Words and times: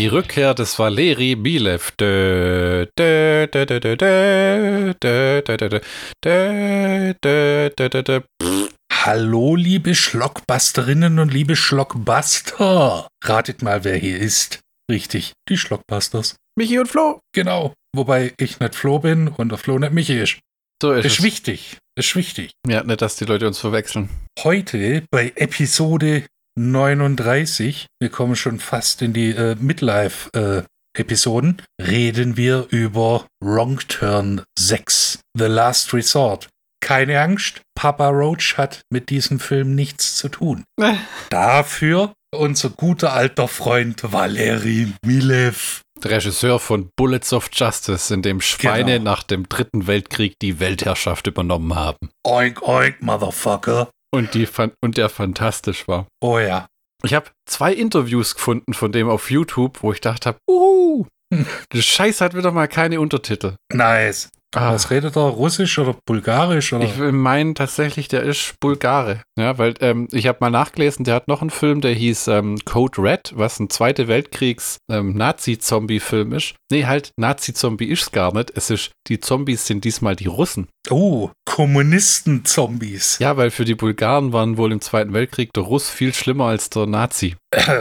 Die 0.00 0.06
Rückkehr 0.06 0.54
des 0.54 0.78
Valeri 0.78 1.36
Milev. 1.36 1.90
Dö, 2.00 2.86
dö, 2.98 3.46
dö, 3.48 3.66
dö, 3.66 3.80
dö, 3.80 3.96
dö, 3.98 4.94
dö, 4.98 5.42
dö, 5.42 5.68
dö, 5.68 5.80
dö, 6.24 7.12
dö, 7.22 7.68
dö, 7.76 7.88
dö, 7.90 8.02
dö. 8.02 8.20
Hallo, 8.90 9.54
liebe 9.56 9.94
Schlockbusterinnen 9.94 11.18
und 11.18 11.34
liebe 11.34 11.54
Schlockbuster. 11.54 13.08
Ratet 13.22 13.60
mal, 13.60 13.84
wer 13.84 13.96
hier 13.98 14.18
ist. 14.18 14.60
Richtig, 14.90 15.34
die 15.50 15.58
Schlockbusters. 15.58 16.36
Michi 16.58 16.78
und 16.78 16.86
Flo. 16.86 17.20
Genau. 17.34 17.74
Wobei 17.94 18.32
ich 18.38 18.58
nicht 18.58 18.74
Flo 18.74 19.00
bin 19.00 19.28
und 19.28 19.50
der 19.50 19.58
Flo 19.58 19.78
nicht 19.78 19.92
Michi 19.92 20.18
ist. 20.18 20.38
So 20.80 20.92
ist 20.92 21.04
Ist 21.04 21.18
es. 21.18 21.22
wichtig. 21.22 21.76
Ist 21.94 22.16
wichtig. 22.16 22.52
Ja, 22.66 22.82
nicht, 22.84 23.02
dass 23.02 23.16
die 23.16 23.26
Leute 23.26 23.46
uns 23.46 23.58
verwechseln. 23.58 24.08
Heute 24.42 25.04
bei 25.10 25.34
Episode 25.36 26.24
39, 26.58 27.86
wir 28.00 28.10
kommen 28.10 28.36
schon 28.36 28.58
fast 28.60 29.02
in 29.02 29.12
die 29.12 29.30
äh, 29.30 29.56
Midlife-Episoden, 29.58 31.62
reden 31.80 32.36
wir 32.36 32.66
über 32.70 33.26
Wrong 33.42 33.78
Turn 33.88 34.42
6, 34.58 35.20
The 35.38 35.46
Last 35.46 35.92
Resort. 35.94 36.48
Keine 36.82 37.20
Angst, 37.20 37.60
Papa 37.74 38.08
Roach 38.08 38.56
hat 38.56 38.80
mit 38.90 39.10
diesem 39.10 39.38
Film 39.38 39.74
nichts 39.74 40.16
zu 40.16 40.28
tun. 40.28 40.64
Dafür 41.30 42.12
unser 42.34 42.70
guter 42.70 43.12
alter 43.12 43.48
Freund 43.48 44.12
Valeri 44.12 44.92
Milev. 45.04 45.82
Der 46.02 46.12
Regisseur 46.12 46.58
von 46.58 46.88
Bullets 46.96 47.32
of 47.32 47.50
Justice, 47.52 48.12
in 48.14 48.22
dem 48.22 48.40
Schweine 48.40 48.98
Genau. 48.98 49.10
nach 49.10 49.22
dem 49.22 49.48
Dritten 49.48 49.86
Weltkrieg 49.86 50.34
die 50.40 50.60
Weltherrschaft 50.60 51.26
übernommen 51.26 51.74
haben. 51.74 52.08
Oink, 52.26 52.62
oink, 52.62 53.02
Motherfucker. 53.02 53.90
Und, 54.12 54.34
die, 54.34 54.48
und 54.82 54.96
der 54.96 55.08
fantastisch 55.08 55.86
war. 55.86 56.06
Oh 56.20 56.38
ja. 56.38 56.66
Ich 57.02 57.14
habe 57.14 57.30
zwei 57.46 57.72
Interviews 57.72 58.34
gefunden 58.34 58.74
von 58.74 58.92
dem 58.92 59.08
auf 59.08 59.30
YouTube, 59.30 59.82
wo 59.82 59.92
ich 59.92 60.00
dachte, 60.00 60.36
uhu, 60.48 61.06
Scheiß 61.74 62.20
hat 62.20 62.34
wieder 62.34 62.52
mal 62.52 62.68
keine 62.68 63.00
Untertitel. 63.00 63.54
Nice. 63.72 64.30
Ah, 64.52 64.72
Was 64.72 64.90
redet 64.90 65.16
er? 65.16 65.22
Russisch 65.22 65.78
oder 65.78 65.94
Bulgarisch? 66.06 66.72
Oder? 66.72 66.84
ich 66.84 66.98
will 66.98 67.12
meinen 67.12 67.54
tatsächlich, 67.54 68.08
der 68.08 68.24
ist 68.24 68.58
Bulgare. 68.58 69.22
Ja, 69.38 69.58
weil 69.58 69.74
ähm, 69.80 70.08
ich 70.10 70.26
habe 70.26 70.38
mal 70.40 70.50
nachgelesen, 70.50 71.04
der 71.04 71.14
hat 71.14 71.28
noch 71.28 71.40
einen 71.40 71.50
Film, 71.50 71.80
der 71.80 71.92
hieß 71.92 72.26
ähm, 72.28 72.58
Code 72.64 73.00
Red, 73.00 73.32
was 73.36 73.60
ein 73.60 73.70
Zweite 73.70 74.08
Weltkriegs 74.08 74.78
ähm, 74.90 75.14
Nazi-Zombie-Film 75.14 76.32
ist. 76.32 76.56
Nee, 76.72 76.86
halt, 76.86 77.12
Nazi-Zombie 77.16 77.86
ist 77.86 78.12
gar 78.12 78.34
nicht. 78.34 78.50
Es 78.56 78.70
ist, 78.70 78.90
die 79.06 79.20
Zombies 79.20 79.66
sind 79.66 79.84
diesmal 79.84 80.16
die 80.16 80.26
Russen. 80.26 80.66
Oh, 80.90 81.30
Kommunisten-Zombies. 81.44 83.20
Ja, 83.20 83.36
weil 83.36 83.52
für 83.52 83.64
die 83.64 83.76
Bulgaren 83.76 84.32
waren 84.32 84.56
wohl 84.56 84.72
im 84.72 84.80
Zweiten 84.80 85.12
Weltkrieg 85.12 85.52
der 85.52 85.62
Russ 85.62 85.88
viel 85.88 86.12
schlimmer 86.12 86.46
als 86.46 86.70
der 86.70 86.86
Nazi. 86.86 87.36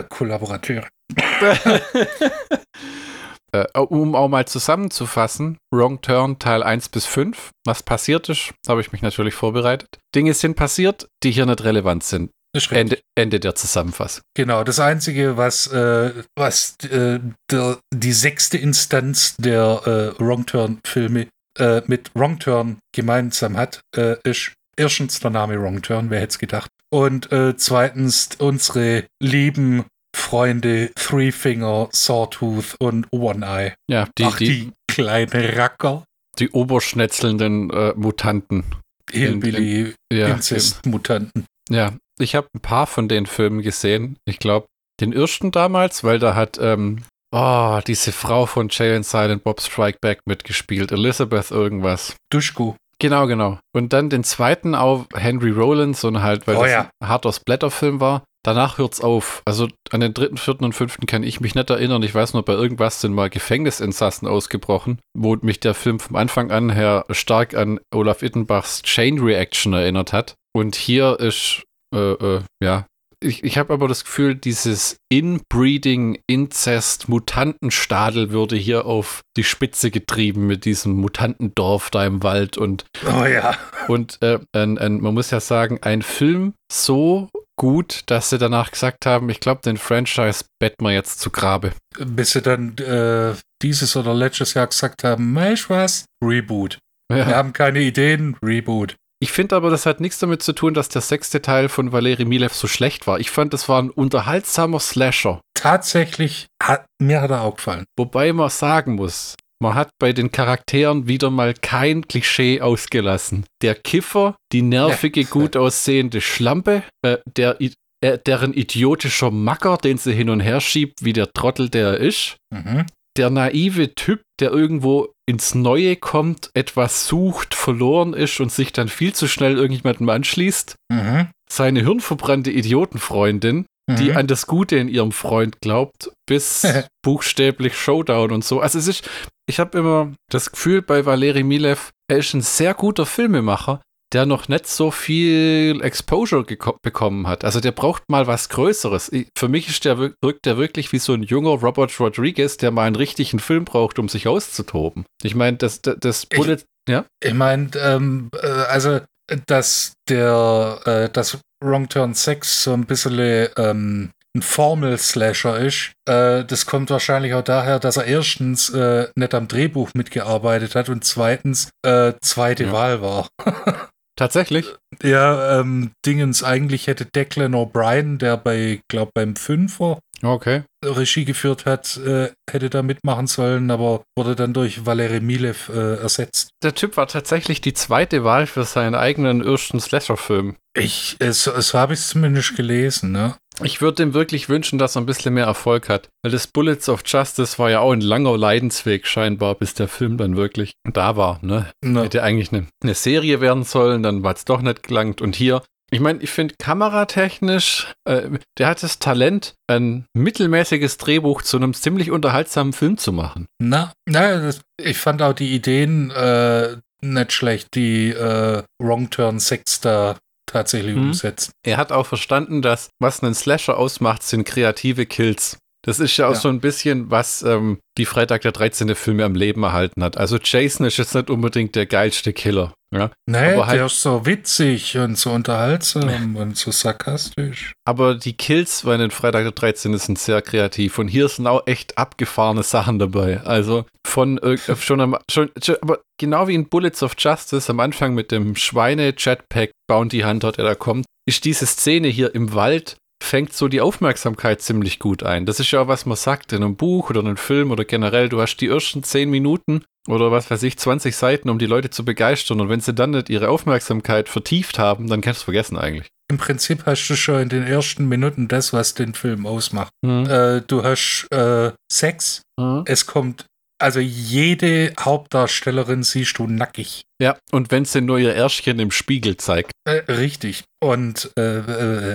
Kollaborateure. 0.09 0.87
Äh, 3.51 3.65
um 3.79 4.15
auch 4.15 4.27
mal 4.27 4.45
zusammenzufassen, 4.45 5.57
Wrong 5.73 6.01
Turn 6.01 6.39
Teil 6.39 6.63
1 6.63 6.89
bis 6.89 7.05
5, 7.05 7.51
was 7.65 7.83
passiert 7.83 8.29
ist, 8.29 8.53
habe 8.67 8.81
ich 8.81 8.91
mich 8.91 9.01
natürlich 9.01 9.33
vorbereitet. 9.33 9.99
Dinge 10.15 10.33
sind 10.33 10.55
passiert, 10.55 11.07
die 11.23 11.31
hier 11.31 11.45
nicht 11.45 11.63
relevant 11.63 12.03
sind. 12.03 12.31
Ende, 12.71 12.99
Ende 13.15 13.39
der 13.39 13.53
Zusammenfassung. 13.55 14.23
Genau, 14.35 14.63
das 14.63 14.79
Einzige, 14.79 15.37
was, 15.37 15.67
äh, 15.67 16.23
was 16.35 16.77
äh, 16.85 17.19
der, 17.51 17.77
die 17.93 18.11
sechste 18.11 18.57
Instanz 18.57 19.35
der 19.37 20.15
äh, 20.17 20.19
Wrong 20.19 20.45
Turn-Filme 20.45 21.27
äh, 21.59 21.81
mit 21.85 22.09
Wrong 22.15 22.39
Turn 22.39 22.79
gemeinsam 22.91 23.55
hat, 23.55 23.81
äh, 23.95 24.15
ist 24.23 24.53
erstens 24.75 25.19
der 25.19 25.29
Name 25.29 25.61
Wrong 25.61 25.81
Turn, 25.81 26.09
wer 26.09 26.21
hätte 26.21 26.31
es 26.31 26.39
gedacht. 26.39 26.71
Und 26.91 27.29
zweitens 27.57 28.29
unsere 28.39 29.05
lieben 29.21 29.85
Freunde 30.15 30.91
Three 30.95 31.31
Finger, 31.31 31.89
Sawtooth 31.91 32.75
und 32.79 33.07
One 33.11 33.45
Eye. 33.45 33.73
Ja, 33.89 34.07
die, 34.17 34.23
Ach, 34.25 34.37
die, 34.37 34.45
die, 34.45 34.71
kleinen 34.87 35.31
Racker. 35.55 36.03
die 36.39 36.49
oberschnetzelnden 36.49 37.69
äh, 37.71 37.93
Mutanten. 37.95 38.63
Hillbilly, 39.11 39.93
Ja, 40.13 40.27
Inzest-Mutanten. 40.27 41.45
ja. 41.69 41.93
ich 42.19 42.35
habe 42.35 42.47
ein 42.55 42.59
paar 42.61 42.85
von 42.87 43.07
den 43.07 43.25
Filmen 43.25 43.61
gesehen. 43.61 44.17
Ich 44.25 44.39
glaube, 44.39 44.67
den 45.01 45.13
ersten 45.13 45.51
damals, 45.51 46.03
weil 46.03 46.19
da 46.19 46.35
hat 46.35 46.57
ähm, 46.61 47.03
oh, 47.33 47.79
diese 47.87 48.11
Frau 48.11 48.45
von 48.45 48.67
Jay 48.69 48.95
and 48.95 49.05
Silent 49.05 49.43
Bob 49.43 49.61
Strike 49.61 49.97
Back 50.01 50.21
mitgespielt, 50.25 50.91
Elizabeth 50.91 51.49
irgendwas. 51.51 52.15
Duschko. 52.31 52.75
Genau, 52.99 53.27
genau. 53.27 53.57
Und 53.73 53.93
dann 53.93 54.09
den 54.09 54.23
zweiten 54.25 54.75
auch 54.75 55.05
Henry 55.15 55.51
Rollins 55.51 56.03
und 56.03 56.21
halt, 56.21 56.45
weil 56.47 56.57
Oh 56.57 56.63
das 56.63 56.71
ja. 56.71 56.89
ein 56.99 57.07
harter 57.07 57.31
Splatterfilm 57.31 57.99
war. 58.01 58.23
Danach 58.49 58.79
hört's 58.79 58.99
auf. 58.99 59.43
Also 59.45 59.67
an 59.91 59.99
den 59.99 60.15
dritten, 60.15 60.37
vierten 60.37 60.65
und 60.65 60.73
fünften 60.73 61.05
kann 61.05 61.21
ich 61.21 61.39
mich 61.39 61.53
nicht 61.53 61.69
erinnern. 61.69 62.01
Ich 62.01 62.15
weiß 62.15 62.33
nur, 62.33 62.43
bei 62.43 62.53
irgendwas 62.53 62.99
sind 62.99 63.13
mal 63.13 63.29
Gefängnisinsassen 63.29 64.27
ausgebrochen, 64.27 64.97
wo 65.15 65.35
mich 65.35 65.59
der 65.59 65.75
Film 65.75 65.99
vom 65.99 66.15
Anfang 66.15 66.49
an 66.49 66.71
her 66.71 67.05
stark 67.11 67.53
an 67.53 67.79
Olaf 67.93 68.23
Ittenbachs 68.23 68.81
Chain 68.81 69.19
Reaction 69.19 69.73
erinnert 69.73 70.13
hat. 70.13 70.33
Und 70.51 70.75
hier 70.75 71.19
ist, 71.19 71.61
äh, 71.93 72.13
äh, 72.13 72.41
ja, 72.59 72.87
ich, 73.21 73.43
ich 73.43 73.59
habe 73.59 73.71
aber 73.71 73.87
das 73.87 74.03
Gefühl, 74.03 74.33
dieses 74.33 74.97
Inbreeding, 75.09 76.17
Inzest, 76.25 77.07
Mutantenstadel 77.07 78.31
würde 78.31 78.55
hier 78.55 78.87
auf 78.87 79.21
die 79.37 79.43
Spitze 79.43 79.91
getrieben 79.91 80.47
mit 80.47 80.65
diesem 80.65 80.93
Mutantendorf 80.93 81.91
da 81.91 82.03
im 82.03 82.23
Wald 82.23 82.57
und 82.57 82.85
Oh 83.05 83.25
ja. 83.25 83.55
und 83.87 84.17
äh, 84.23 84.39
ein, 84.53 84.79
ein, 84.79 85.01
man 85.01 85.13
muss 85.13 85.29
ja 85.29 85.39
sagen, 85.39 85.77
ein 85.83 86.01
Film 86.01 86.53
so 86.71 87.29
gut, 87.59 88.01
dass 88.07 88.31
sie 88.31 88.39
danach 88.39 88.71
gesagt 88.71 89.05
haben, 89.05 89.29
ich 89.29 89.39
glaube, 89.39 89.61
den 89.61 89.77
Franchise 89.77 90.45
betten 90.59 90.83
wir 90.85 90.93
jetzt 90.93 91.19
zu 91.19 91.29
Grabe. 91.29 91.73
bis 91.99 92.31
sie 92.31 92.41
dann 92.41 92.75
äh, 92.79 93.35
dieses 93.61 93.95
oder 93.95 94.13
letztes 94.15 94.55
Jahr 94.55 94.65
gesagt 94.67 95.03
haben, 95.03 95.35
weißt 95.35 95.69
was? 95.69 96.05
Reboot. 96.23 96.79
Wir 97.11 97.19
Ja. 97.19 97.25
haben 97.35 97.53
keine 97.53 97.81
Ideen, 97.81 98.35
Reboot. 98.43 98.95
Ich 99.21 99.33
finde 99.33 99.57
aber, 99.57 99.69
das 99.69 99.85
hat 99.85 99.99
nichts 99.99 100.17
damit 100.19 100.41
zu 100.41 100.53
tun, 100.53 100.73
dass 100.73 100.87
der 100.87 101.01
sechste 101.01 101.41
Teil 101.41 101.67
von 101.67 101.91
Valeri 101.91 102.23
Milev 102.23 102.53
so 102.53 102.67
schlecht 102.67 103.05
war. 103.05 103.19
Ich 103.19 103.31
fand, 103.31 103.53
das 103.53 103.67
war 103.67 103.81
ein 103.81 103.89
unterhaltsamer 103.89 104.79
Slasher. 104.79 105.41
Tatsächlich, 105.55 106.47
hat, 106.63 106.85
mir 107.01 107.19
hat 107.21 107.31
er 107.31 107.41
auch 107.41 107.57
gefallen. 107.57 107.83
Wobei 107.97 108.31
man 108.31 108.49
sagen 108.49 108.95
muss, 108.95 109.35
man 109.61 109.75
hat 109.75 109.89
bei 109.99 110.13
den 110.13 110.31
Charakteren 110.31 111.07
wieder 111.07 111.29
mal 111.29 111.53
kein 111.53 112.07
Klischee 112.07 112.61
ausgelassen. 112.61 113.45
Der 113.61 113.75
Kiffer, 113.75 114.35
die 114.51 114.61
nervige, 114.61 115.25
gut 115.25 115.57
aussehende 115.57 116.21
Schlampe, 116.21 116.83
äh, 117.05 117.17
der, 117.37 117.57
äh, 118.01 118.17
deren 118.25 118.53
idiotischer 118.53 119.31
Macker, 119.31 119.77
den 119.77 119.97
sie 119.97 120.13
hin 120.13 120.29
und 120.29 120.39
her 120.39 120.61
schiebt, 120.61 121.03
wie 121.03 121.13
der 121.13 121.31
Trottel, 121.33 121.69
der 121.69 121.89
er 121.89 121.97
ist. 121.97 122.37
Mhm. 122.53 122.85
Der 123.17 123.29
naive 123.29 123.95
Typ, 123.95 124.21
der 124.39 124.51
irgendwo 124.51 125.11
ins 125.27 125.53
Neue 125.55 125.97
kommt, 125.97 126.51
etwas 126.53 127.07
sucht, 127.07 127.53
verloren 127.53 128.13
ist 128.13 128.39
und 128.39 128.51
sich 128.51 128.71
dann 128.71 128.87
viel 128.87 129.13
zu 129.13 129.27
schnell 129.27 129.57
irgendjemandem 129.57 130.07
anschließt. 130.07 130.75
Mhm. 130.89 131.27
Seine 131.51 131.81
hirnverbrannte 131.81 132.51
Idiotenfreundin, 132.51 133.65
die 133.89 134.11
Mhm. 134.11 134.17
an 134.17 134.27
das 134.27 134.45
Gute 134.47 134.77
in 134.77 134.87
ihrem 134.87 135.11
Freund 135.11 135.59
glaubt, 135.61 136.11
bis 136.27 136.61
buchstäblich 137.03 137.75
Showdown 137.75 138.31
und 138.31 138.45
so. 138.45 138.59
Also 138.61 138.77
es 138.77 138.87
ist, 138.87 139.09
ich 139.49 139.59
habe 139.59 139.77
immer 139.77 140.13
das 140.31 140.51
Gefühl 140.51 140.81
bei 140.81 141.05
Valeri 141.05 141.43
Milev, 141.43 141.89
er 142.09 142.17
ist 142.19 142.33
ein 142.33 142.41
sehr 142.41 142.73
guter 142.73 143.05
Filmemacher, 143.05 143.81
der 144.13 144.25
noch 144.25 144.47
nicht 144.47 144.65
so 144.67 144.89
viel 144.91 145.79
Exposure 145.83 146.43
bekommen 146.81 147.27
hat. 147.27 147.43
Also 147.43 147.59
der 147.59 147.71
braucht 147.71 148.03
mal 148.09 148.25
was 148.27 148.49
Größeres. 148.49 149.11
Ich, 149.11 149.27
für 149.37 149.47
mich 149.47 149.67
ist 149.67 149.85
der, 149.85 149.99
wir- 149.99 150.13
wirkt 150.23 150.45
der 150.45 150.57
wirklich 150.57 150.91
wie 150.91 150.99
so 150.99 151.13
ein 151.13 151.23
junger 151.23 151.51
Robert 151.61 151.99
Rodriguez, 151.99 152.57
der 152.57 152.71
mal 152.71 152.85
einen 152.85 152.95
richtigen 152.95 153.39
Film 153.39 153.65
braucht, 153.65 153.99
um 153.99 154.09
sich 154.09 154.27
auszutoben. 154.27 155.05
Ich 155.23 155.35
meine, 155.35 155.57
das, 155.57 155.81
das, 155.81 155.97
das 155.99 156.23
Ich- 156.31 156.37
Bullet, 156.37 156.57
ja? 156.87 157.05
Ich 157.23 157.33
meine, 157.33 157.69
ähm, 157.77 158.29
äh, 158.41 158.47
also, 158.47 159.01
dass 159.45 159.93
der, 160.09 160.79
äh, 160.85 161.09
das 161.11 161.37
Wrong 161.63 161.87
Turn 161.89 162.13
6 162.15 162.63
so 162.63 162.73
ein 162.73 162.85
bisschen 162.85 163.47
ähm, 163.57 164.09
ein 164.35 164.41
Formel-Slasher 164.41 165.57
ist, 165.59 165.91
äh, 166.07 166.43
das 166.45 166.65
kommt 166.65 166.89
wahrscheinlich 166.89 167.33
auch 167.33 167.43
daher, 167.43 167.79
dass 167.79 167.97
er 167.97 168.05
erstens 168.05 168.69
äh, 168.69 169.07
nicht 169.15 169.33
am 169.33 169.47
Drehbuch 169.47 169.91
mitgearbeitet 169.93 170.75
hat 170.75 170.89
und 170.89 171.03
zweitens 171.03 171.69
äh, 171.85 172.13
zweite 172.21 172.65
Ja. 172.65 172.71
Wahl 172.71 173.01
war. 173.01 173.27
Tatsächlich? 174.15 174.65
Ja, 175.01 175.59
ähm, 175.59 175.91
Dingens, 176.05 176.43
eigentlich 176.43 176.87
hätte 176.87 177.05
Declan 177.05 177.55
O'Brien, 177.55 178.17
der 178.17 178.35
bei, 178.37 178.81
glaub, 178.89 179.13
beim 179.13 179.35
Fünfer 179.35 179.99
Okay. 180.21 180.63
Regie 180.83 181.25
geführt 181.25 181.65
hat, 181.65 181.97
äh, 181.97 182.29
hätte 182.49 182.69
da 182.69 182.81
mitmachen 182.81 183.27
sollen, 183.27 183.71
aber 183.71 184.03
wurde 184.17 184.35
dann 184.35 184.53
durch 184.53 184.85
Valery 184.85 185.21
Milev 185.21 185.69
äh, 185.69 185.95
ersetzt. 185.95 186.49
Der 186.63 186.75
Typ 186.75 186.97
war 186.97 187.07
tatsächlich 187.07 187.61
die 187.61 187.73
zweite 187.73 188.23
Wahl 188.23 188.47
für 188.47 188.63
seinen 188.63 188.95
eigenen 188.95 189.45
ersten 189.45 189.79
Slasher-Film. 189.79 190.55
Ich, 190.77 191.15
es, 191.19 191.47
es 191.47 191.73
habe 191.73 191.93
ich 191.93 192.01
zumindest 192.01 192.55
gelesen, 192.55 193.11
ne? 193.11 193.35
Ich 193.61 193.81
würde 193.81 194.03
ihm 194.03 194.13
wirklich 194.13 194.47
wünschen, 194.47 194.79
dass 194.79 194.95
er 194.95 195.01
ein 195.01 195.05
bisschen 195.05 195.33
mehr 195.33 195.45
Erfolg 195.45 195.89
hat. 195.89 196.09
Weil 196.23 196.31
das 196.31 196.47
Bullets 196.47 196.87
of 196.87 197.01
Justice 197.05 197.59
war 197.59 197.69
ja 197.69 197.81
auch 197.81 197.91
ein 197.91 198.01
langer 198.01 198.37
Leidensweg 198.37 199.05
scheinbar, 199.05 199.55
bis 199.55 199.73
der 199.73 199.87
Film 199.87 200.17
dann 200.17 200.37
wirklich 200.37 200.73
da 200.89 201.17
war. 201.17 201.39
Ne? 201.41 201.69
Na, 201.83 202.03
Hätte 202.03 202.23
eigentlich 202.23 202.53
eine, 202.53 202.67
eine 202.81 202.93
Serie 202.95 203.41
werden 203.41 203.63
sollen, 203.63 204.01
dann 204.03 204.23
war 204.23 204.33
es 204.33 204.45
doch 204.45 204.61
nicht 204.61 204.83
gelangt. 204.83 205.21
Und 205.21 205.35
hier, 205.35 205.61
Ich 205.91 205.99
meine, 205.99 206.21
ich 206.21 206.29
finde 206.29 206.55
kameratechnisch, 206.57 207.91
äh, 208.05 208.29
der 208.57 208.67
hat 208.67 208.83
das 208.83 208.99
Talent, 208.99 209.55
ein 209.67 210.05
mittelmäßiges 210.13 210.97
Drehbuch 210.97 211.41
zu 211.41 211.57
einem 211.57 211.73
ziemlich 211.73 212.11
unterhaltsamen 212.11 212.73
Film 212.73 212.97
zu 212.97 213.11
machen. 213.11 213.45
Na, 213.61 213.91
na 214.07 214.39
das, 214.39 214.61
ich 214.81 214.97
fand 214.97 215.21
auch 215.21 215.33
die 215.33 215.53
Ideen 215.53 216.11
äh, 216.11 216.77
nicht 217.01 217.33
schlecht, 217.33 217.75
die 217.75 218.09
äh, 218.11 218.63
Wrong 218.81 219.09
Turn 219.09 219.39
6 219.39 219.81
da 219.81 220.17
tatsächlich 220.51 220.95
Mhm. 220.95 221.07
umsetzt. 221.09 221.51
Er 221.65 221.77
hat 221.77 221.91
auch 221.91 222.05
verstanden, 222.05 222.61
dass 222.61 222.89
was 222.99 223.21
einen 223.23 223.33
Slasher 223.33 223.77
ausmacht, 223.77 224.23
sind 224.23 224.43
kreative 224.45 225.05
Kills. 225.05 225.57
Das 225.85 225.99
ist 225.99 226.17
ja 226.17 226.27
auch 226.27 226.33
Ja. 226.33 226.39
so 226.39 226.49
ein 226.49 226.59
bisschen, 226.59 227.09
was 227.09 227.41
ähm, 227.41 227.79
die 227.97 228.05
Freitag 228.05 228.41
der 228.41 228.51
13. 228.51 228.95
Filme 228.95 229.23
am 229.23 229.35
Leben 229.35 229.63
erhalten 229.63 230.03
hat. 230.03 230.17
Also 230.17 230.37
Jason 230.43 230.85
ist 230.85 230.97
jetzt 230.97 231.15
nicht 231.15 231.29
unbedingt 231.29 231.75
der 231.75 231.85
geilste 231.85 232.33
Killer. 232.33 232.73
Ja? 232.93 233.11
Nee, 233.27 233.53
Aber 233.53 233.67
halt- 233.67 233.77
der 233.79 233.85
ist 233.85 234.01
so 234.01 234.25
witzig 234.25 234.97
und 234.97 235.17
so 235.17 235.29
unterhaltsam 235.31 236.35
und 236.35 236.57
so 236.57 236.71
sarkastisch. 236.71 237.73
Aber 237.87 238.15
die 238.15 238.33
Kills 238.33 238.81
bei 238.83 238.97
den 238.97 239.11
Freitag 239.11 239.43
der 239.43 239.51
13. 239.51 239.97
sind 239.97 240.17
sehr 240.17 240.41
kreativ. 240.41 240.97
Und 240.97 241.07
hier 241.07 241.27
sind 241.27 241.45
auch 241.47 241.67
echt 241.67 241.97
abgefahrene 241.97 242.63
Sachen 242.63 242.97
dabei. 242.97 243.41
Also 243.41 243.85
von 244.07 244.39
irg- 244.39 244.75
schon, 244.81 245.01
am, 245.01 245.17
schon, 245.29 245.51
schon 245.63 245.75
aber 245.81 245.99
genau 246.19 246.47
wie 246.47 246.55
in 246.55 246.67
Bullets 246.69 247.03
of 247.03 247.13
Justice 247.17 247.69
am 247.69 247.79
Anfang 247.79 248.13
mit 248.15 248.31
dem 248.31 248.55
Schweine-Jetpack 248.55 249.71
Bounty 249.87 250.21
Hunter, 250.21 250.51
der 250.51 250.65
da 250.65 250.75
kommt, 250.75 251.05
ist 251.27 251.45
diese 251.45 251.65
Szene 251.67 252.07
hier 252.07 252.33
im 252.33 252.53
Wald 252.53 252.97
fängt 253.21 253.53
so 253.53 253.67
die 253.67 253.81
Aufmerksamkeit 253.81 254.61
ziemlich 254.61 254.99
gut 254.99 255.23
ein. 255.23 255.45
Das 255.45 255.59
ist 255.59 255.71
ja 255.71 255.81
auch, 255.81 255.87
was 255.87 256.05
man 256.05 256.17
sagt 256.17 256.53
in 256.53 256.63
einem 256.63 256.75
Buch 256.75 257.09
oder 257.09 257.19
einem 257.19 257.37
Film 257.37 257.71
oder 257.71 257.85
generell. 257.85 258.29
Du 258.29 258.41
hast 258.41 258.57
die 258.57 258.67
ersten 258.67 259.03
10 259.03 259.29
Minuten 259.29 259.83
oder 260.07 260.31
was 260.31 260.49
weiß 260.49 260.63
ich, 260.63 260.77
20 260.77 261.15
Seiten, 261.15 261.49
um 261.49 261.59
die 261.59 261.65
Leute 261.67 261.89
zu 261.89 262.03
begeistern. 262.05 262.61
Und 262.61 262.69
wenn 262.69 262.79
sie 262.79 262.93
dann 262.93 263.11
nicht 263.11 263.29
ihre 263.29 263.49
Aufmerksamkeit 263.49 264.29
vertieft 264.29 264.79
haben, 264.79 265.07
dann 265.07 265.21
kannst 265.21 265.39
du 265.39 265.41
es 265.41 265.45
vergessen 265.45 265.77
eigentlich. 265.77 266.07
Im 266.31 266.37
Prinzip 266.37 266.85
hast 266.85 267.07
du 267.07 267.15
schon 267.15 267.41
in 267.41 267.49
den 267.49 267.63
ersten 267.63 268.07
Minuten 268.07 268.47
das, 268.47 268.71
was 268.71 268.93
den 268.93 269.13
Film 269.13 269.45
ausmacht. 269.45 269.91
Mhm. 270.03 270.25
Äh, 270.29 270.61
du 270.61 270.83
hast 270.83 271.27
äh, 271.31 271.71
Sex, 271.91 272.41
Mhm. 272.59 272.83
es 272.85 273.05
kommt, 273.05 273.45
also 273.81 273.99
jede 273.99 274.93
Hauptdarstellerin 274.99 276.03
siehst 276.03 276.37
du 276.37 276.47
nackig. 276.47 277.03
Ja, 277.21 277.37
und 277.51 277.71
wenn 277.71 277.85
sie 277.85 278.01
nur 278.01 278.19
ihr 278.19 278.33
Ärschchen 278.35 278.79
im 278.79 278.91
Spiegel 278.91 279.37
zeigt. 279.37 279.71
Äh, 279.89 280.11
richtig. 280.11 280.63
Und, 280.81 281.31
äh, 281.37 281.57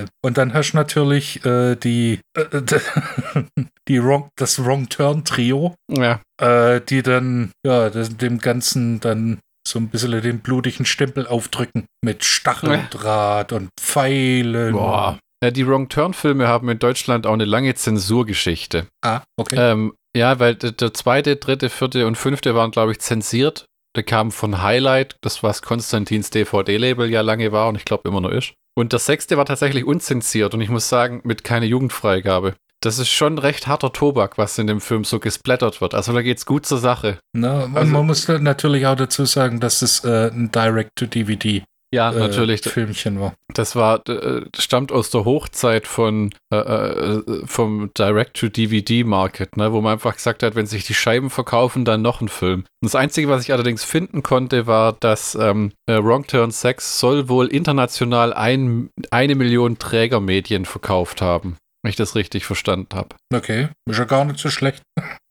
äh, 0.02 0.06
und 0.22 0.38
dann 0.38 0.54
hast 0.54 0.72
du 0.72 0.76
natürlich 0.76 1.44
äh, 1.44 1.74
die, 1.76 2.20
äh, 2.36 2.62
die 3.88 4.02
Wrong, 4.02 4.28
das 4.36 4.64
Wrong 4.64 4.88
Turn 4.88 5.24
Trio, 5.24 5.74
Ja, 5.90 6.20
äh, 6.40 6.80
die 6.80 7.02
dann 7.02 7.50
ja 7.66 7.90
das, 7.90 8.16
dem 8.16 8.38
Ganzen 8.38 9.00
dann 9.00 9.38
so 9.66 9.78
ein 9.78 9.88
bisschen 9.88 10.20
den 10.20 10.40
blutigen 10.40 10.86
Stempel 10.86 11.26
aufdrücken 11.26 11.86
mit 12.04 12.24
Stacheldraht 12.24 13.52
und 13.52 13.70
Pfeilen. 13.80 14.72
boah. 14.72 15.18
Ja, 15.42 15.50
die 15.50 15.66
Wrong 15.66 15.90
Turn-Filme 15.90 16.48
haben 16.48 16.70
in 16.70 16.78
Deutschland 16.78 17.26
auch 17.26 17.34
eine 17.34 17.44
lange 17.44 17.74
Zensurgeschichte. 17.74 18.86
Ah, 19.04 19.22
okay. 19.36 19.56
Ähm, 19.58 19.92
ja, 20.16 20.38
weil 20.38 20.54
der 20.54 20.94
zweite, 20.94 21.36
dritte, 21.36 21.68
vierte 21.68 22.06
und 22.06 22.16
fünfte 22.16 22.54
waren, 22.54 22.70
glaube 22.70 22.92
ich, 22.92 23.00
zensiert. 23.00 23.66
Der 23.96 24.02
kam 24.02 24.32
von 24.32 24.62
Highlight, 24.62 25.16
das 25.20 25.42
was 25.42 25.62
Konstantins 25.62 26.30
DVD-Label 26.30 27.08
ja 27.10 27.20
lange 27.20 27.52
war 27.52 27.68
und 27.68 27.76
ich 27.76 27.84
glaube 27.84 28.08
immer 28.08 28.20
noch 28.20 28.30
ist. 28.30 28.54
Und 28.76 28.92
der 28.92 28.98
sechste 28.98 29.36
war 29.36 29.44
tatsächlich 29.46 29.84
unzensiert 29.84 30.52
und 30.54 30.60
ich 30.60 30.68
muss 30.68 30.88
sagen, 30.88 31.20
mit 31.24 31.44
keine 31.44 31.66
Jugendfreigabe. 31.66 32.54
Das 32.80 32.98
ist 32.98 33.08
schon 33.08 33.38
recht 33.38 33.66
harter 33.66 33.92
Tobak, 33.92 34.36
was 34.36 34.58
in 34.58 34.66
dem 34.66 34.80
Film 34.80 35.04
so 35.04 35.18
gesplattert 35.20 35.80
wird. 35.80 35.94
Also 35.94 36.12
da 36.12 36.22
geht's 36.22 36.44
gut 36.44 36.66
zur 36.66 36.78
Sache. 36.78 37.18
Na, 37.32 37.70
also- 37.72 37.92
man 37.92 38.04
muss 38.06 38.26
natürlich 38.28 38.86
auch 38.86 38.96
dazu 38.96 39.24
sagen, 39.24 39.60
dass 39.60 39.80
es 39.80 40.04
äh, 40.04 40.30
ein 40.30 40.50
Direct-to-DVD 40.50 41.62
Ja, 41.94 42.10
äh, 42.10 42.18
natürlich. 42.18 42.62
Filmchen 42.62 43.20
war. 43.20 43.34
Das 43.54 43.76
war, 43.76 44.06
äh, 44.08 44.42
stammt 44.58 44.90
aus 44.90 45.10
der 45.10 45.24
Hochzeit 45.24 45.86
von, 45.86 46.34
äh, 46.52 46.56
äh, 46.56 47.22
vom 47.46 47.92
Direct-to-DVD-Market, 47.96 49.56
ne, 49.56 49.72
wo 49.72 49.80
man 49.80 49.92
einfach 49.92 50.16
gesagt 50.16 50.42
hat, 50.42 50.56
wenn 50.56 50.66
sich 50.66 50.84
die 50.84 50.94
Scheiben 50.94 51.30
verkaufen, 51.30 51.84
dann 51.84 52.02
noch 52.02 52.20
ein 52.20 52.28
Film. 52.28 52.60
Und 52.60 52.86
das 52.86 52.96
Einzige, 52.96 53.28
was 53.28 53.44
ich 53.44 53.52
allerdings 53.52 53.84
finden 53.84 54.24
konnte, 54.24 54.66
war, 54.66 54.94
dass 54.94 55.36
ähm, 55.36 55.70
äh, 55.86 56.02
Wrong 56.02 56.26
Turn 56.26 56.50
6 56.50 56.98
soll 56.98 57.28
wohl 57.28 57.46
international 57.46 58.32
ein, 58.32 58.90
eine 59.12 59.36
Million 59.36 59.78
Trägermedien 59.78 60.64
verkauft 60.64 61.22
haben. 61.22 61.58
Wenn 61.82 61.90
ich 61.90 61.96
das 61.96 62.16
richtig 62.16 62.44
verstanden 62.44 62.96
habe. 62.96 63.10
Okay, 63.32 63.68
ist 63.88 63.98
ja 63.98 64.04
gar 64.04 64.24
nicht 64.24 64.40
so 64.40 64.50
schlecht. 64.50 64.82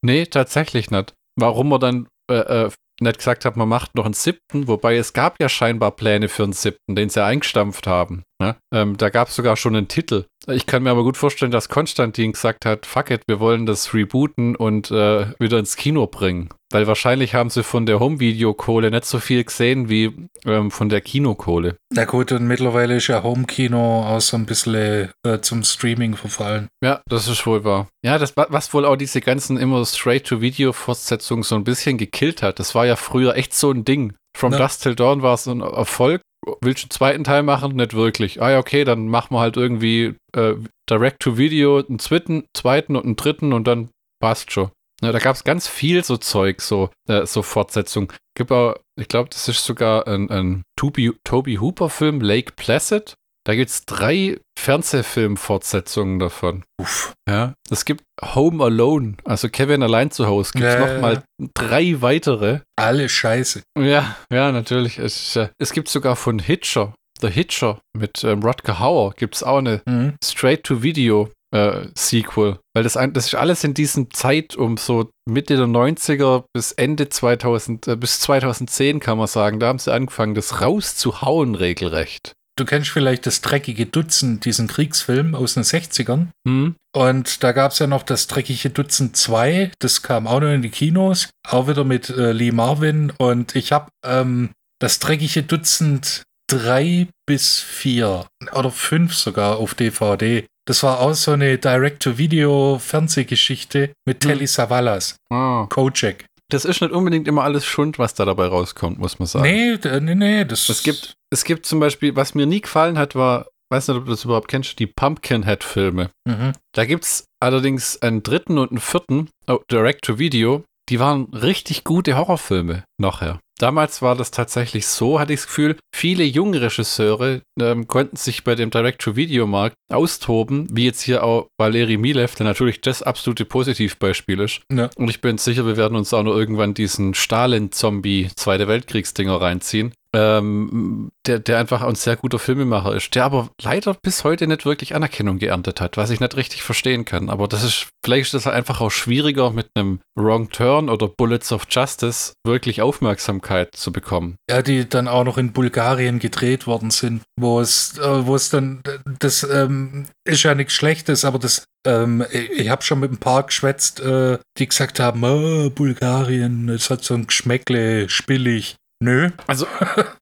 Nee, 0.01 0.27
tatsächlich 0.27 0.91
nicht. 0.91 1.13
Warum 1.35 1.69
man 1.69 1.79
dann 1.81 2.07
äh, 2.31 2.69
nicht 3.03 3.17
gesagt 3.17 3.45
hat, 3.45 3.55
man 3.57 3.69
macht 3.69 3.95
noch 3.95 4.05
einen 4.05 4.13
siebten, 4.13 4.67
wobei 4.67 4.97
es 4.97 5.13
gab 5.13 5.39
ja 5.41 5.49
scheinbar 5.49 5.91
Pläne 5.91 6.29
für 6.29 6.43
einen 6.43 6.53
siebten, 6.53 6.95
den 6.95 7.09
sie 7.09 7.23
eingestampft 7.23 7.87
haben. 7.87 8.23
Ne? 8.41 8.55
Ähm, 8.73 8.97
da 8.97 9.09
gab 9.09 9.29
es 9.29 9.35
sogar 9.35 9.55
schon 9.55 9.75
einen 9.75 9.87
Titel. 9.87 10.25
Ich 10.47 10.65
kann 10.65 10.83
mir 10.83 10.91
aber 10.91 11.03
gut 11.03 11.17
vorstellen, 11.17 11.51
dass 11.51 11.69
Konstantin 11.69 12.33
gesagt 12.33 12.65
hat, 12.65 12.85
fuck 12.85 13.11
it, 13.11 13.21
wir 13.27 13.39
wollen 13.39 13.65
das 13.65 13.93
rebooten 13.93 14.55
und 14.55 14.91
äh, 14.91 15.27
wieder 15.39 15.59
ins 15.59 15.77
Kino 15.77 16.07
bringen. 16.07 16.49
Weil 16.73 16.87
wahrscheinlich 16.87 17.35
haben 17.35 17.49
sie 17.49 17.63
von 17.63 17.85
der 17.85 17.99
Home-Video-Kohle 17.99 18.89
nicht 18.91 19.05
so 19.05 19.19
viel 19.19 19.43
gesehen 19.43 19.89
wie 19.89 20.11
ähm, 20.45 20.71
von 20.71 20.89
der 20.89 21.01
Kinokohle. 21.01 21.77
Na 21.93 22.05
gut, 22.05 22.31
und 22.31 22.47
mittlerweile 22.47 22.95
ist 22.95 23.07
ja 23.07 23.21
Home-Kino 23.21 24.03
auch 24.07 24.19
so 24.21 24.35
ein 24.37 24.45
bisschen 24.45 25.09
äh, 25.25 25.39
zum 25.39 25.63
Streaming 25.63 26.15
verfallen. 26.15 26.67
Ja, 26.83 27.01
das 27.07 27.27
ist 27.27 27.45
wohl 27.45 27.63
wahr. 27.63 27.87
Ja, 28.03 28.17
das, 28.17 28.35
wa- 28.35 28.47
was 28.49 28.73
wohl 28.73 28.85
auch 28.85 28.95
diese 28.95 29.21
ganzen 29.21 29.57
immer 29.57 29.85
Straight-to-Video-Fortsetzungen 29.85 31.43
so 31.43 31.55
ein 31.55 31.63
bisschen 31.63 31.97
gekillt 31.97 32.41
hat. 32.41 32.59
Das 32.59 32.75
war 32.75 32.85
ja 32.85 32.95
früher 32.95 33.35
echt 33.35 33.53
so 33.53 33.71
ein 33.71 33.85
Ding. 33.85 34.13
From 34.35 34.51
Ja. 34.53 34.57
Dust 34.59 34.83
Till 34.83 34.95
Dawn 34.95 35.21
war 35.21 35.35
es 35.35 35.45
ein 35.47 35.61
Erfolg. 35.61 36.21
Willst 36.61 36.81
du 36.81 36.85
einen 36.85 36.89
zweiten 36.91 37.23
Teil 37.23 37.43
machen? 37.43 37.75
Nicht 37.75 37.93
wirklich. 37.93 38.41
Ah 38.41 38.51
ja, 38.51 38.59
okay, 38.59 38.83
dann 38.83 39.07
machen 39.07 39.35
wir 39.35 39.39
halt 39.39 39.55
irgendwie 39.57 40.15
äh, 40.35 40.55
Direct-to-Video, 40.89 41.77
einen 41.87 41.99
zweiten, 41.99 42.45
zweiten 42.55 42.95
und 42.95 43.05
einen 43.05 43.15
dritten 43.15 43.53
und 43.53 43.65
dann 43.67 43.89
passt 44.19 44.51
schon. 44.51 44.69
Ja, 45.03 45.11
da 45.11 45.19
gab 45.19 45.35
es 45.35 45.43
ganz 45.43 45.67
viel 45.67 46.03
so 46.03 46.17
Zeug, 46.17 46.61
so, 46.61 46.89
äh, 47.07 47.25
so 47.25 47.41
Fortsetzung. 47.43 48.11
Gibt 48.35 48.51
auch, 48.51 48.75
ich 48.99 49.07
glaube, 49.07 49.29
das 49.29 49.47
ist 49.47 49.63
sogar 49.65 50.07
ein, 50.07 50.29
ein 50.29 50.63
Toby, 50.77 51.11
Toby 51.23 51.55
Hooper-Film, 51.55 52.21
Lake 52.21 52.53
Placid. 52.55 53.15
Da 53.45 53.55
gibt 53.55 53.69
es 53.69 53.85
drei 53.85 54.39
Fernsehfilm-Fortsetzungen 54.57 56.19
davon. 56.19 56.63
Uff. 56.79 57.13
Ja, 57.27 57.53
es 57.69 57.85
gibt 57.85 58.03
Home 58.35 58.63
Alone, 58.63 59.17
also 59.25 59.49
Kevin 59.49 59.83
allein 59.83 60.11
zu 60.11 60.27
Hause, 60.27 60.51
gibt 60.53 60.65
es 60.65 60.73
Ja, 60.73 60.87
ja, 60.87 60.93
nochmal 60.93 61.23
drei 61.53 62.01
weitere. 62.01 62.59
Alle 62.77 63.09
Scheiße. 63.09 63.63
Ja, 63.77 64.15
ja, 64.31 64.51
natürlich. 64.51 64.97
Es, 64.99 65.35
äh, 65.35 65.49
es 65.59 65.73
gibt 65.73 65.89
sogar 65.89 66.15
von 66.15 66.39
Hitcher, 66.39 66.93
The 67.21 67.29
Hitcher 67.29 67.79
mit 67.95 68.23
ähm, 68.23 68.41
Rutger 68.43 68.79
Hauer, 68.79 69.13
gibt 69.13 69.35
es 69.35 69.43
auch 69.43 69.57
eine 69.57 69.81
Mhm. 69.85 70.13
Straight-to-Video. 70.23 71.29
Äh, 71.53 71.89
Sequel, 71.95 72.57
weil 72.73 72.83
das, 72.83 72.93
das 72.93 73.27
ist 73.27 73.35
alles 73.35 73.63
in 73.63 73.75
diesem 73.75 74.11
Zeit 74.11 74.55
um 74.55 74.77
so 74.77 75.11
Mitte 75.29 75.55
der 75.55 75.67
90er 75.67 76.45
bis 76.51 76.71
Ende 76.71 77.09
2000, 77.09 77.89
äh, 77.89 77.95
bis 77.95 78.19
2010 78.21 78.99
kann 78.99 79.19
man 79.19 79.27
sagen, 79.27 79.59
da 79.59 79.67
haben 79.67 79.77
sie 79.77 79.93
angefangen, 79.93 80.33
das 80.33 80.61
rauszuhauen 80.61 81.53
regelrecht. 81.53 82.33
Du 82.55 82.65
kennst 82.65 82.89
vielleicht 82.89 83.25
das 83.25 83.41
dreckige 83.41 83.85
Dutzend, 83.87 84.45
diesen 84.45 84.67
Kriegsfilm 84.67 85.33
aus 85.33 85.55
den 85.55 85.63
60ern. 85.63 86.27
Hm? 86.47 86.75
Und 86.95 87.43
da 87.43 87.51
gab 87.51 87.71
es 87.71 87.79
ja 87.79 87.87
noch 87.87 88.03
das 88.03 88.27
dreckige 88.27 88.69
Dutzend 88.69 89.17
2, 89.17 89.71
das 89.79 90.03
kam 90.03 90.27
auch 90.27 90.39
noch 90.39 90.53
in 90.53 90.61
die 90.61 90.69
Kinos, 90.69 91.29
auch 91.47 91.67
wieder 91.67 91.83
mit 91.83 92.09
äh, 92.09 92.31
Lee 92.31 92.51
Marvin. 92.51 93.11
Und 93.17 93.55
ich 93.55 93.71
habe 93.71 93.89
ähm, 94.03 94.51
das 94.79 94.99
dreckige 94.99 95.43
Dutzend 95.43 96.23
3 96.51 97.07
bis 97.25 97.59
4 97.59 98.27
oder 98.53 98.69
5 98.69 99.15
sogar 99.15 99.57
auf 99.57 99.73
DVD. 99.73 100.45
Das 100.65 100.81
war 100.83 100.99
auch 101.01 101.13
so 101.13 101.31
eine 101.31 101.57
Direct-to-Video-Fernsehgeschichte 101.57 103.91
mit 104.07 104.23
Hm. 104.23 104.29
Telly 104.31 104.47
Savalas, 104.47 105.17
Ah. 105.31 105.67
Kojak. 105.69 106.25
Das 106.49 106.65
ist 106.65 106.81
nicht 106.81 106.91
unbedingt 106.93 107.27
immer 107.27 107.43
alles 107.43 107.65
Schund, 107.65 107.97
was 107.99 108.13
da 108.13 108.25
dabei 108.25 108.47
rauskommt, 108.47 108.99
muss 108.99 109.17
man 109.19 109.27
sagen. 109.27 109.43
Nee, 109.43 109.77
nee, 109.99 110.15
nee, 110.15 110.45
das 110.45 110.69
Es 110.69 110.83
gibt, 110.83 111.13
es 111.31 111.43
gibt 111.45 111.65
zum 111.65 111.79
Beispiel, 111.79 112.15
was 112.15 112.35
mir 112.35 112.45
nie 112.45 112.61
gefallen 112.61 112.97
hat, 112.97 113.15
war, 113.15 113.47
weiß 113.71 113.87
nicht, 113.87 113.97
ob 113.97 114.05
du 114.05 114.11
das 114.11 114.23
überhaupt 114.25 114.47
kennst, 114.49 114.77
die 114.79 114.87
Pumpkinhead-Filme. 114.87 116.09
Mhm. 116.27 116.53
Da 116.73 116.85
gibt 116.85 117.05
es 117.05 117.25
allerdings 117.41 118.01
einen 118.01 118.23
dritten 118.23 118.57
und 118.57 118.71
einen 118.71 118.79
vierten, 118.81 119.29
oh, 119.47 119.59
Direct-to-Video, 119.71 120.63
die 120.89 120.99
waren 120.99 121.25
richtig 121.33 121.83
gute 121.83 122.15
Horrorfilme 122.17 122.83
nachher. 122.99 123.39
Damals 123.63 124.01
war 124.01 124.17
das 124.17 124.29
tatsächlich 124.29 124.87
so, 124.87 125.21
hatte 125.21 125.31
ich 125.31 125.39
das 125.39 125.47
Gefühl, 125.47 125.77
viele 125.95 126.25
junge 126.25 126.59
Regisseure 126.59 127.43
ähm, 127.57 127.87
konnten 127.87 128.17
sich 128.17 128.43
bei 128.43 128.55
dem 128.55 128.71
Direct-to-Video-Markt 128.71 129.77
austoben, 129.89 130.67
wie 130.69 130.83
jetzt 130.83 130.99
hier 130.99 131.23
auch 131.23 131.47
Valeri 131.57 131.95
Milev, 131.95 132.35
der 132.35 132.45
natürlich 132.45 132.81
das 132.81 133.01
absolute 133.01 133.45
Positivbeispiel 133.45 134.41
ist. 134.41 134.63
Ja. 134.69 134.89
Und 134.97 135.09
ich 135.09 135.21
bin 135.21 135.37
sicher, 135.37 135.65
wir 135.65 135.77
werden 135.77 135.95
uns 135.95 136.13
auch 136.13 136.23
noch 136.23 136.35
irgendwann 136.35 136.73
diesen 136.73 137.13
Stalin-Zombie 137.13 138.31
Zweite 138.35 138.67
Weltkriegsdinger 138.67 139.39
reinziehen. 139.39 139.93
Ähm, 140.15 141.11
der, 141.25 141.39
der 141.39 141.57
einfach 141.57 141.81
ein 141.81 141.95
sehr 141.95 142.15
guter 142.15 142.39
Filmemacher 142.39 142.95
ist, 142.95 143.15
der 143.15 143.25
aber 143.25 143.49
leider 143.61 143.95
bis 143.95 144.23
heute 144.23 144.47
nicht 144.47 144.65
wirklich 144.65 144.95
Anerkennung 144.95 145.39
geerntet 145.39 145.81
hat, 145.81 145.97
was 145.97 146.09
ich 146.09 146.19
nicht 146.19 146.35
richtig 146.35 146.63
verstehen 146.63 147.05
kann. 147.05 147.29
Aber 147.29 147.47
das 147.47 147.63
ist, 147.63 147.87
vielleicht 148.05 148.33
ist 148.33 148.45
es 148.45 148.47
einfach 148.47 148.81
auch 148.81 148.91
schwieriger, 148.91 149.51
mit 149.51 149.67
einem 149.75 149.99
Wrong 150.15 150.49
Turn 150.49 150.89
oder 150.89 151.07
Bullets 151.07 151.51
of 151.51 151.65
Justice 151.69 152.33
wirklich 152.45 152.81
Aufmerksamkeit 152.81 153.75
zu 153.75 153.91
bekommen. 153.91 154.35
Ja, 154.49 154.61
die 154.61 154.87
dann 154.87 155.07
auch 155.07 155.23
noch 155.23 155.37
in 155.37 155.53
Bulgarien 155.53 156.19
gedreht 156.19 156.67
worden 156.67 156.91
sind, 156.91 157.23
wo 157.39 157.59
es, 157.59 157.97
äh, 157.97 158.25
wo 158.25 158.35
es 158.35 158.49
dann, 158.49 158.81
das 159.19 159.43
ähm, 159.43 160.05
ist 160.25 160.43
ja 160.43 160.53
nichts 160.53 160.73
Schlechtes, 160.73 161.25
aber 161.25 161.39
das, 161.39 161.65
ähm, 161.87 162.23
ich 162.31 162.69
habe 162.69 162.83
schon 162.83 162.99
mit 162.99 163.11
ein 163.11 163.17
paar 163.17 163.43
geschwätzt, 163.43 163.99
äh, 164.01 164.37
die 164.57 164.67
gesagt 164.67 164.99
haben, 164.99 165.23
oh, 165.23 165.69
Bulgarien, 165.69 166.69
es 166.69 166.89
hat 166.89 167.03
so 167.03 167.15
ein 167.15 167.27
Geschmäckle, 167.27 168.09
spillig. 168.09 168.75
Nö. 169.03 169.31
Also, 169.47 169.67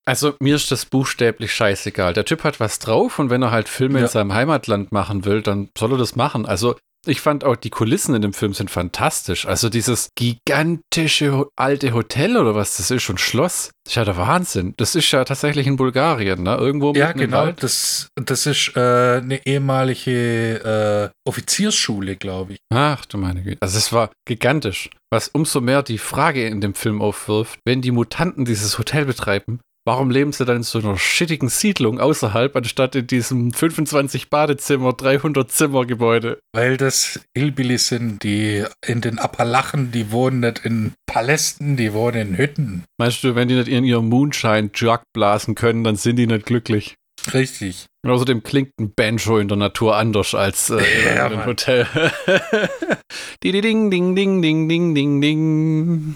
also 0.05 0.33
mir 0.39 0.55
ist 0.55 0.71
das 0.71 0.87
buchstäblich 0.87 1.53
scheißegal. 1.53 2.13
Der 2.13 2.25
Typ 2.25 2.43
hat 2.43 2.59
was 2.59 2.79
drauf 2.79 3.19
und 3.19 3.29
wenn 3.29 3.43
er 3.43 3.51
halt 3.51 3.69
Filme 3.69 3.99
ja. 3.99 4.05
in 4.05 4.11
seinem 4.11 4.33
Heimatland 4.33 4.91
machen 4.91 5.23
will, 5.23 5.43
dann 5.43 5.69
soll 5.77 5.91
er 5.91 5.97
das 5.99 6.15
machen. 6.15 6.47
Also 6.47 6.75
ich 7.05 7.21
fand 7.21 7.43
auch, 7.43 7.55
die 7.55 7.69
Kulissen 7.69 8.13
in 8.13 8.21
dem 8.21 8.33
Film 8.33 8.53
sind 8.53 8.69
fantastisch. 8.69 9.45
Also 9.47 9.69
dieses 9.69 10.09
gigantische 10.15 11.47
alte 11.55 11.93
Hotel 11.93 12.37
oder 12.37 12.53
was 12.53 12.77
das 12.77 12.91
ist 12.91 13.09
und 13.09 13.19
Schloss. 13.19 13.71
Das 13.83 13.93
ist 13.93 13.95
ja 13.95 14.05
der 14.05 14.17
Wahnsinn. 14.17 14.75
Das 14.77 14.95
ist 14.95 15.11
ja 15.11 15.23
tatsächlich 15.23 15.65
in 15.65 15.75
Bulgarien, 15.75 16.43
ne? 16.43 16.55
Irgendwo 16.55 16.93
Ja, 16.93 17.11
genau. 17.13 17.51
Das, 17.51 18.09
das 18.15 18.45
ist 18.45 18.73
äh, 18.75 18.79
eine 19.17 19.45
ehemalige 19.45 21.11
äh, 21.13 21.27
Offiziersschule, 21.27 22.15
glaube 22.15 22.53
ich. 22.53 22.59
Ach 22.71 23.03
du 23.05 23.17
meine 23.17 23.41
Güte. 23.41 23.57
Also 23.61 23.77
es 23.77 23.91
war 23.91 24.11
gigantisch. 24.25 24.89
Was 25.11 25.27
umso 25.27 25.59
mehr 25.59 25.83
die 25.83 25.97
Frage 25.97 26.47
in 26.47 26.61
dem 26.61 26.75
Film 26.75 27.01
aufwirft, 27.01 27.59
wenn 27.65 27.81
die 27.81 27.91
Mutanten 27.91 28.45
dieses 28.45 28.77
Hotel 28.77 29.05
betreiben, 29.05 29.59
Warum 29.83 30.11
leben 30.11 30.31
sie 30.31 30.45
dann 30.45 30.57
in 30.57 30.63
so 30.63 30.77
einer 30.77 30.95
shittigen 30.97 31.49
Siedlung 31.49 31.99
außerhalb, 31.99 32.55
anstatt 32.55 32.95
in 32.95 33.07
diesem 33.07 33.51
25 33.51 34.29
Badezimmer, 34.29 34.93
300 34.93 35.51
Zimmer 35.51 35.85
Gebäude? 35.85 36.37
Weil 36.53 36.77
das 36.77 37.19
Hillbillies 37.35 37.87
sind, 37.87 38.21
die 38.21 38.63
in 38.85 39.01
den 39.01 39.17
Appalachen, 39.17 39.91
die 39.91 40.11
wohnen 40.11 40.41
nicht 40.41 40.65
in 40.65 40.93
Palästen, 41.07 41.77
die 41.77 41.93
wohnen 41.93 42.33
in 42.33 42.37
Hütten. 42.37 42.83
Meinst 42.99 43.23
du, 43.23 43.33
wenn 43.33 43.47
die 43.47 43.55
nicht 43.55 43.69
in 43.69 43.83
ihrem 43.83 44.07
Moonshine-Jug 44.09 45.01
blasen 45.13 45.55
können, 45.55 45.83
dann 45.83 45.95
sind 45.95 46.17
die 46.17 46.27
nicht 46.27 46.45
glücklich? 46.45 46.95
Richtig. 47.33 47.87
Und 48.03 48.11
außerdem 48.11 48.43
klingt 48.43 48.71
ein 48.79 48.93
Banjo 48.93 49.37
in 49.37 49.47
der 49.47 49.57
Natur 49.57 49.95
anders 49.95 50.33
als 50.35 50.69
äh, 50.69 50.77
ja, 51.05 51.27
in 51.27 51.33
einem 51.33 51.45
Hotel. 51.45 51.87
ding, 53.43 53.61
ding, 53.61 53.89
ding, 53.91 54.15
ding, 54.15 54.41
ding, 54.41 54.69
ding, 54.69 54.95
ding, 54.95 55.21
ding. 55.21 56.15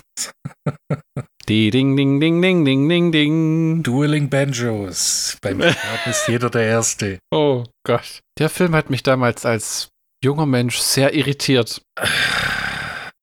Die 1.48 1.70
ding, 1.70 1.96
ding, 1.96 2.20
ding, 2.20 2.42
ding, 2.42 2.66
ding, 2.66 2.90
ding, 2.90 3.12
ding. 3.12 3.84
Dueling 3.84 4.30
Banjos. 4.30 5.38
Beim 5.42 5.62
Start 5.62 6.08
ist 6.08 6.28
jeder 6.28 6.50
der 6.50 6.64
Erste. 6.64 7.20
Oh 7.32 7.64
Gott. 7.86 8.22
Der 8.40 8.50
Film 8.50 8.74
hat 8.74 8.90
mich 8.90 9.04
damals 9.04 9.46
als 9.46 9.90
junger 10.24 10.48
Mensch 10.48 10.80
sehr 10.80 11.14
irritiert. 11.14 11.84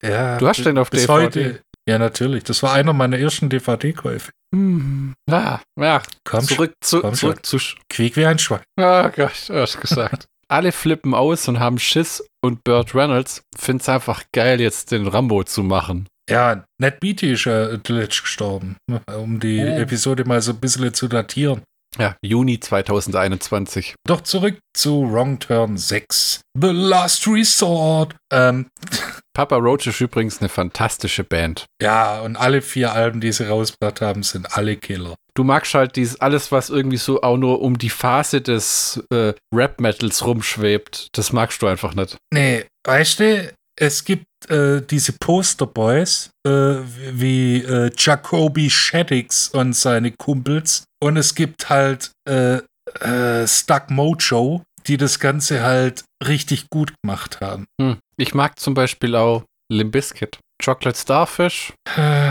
Ja. 0.05 0.39
Du 0.39 0.47
hast 0.47 0.65
den 0.65 0.79
auf 0.79 0.91
DVD? 0.91 1.13
Heute, 1.13 1.63
ja, 1.89 1.99
natürlich. 1.99 2.45
Das 2.45 2.63
war 2.63 2.75
einer 2.75 2.93
meiner 2.93 3.19
ersten 3.19 3.49
DVD-Käufe. 3.49 4.31
Hm. 4.55 5.15
Ja, 5.29 5.61
ja. 5.77 6.03
Komm 6.25 6.45
zurück 6.45 6.75
zu, 6.81 7.01
komm 7.01 7.15
zurück 7.15 7.45
zu. 7.45 7.59
Quiek 7.89 8.17
wie 8.17 8.27
ein 8.27 8.39
Schwein. 8.39 8.63
Oh 8.79 9.09
Gott, 9.17 9.49
du 9.49 9.55
hast 9.55 9.81
gesagt. 9.81 10.27
Alle 10.49 10.71
flippen 10.71 11.15
aus 11.15 11.49
und 11.49 11.59
haben 11.59 11.79
Schiss 11.81 12.23
und 12.41 12.63
Burt 12.63 12.95
Reynolds 12.95 13.43
findet 13.57 13.83
es 13.83 13.89
einfach 13.89 14.23
geil, 14.33 14.61
jetzt 14.61 14.93
den 14.93 15.09
Rambo 15.09 15.43
zu 15.43 15.63
machen. 15.63 16.07
Ja, 16.31 16.65
Ned 16.79 17.01
Beatty 17.01 17.33
ist 17.33 17.45
ja 17.45 17.83
zuletzt 17.83 18.23
gestorben, 18.23 18.77
um 19.17 19.41
die 19.41 19.61
oh. 19.61 19.79
Episode 19.79 20.25
mal 20.25 20.41
so 20.41 20.53
ein 20.53 20.61
bisschen 20.61 20.95
zu 20.95 21.09
datieren. 21.09 21.63
Ja, 21.99 22.17
Juni 22.23 22.59
2021. 22.59 23.95
Doch 24.07 24.23
zurück 24.23 24.59
zu 24.75 25.13
Wrong 25.13 25.39
Turn 25.39 25.77
6. 25.77 26.41
The 26.59 26.71
Last 26.71 27.27
Resort. 27.29 28.17
Ähm. 28.33 28.69
Papa 29.35 29.57
Roach 29.57 29.87
ist 29.87 30.01
übrigens 30.01 30.41
eine 30.41 30.51
fantastische 30.51 31.25
Band. 31.25 31.65
Ja, 31.81 32.21
und 32.21 32.37
alle 32.37 32.61
vier 32.61 32.93
Alben, 32.93 33.21
die 33.21 33.33
sie 33.33 33.49
rausgebracht 33.49 34.03
haben, 34.03 34.23
sind 34.23 34.57
alle 34.57 34.77
Killer. 34.77 35.15
Du 35.35 35.43
magst 35.43 35.73
halt 35.73 35.97
dieses, 35.97 36.21
alles, 36.21 36.53
was 36.53 36.69
irgendwie 36.69 36.99
so 36.99 37.23
auch 37.23 37.39
nur 37.39 37.63
um 37.63 37.79
die 37.79 37.89
Phase 37.89 38.43
des 38.43 39.03
äh, 39.11 39.33
Rap-Metals 39.55 40.27
rumschwebt. 40.27 41.09
Das 41.13 41.33
magst 41.33 41.63
du 41.63 41.67
einfach 41.67 41.95
nicht. 41.95 42.19
Nee, 42.31 42.67
weißt 42.87 43.21
du, 43.21 43.53
es 43.79 44.05
gibt 44.05 44.27
äh, 44.49 44.83
diese 44.83 45.13
Posterboys 45.13 46.31
äh, 46.47 46.51
wie 46.51 47.63
äh, 47.63 47.91
Jacoby 47.97 48.69
Shaddix 48.71 49.49
und 49.49 49.75
seine 49.75 50.13
Kumpels 50.13 50.85
und 51.03 51.17
es 51.17 51.35
gibt 51.35 51.69
halt 51.69 52.11
äh, 52.29 52.61
äh, 53.01 53.47
Stuck 53.47 53.91
Mojo, 53.91 54.63
die 54.87 54.97
das 54.97 55.19
Ganze 55.19 55.63
halt 55.63 56.05
richtig 56.27 56.69
gut 56.71 56.93
gemacht 57.03 57.41
haben. 57.41 57.67
Hm. 57.81 57.99
Ich 58.17 58.35
mag 58.35 58.59
zum 58.59 58.75
Beispiel 58.75 59.17
auch 59.17 59.45
Limbiskit. 59.71 60.39
Chocolate 60.63 60.99
Starfish. 60.99 61.73
Äh. 61.97 62.31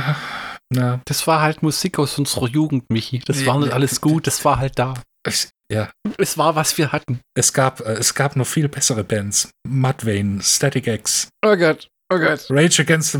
Das 1.05 1.27
war 1.27 1.41
halt 1.41 1.63
Musik 1.63 1.99
aus 1.99 2.17
unserer 2.17 2.47
Jugend, 2.47 2.85
Michi. 2.89 3.19
Das 3.19 3.45
war 3.45 3.59
nicht 3.59 3.73
alles 3.73 3.99
gut, 3.99 4.25
das 4.25 4.45
war 4.45 4.57
halt 4.57 4.79
da. 4.79 4.93
Es, 5.71 5.75
ja. 5.75 5.91
Es 6.17 6.37
war, 6.37 6.55
was 6.55 6.77
wir 6.77 6.91
hatten. 6.91 7.21
Es 7.35 7.53
gab, 7.53 7.79
äh, 7.81 7.93
es 7.93 8.13
gab 8.13 8.35
noch 8.35 8.47
viel 8.47 8.67
bessere 8.67 9.03
Bands. 9.03 9.49
Mudvayne, 9.67 10.41
Static 10.41 10.87
X. 10.87 11.29
Oh 11.45 11.55
Gott. 11.55 11.87
Oh 12.13 12.19
Gott. 12.19 12.45
Rage 12.49 12.81
Against 12.81 13.13
the 13.13 13.17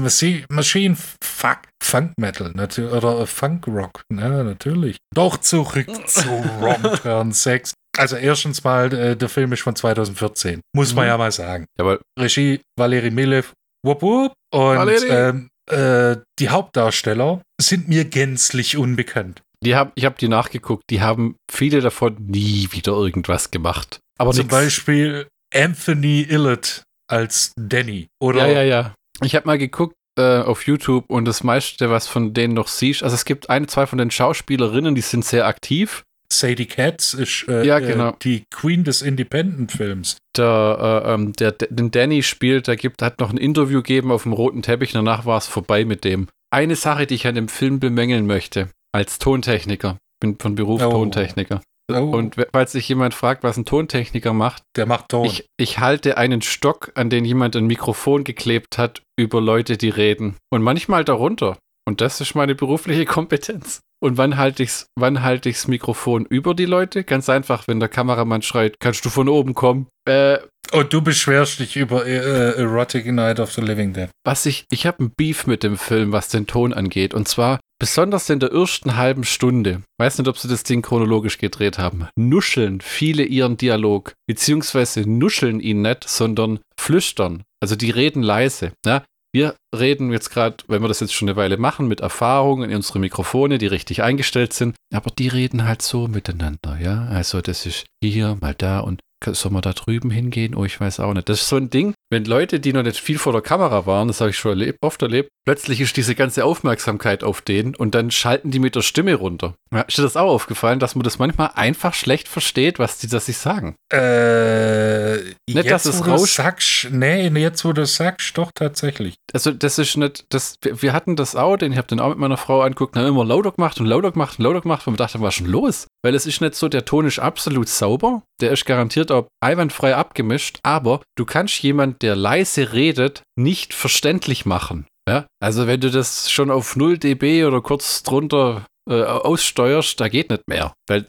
Machine, 0.50 0.98
fuck, 1.24 1.60
Funk 1.82 2.12
Metal, 2.18 2.52
natürlich, 2.54 2.92
oder 2.92 3.26
Funk 3.26 3.66
Rock, 3.68 4.04
ja, 4.12 4.44
natürlich. 4.44 4.98
Doch 5.16 5.38
zurück 5.38 5.88
zu 6.08 6.28
Wrong 6.60 6.84
Turn 7.02 7.32
6. 7.32 7.74
Also 7.98 8.18
erstens 8.18 8.64
mal, 8.66 8.94
äh, 8.94 9.16
der 9.16 9.30
Film 9.30 9.54
ist 9.54 9.62
von 9.62 9.76
2014, 9.78 10.60
muss 10.76 10.94
man 10.94 11.06
mhm. 11.06 11.10
ja 11.10 11.18
mal 11.18 11.32
sagen. 11.32 11.66
Jawohl. 11.80 12.02
Regie 12.20 12.62
Valeri 12.78 13.12
Milev, 13.12 13.54
wupp, 13.86 14.02
wupp. 14.02 14.34
Und 14.54 14.90
ähm, 15.08 15.48
äh, 15.70 16.18
die 16.40 16.50
Hauptdarsteller 16.50 17.42
sind 17.62 17.88
mir 17.88 18.04
gänzlich 18.04 18.76
unbekannt. 18.76 19.42
Die 19.64 19.76
hab, 19.76 19.92
ich 19.96 20.06
habe 20.06 20.16
die 20.20 20.28
nachgeguckt, 20.28 20.84
die 20.90 21.02
haben 21.02 21.36
viele 21.50 21.82
davon 21.82 22.18
nie 22.20 22.68
wieder 22.72 22.94
irgendwas 22.94 23.52
gemacht. 23.52 24.00
Aber 24.18 24.32
Zum 24.32 24.46
nix. 24.46 24.52
Beispiel 24.52 25.28
Anthony 25.54 26.22
Illett 26.22 26.84
als 27.08 27.54
Danny. 27.58 28.08
Oder 28.20 28.48
ja, 28.48 28.62
ja, 28.62 28.64
ja. 28.64 28.96
Ich 29.24 29.36
habe 29.36 29.46
mal 29.46 29.58
geguckt 29.58 29.96
äh, 30.18 30.40
auf 30.40 30.66
YouTube 30.66 31.06
und 31.10 31.26
das 31.26 31.44
meiste, 31.44 31.90
was 31.90 32.08
von 32.08 32.34
denen 32.34 32.54
noch 32.54 32.68
siehst, 32.68 33.04
also 33.04 33.14
es 33.14 33.26
gibt 33.26 33.50
eine, 33.50 33.68
zwei 33.68 33.86
von 33.86 33.98
den 33.98 34.12
Schauspielerinnen, 34.12 34.96
die 34.96 35.02
sind 35.02 35.26
sehr 35.26 35.46
aktiv. 35.46 36.04
Sadie 36.32 36.66
Katz 36.66 37.14
ist 37.14 37.46
äh, 37.50 37.66
ja, 37.66 37.80
genau. 37.80 38.12
Äh, 38.12 38.16
die 38.22 38.44
Queen 38.50 38.84
des 38.84 39.02
Independent-Films. 39.02 40.18
Der, 40.38 41.04
äh, 41.06 41.14
ähm, 41.14 41.34
der, 41.34 41.52
den 41.52 41.92
Danny 41.92 42.24
spielt, 42.24 42.68
der 42.68 42.78
gibt, 42.78 43.02
hat 43.02 43.20
noch 43.20 43.32
ein 43.32 43.38
Interview 43.38 43.80
gegeben 43.80 44.12
auf 44.12 44.24
dem 44.24 44.34
roten 44.34 44.62
Teppich, 44.62 44.94
danach 44.94 45.26
war 45.26 45.38
es 45.38 45.48
vorbei 45.48 45.84
mit 45.84 46.06
dem. 46.06 46.30
Eine 46.50 46.78
Sache, 46.78 47.06
die 47.06 47.16
ich 47.16 47.28
an 47.28 47.36
dem 47.36 47.50
Film 47.50 47.80
bemängeln 47.80 48.26
möchte, 48.26 48.70
als 48.94 49.20
Tontechniker, 49.20 49.98
bin 50.20 50.38
von 50.40 50.56
Beruf 50.56 50.82
oh. 50.82 50.90
Tontechniker. 50.90 51.62
Oh. 51.92 52.00
Und 52.00 52.36
falls 52.54 52.72
sich 52.72 52.88
jemand 52.88 53.14
fragt, 53.14 53.44
was 53.44 53.58
ein 53.58 53.66
Tontechniker 53.66 54.34
macht, 54.34 54.64
der 54.76 54.86
macht 54.86 55.10
Ton. 55.10 55.26
Ich, 55.26 55.46
ich 55.58 55.80
halte 55.80 56.18
einen 56.18 56.42
Stock, 56.42 56.92
an 56.96 57.10
den 57.10 57.26
jemand 57.26 57.56
ein 57.56 57.68
Mikrofon 57.68 58.24
geklebt 58.24 58.78
hat, 58.78 59.02
über 59.18 59.42
Leute, 59.42 59.78
die 59.78 59.90
reden. 59.90 60.38
Und 60.52 60.62
manchmal 60.62 61.04
darunter. 61.04 61.58
Und 61.88 62.02
das 62.02 62.22
ist 62.22 62.36
meine 62.36 62.56
berufliche 62.56 63.06
Kompetenz. 63.06 63.82
Und 64.04 64.18
wann 64.18 64.38
halte 64.38 64.64
ich's, 64.64 64.88
wann 64.98 65.22
halte 65.22 65.50
ich's 65.50 65.68
Mikrofon 65.68 66.26
über 66.26 66.56
die 66.56 66.66
Leute? 66.66 67.04
Ganz 67.04 67.30
einfach, 67.30 67.68
wenn 67.68 67.80
der 67.80 67.90
Kameramann 67.90 68.42
schreit, 68.42 68.80
kannst 68.80 69.06
du 69.06 69.10
von 69.10 69.30
oben 69.30 69.54
kommen? 69.54 69.88
Äh, 70.08 70.40
und 70.72 70.94
du 70.94 71.02
beschwerst 71.02 71.60
dich 71.60 71.76
über 71.76 72.06
äh, 72.06 72.58
Erotic 72.58 73.06
Night 73.12 73.40
of 73.40 73.52
the 73.54 73.62
Living 73.62 73.94
Dead. 73.94 74.10
Was 74.26 74.46
ich, 74.46 74.66
ich 74.72 74.86
habe 74.86 75.04
ein 75.04 75.12
Beef 75.16 75.48
mit 75.48 75.64
dem 75.64 75.78
Film, 75.78 76.12
was 76.12 76.30
den 76.30 76.48
Ton 76.48 76.74
angeht. 76.74 77.14
Und 77.14 77.28
zwar 77.28 77.60
besonders 77.80 78.30
in 78.30 78.40
der 78.40 78.52
ersten 78.52 78.96
halben 78.96 79.24
Stunde. 79.24 79.82
Weiß 80.00 80.18
nicht, 80.18 80.28
ob 80.28 80.38
sie 80.38 80.48
das 80.48 80.64
Ding 80.64 80.82
chronologisch 80.82 81.38
gedreht 81.38 81.78
haben. 81.78 82.08
Nuscheln 82.16 82.82
viele 82.82 83.24
ihren 83.24 83.58
Dialog, 83.58 84.14
beziehungsweise 84.28 85.02
nuscheln 85.02 85.60
ihn 85.60 85.82
nicht, 85.82 86.08
sondern 86.08 86.60
flüstern. 86.80 87.44
Also 87.60 87.76
die 87.76 87.92
reden 87.92 88.24
leise. 88.24 88.72
Ja? 88.86 89.04
Wir 89.34 89.56
reden 89.74 90.12
jetzt 90.12 90.30
gerade, 90.30 90.58
wenn 90.68 90.82
wir 90.82 90.90
das 90.90 91.00
jetzt 91.00 91.14
schon 91.14 91.30
eine 91.30 91.38
Weile 91.38 91.58
machen, 91.58 91.88
mit 91.88 92.02
Erfahrung 92.02 92.64
in 92.64 92.76
unsere 92.76 93.00
Mikrofone, 93.00 93.58
die 93.58 93.68
richtig 93.68 94.04
eingestellt 94.04 94.52
sind. 94.52 94.76
Aber 94.94 95.10
die 95.10 95.30
reden 95.30 95.66
halt 95.68 95.82
so 95.82 96.08
miteinander, 96.08 96.78
ja. 96.82 97.06
Also 97.06 97.42
das 97.42 97.66
ist 97.66 97.86
hier, 98.04 98.38
mal 98.42 98.54
da 98.54 98.82
und 98.82 99.00
soll 99.26 99.52
man 99.52 99.62
da 99.62 99.74
drüben 99.74 100.12
hingehen? 100.12 100.56
Oh, 100.56 100.66
ich 100.66 100.80
weiß 100.80 101.00
auch 101.00 101.14
nicht. 101.14 101.30
Das 101.30 101.42
ist 101.42 101.50
so 101.50 101.58
ein 101.58 101.70
Ding, 101.70 101.94
wenn 102.12 102.26
Leute, 102.26 102.60
die 102.60 102.74
noch 102.74 102.84
nicht 102.84 103.00
viel 103.00 103.18
vor 103.18 103.32
der 103.32 103.42
Kamera 103.42 103.86
waren, 103.86 104.10
das 104.10 104.20
habe 104.20 104.32
ich 104.32 104.38
schon 104.38 104.52
erlebt, 104.52 104.80
oft 104.82 105.02
erlebt, 105.02 105.30
plötzlich 105.46 105.80
ist 105.80 105.96
diese 105.96 106.14
ganze 106.14 106.44
Aufmerksamkeit 106.44 107.24
auf 107.24 107.42
denen 107.42 107.74
und 107.74 107.96
dann 107.96 108.12
schalten 108.12 108.52
die 108.52 108.60
mit 108.60 108.76
der 108.76 108.82
Stimme 108.82 109.16
runter. 109.16 109.56
Ja, 109.74 109.82
ist 109.82 109.98
dir 109.98 110.02
das 110.04 110.18
auch 110.18 110.30
aufgefallen, 110.30 110.80
dass 110.80 110.96
man 110.96 111.04
das 111.04 111.20
manchmal 111.20 111.52
einfach 111.56 111.94
schlecht 111.94 112.28
versteht, 112.28 112.80
was 112.80 112.98
die 112.98 113.08
das 113.08 113.28
sich 113.28 113.38
sagen? 113.38 113.76
Äh, 113.92 115.16
Nicht, 115.16 115.38
jetzt, 115.48 115.72
dass 115.72 115.86
es 115.86 116.06
wo 116.06 116.18
sagst, 116.18 116.90
nee, 116.92 117.30
jetzt 117.30 117.64
wo 117.64 117.72
du 117.72 117.86
sagst, 117.86 118.38
doch 118.38 118.52
tatsächlich. 118.54 119.16
Also, 119.34 119.52
das 119.52 119.80
ist 119.80 119.96
nicht, 119.96 120.26
das, 120.30 120.56
wir, 120.62 120.82
wir 120.82 120.94
hatten 120.94 121.16
das 121.16 121.38
auch, 121.38 121.56
den, 121.56 121.72
ich 121.72 121.78
habe 121.78 121.88
den 121.88 122.02
auch 122.02 122.10
mit 122.10 122.18
meiner 122.18 122.36
Frau 122.36 122.62
angeguckt, 122.62 122.98
haben 122.98 123.08
immer 123.08 123.24
lauter 123.24 123.54
gemacht 123.54 123.80
und 123.80 123.86
lauter 123.86 124.12
gemacht 124.12 124.38
und 124.38 124.44
lauter 124.44 124.62
gemacht, 124.62 124.86
und 124.86 124.94
wir 124.94 124.98
dachten, 124.98 125.22
was 125.22 125.30
ist 125.30 125.38
schon 125.38 125.48
los? 125.48 125.88
Weil 126.04 126.16
es 126.16 126.26
ist 126.26 126.42
nicht 126.42 126.56
so, 126.56 126.68
der 126.68 126.84
Ton 126.84 127.06
ist 127.06 127.20
absolut 127.20 127.70
sauber, 127.70 128.24
der 128.42 128.52
ist 128.52 128.66
garantiert 128.66 129.12
auch 129.12 129.28
einwandfrei 129.42 129.96
abgemischt, 129.96 130.60
aber 130.64 131.02
du 131.16 131.26
kannst 131.26 131.62
jemand, 131.62 132.01
der 132.02 132.16
leise 132.16 132.74
redet, 132.74 133.24
nicht 133.38 133.74
verständlich 133.74 134.46
machen. 134.46 134.86
Ja? 135.08 135.26
Also, 135.42 135.68
wenn 135.68 135.82
du 135.82 135.90
das 135.90 136.32
schon 136.32 136.52
auf 136.52 136.76
0 136.76 136.98
dB 136.98 137.46
oder 137.46 137.62
kurz 137.62 138.04
drunter 138.04 138.66
äh, 138.90 139.04
aussteuerst, 139.04 140.00
da 140.00 140.08
geht 140.08 140.32
nicht 140.32 140.48
mehr. 140.48 140.74
Weil 140.90 141.04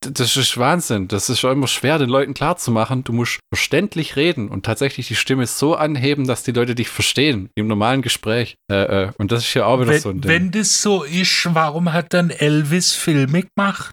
das 0.00 0.36
ist 0.36 0.58
Wahnsinn. 0.58 1.08
Das 1.08 1.30
ist 1.30 1.40
schon 1.40 1.52
immer 1.52 1.66
schwer, 1.66 1.98
den 1.98 2.10
Leuten 2.10 2.34
klarzumachen. 2.34 3.02
Du 3.02 3.12
musst 3.14 3.40
verständlich 3.52 4.16
reden 4.16 4.48
und 4.48 4.66
tatsächlich 4.66 5.08
die 5.08 5.14
Stimme 5.16 5.46
so 5.46 5.74
anheben, 5.74 6.26
dass 6.26 6.42
die 6.42 6.52
Leute 6.52 6.74
dich 6.74 6.88
verstehen 6.88 7.48
im 7.54 7.66
normalen 7.66 8.02
Gespräch. 8.02 8.56
Äh, 8.70 9.04
äh, 9.04 9.12
und 9.16 9.32
das 9.32 9.44
ist 9.44 9.54
ja 9.54 9.64
auch 9.66 9.80
wieder 9.80 9.92
Wenn, 9.92 10.00
so 10.00 10.10
ein 10.10 10.20
Ding. 10.20 10.30
wenn 10.30 10.50
das 10.50 10.82
so 10.82 11.02
ist, 11.04 11.48
warum 11.54 11.92
hat 11.92 12.12
dann 12.12 12.28
Elvis 12.30 12.92
Filme 12.92 13.44
gemacht? 13.56 13.90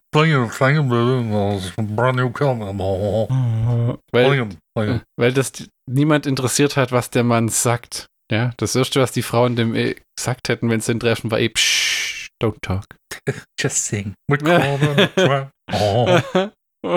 weil, 4.75 5.01
weil 5.17 5.33
das 5.33 5.51
die- 5.53 5.67
niemand 5.89 6.25
interessiert 6.25 6.77
hat, 6.77 6.91
was 6.91 7.09
der 7.09 7.23
Mann 7.23 7.49
sagt. 7.49 8.07
Ja, 8.31 8.51
das 8.57 8.75
erste, 8.75 9.01
was 9.01 9.11
die 9.11 9.23
Frauen 9.23 9.55
dem 9.55 9.73
eh 9.75 9.95
gesagt 10.15 10.49
hätten, 10.49 10.69
wenn 10.69 10.81
sie 10.81 10.91
ihn 10.91 10.99
treffen, 10.99 11.31
war 11.31 11.39
eh, 11.39 11.49
psch, 11.49 12.27
don't 12.41 12.59
talk. 12.61 12.85
Just 13.59 13.85
sing. 13.85 14.13
Corbin. 14.29 15.09
Oh. 15.71 16.19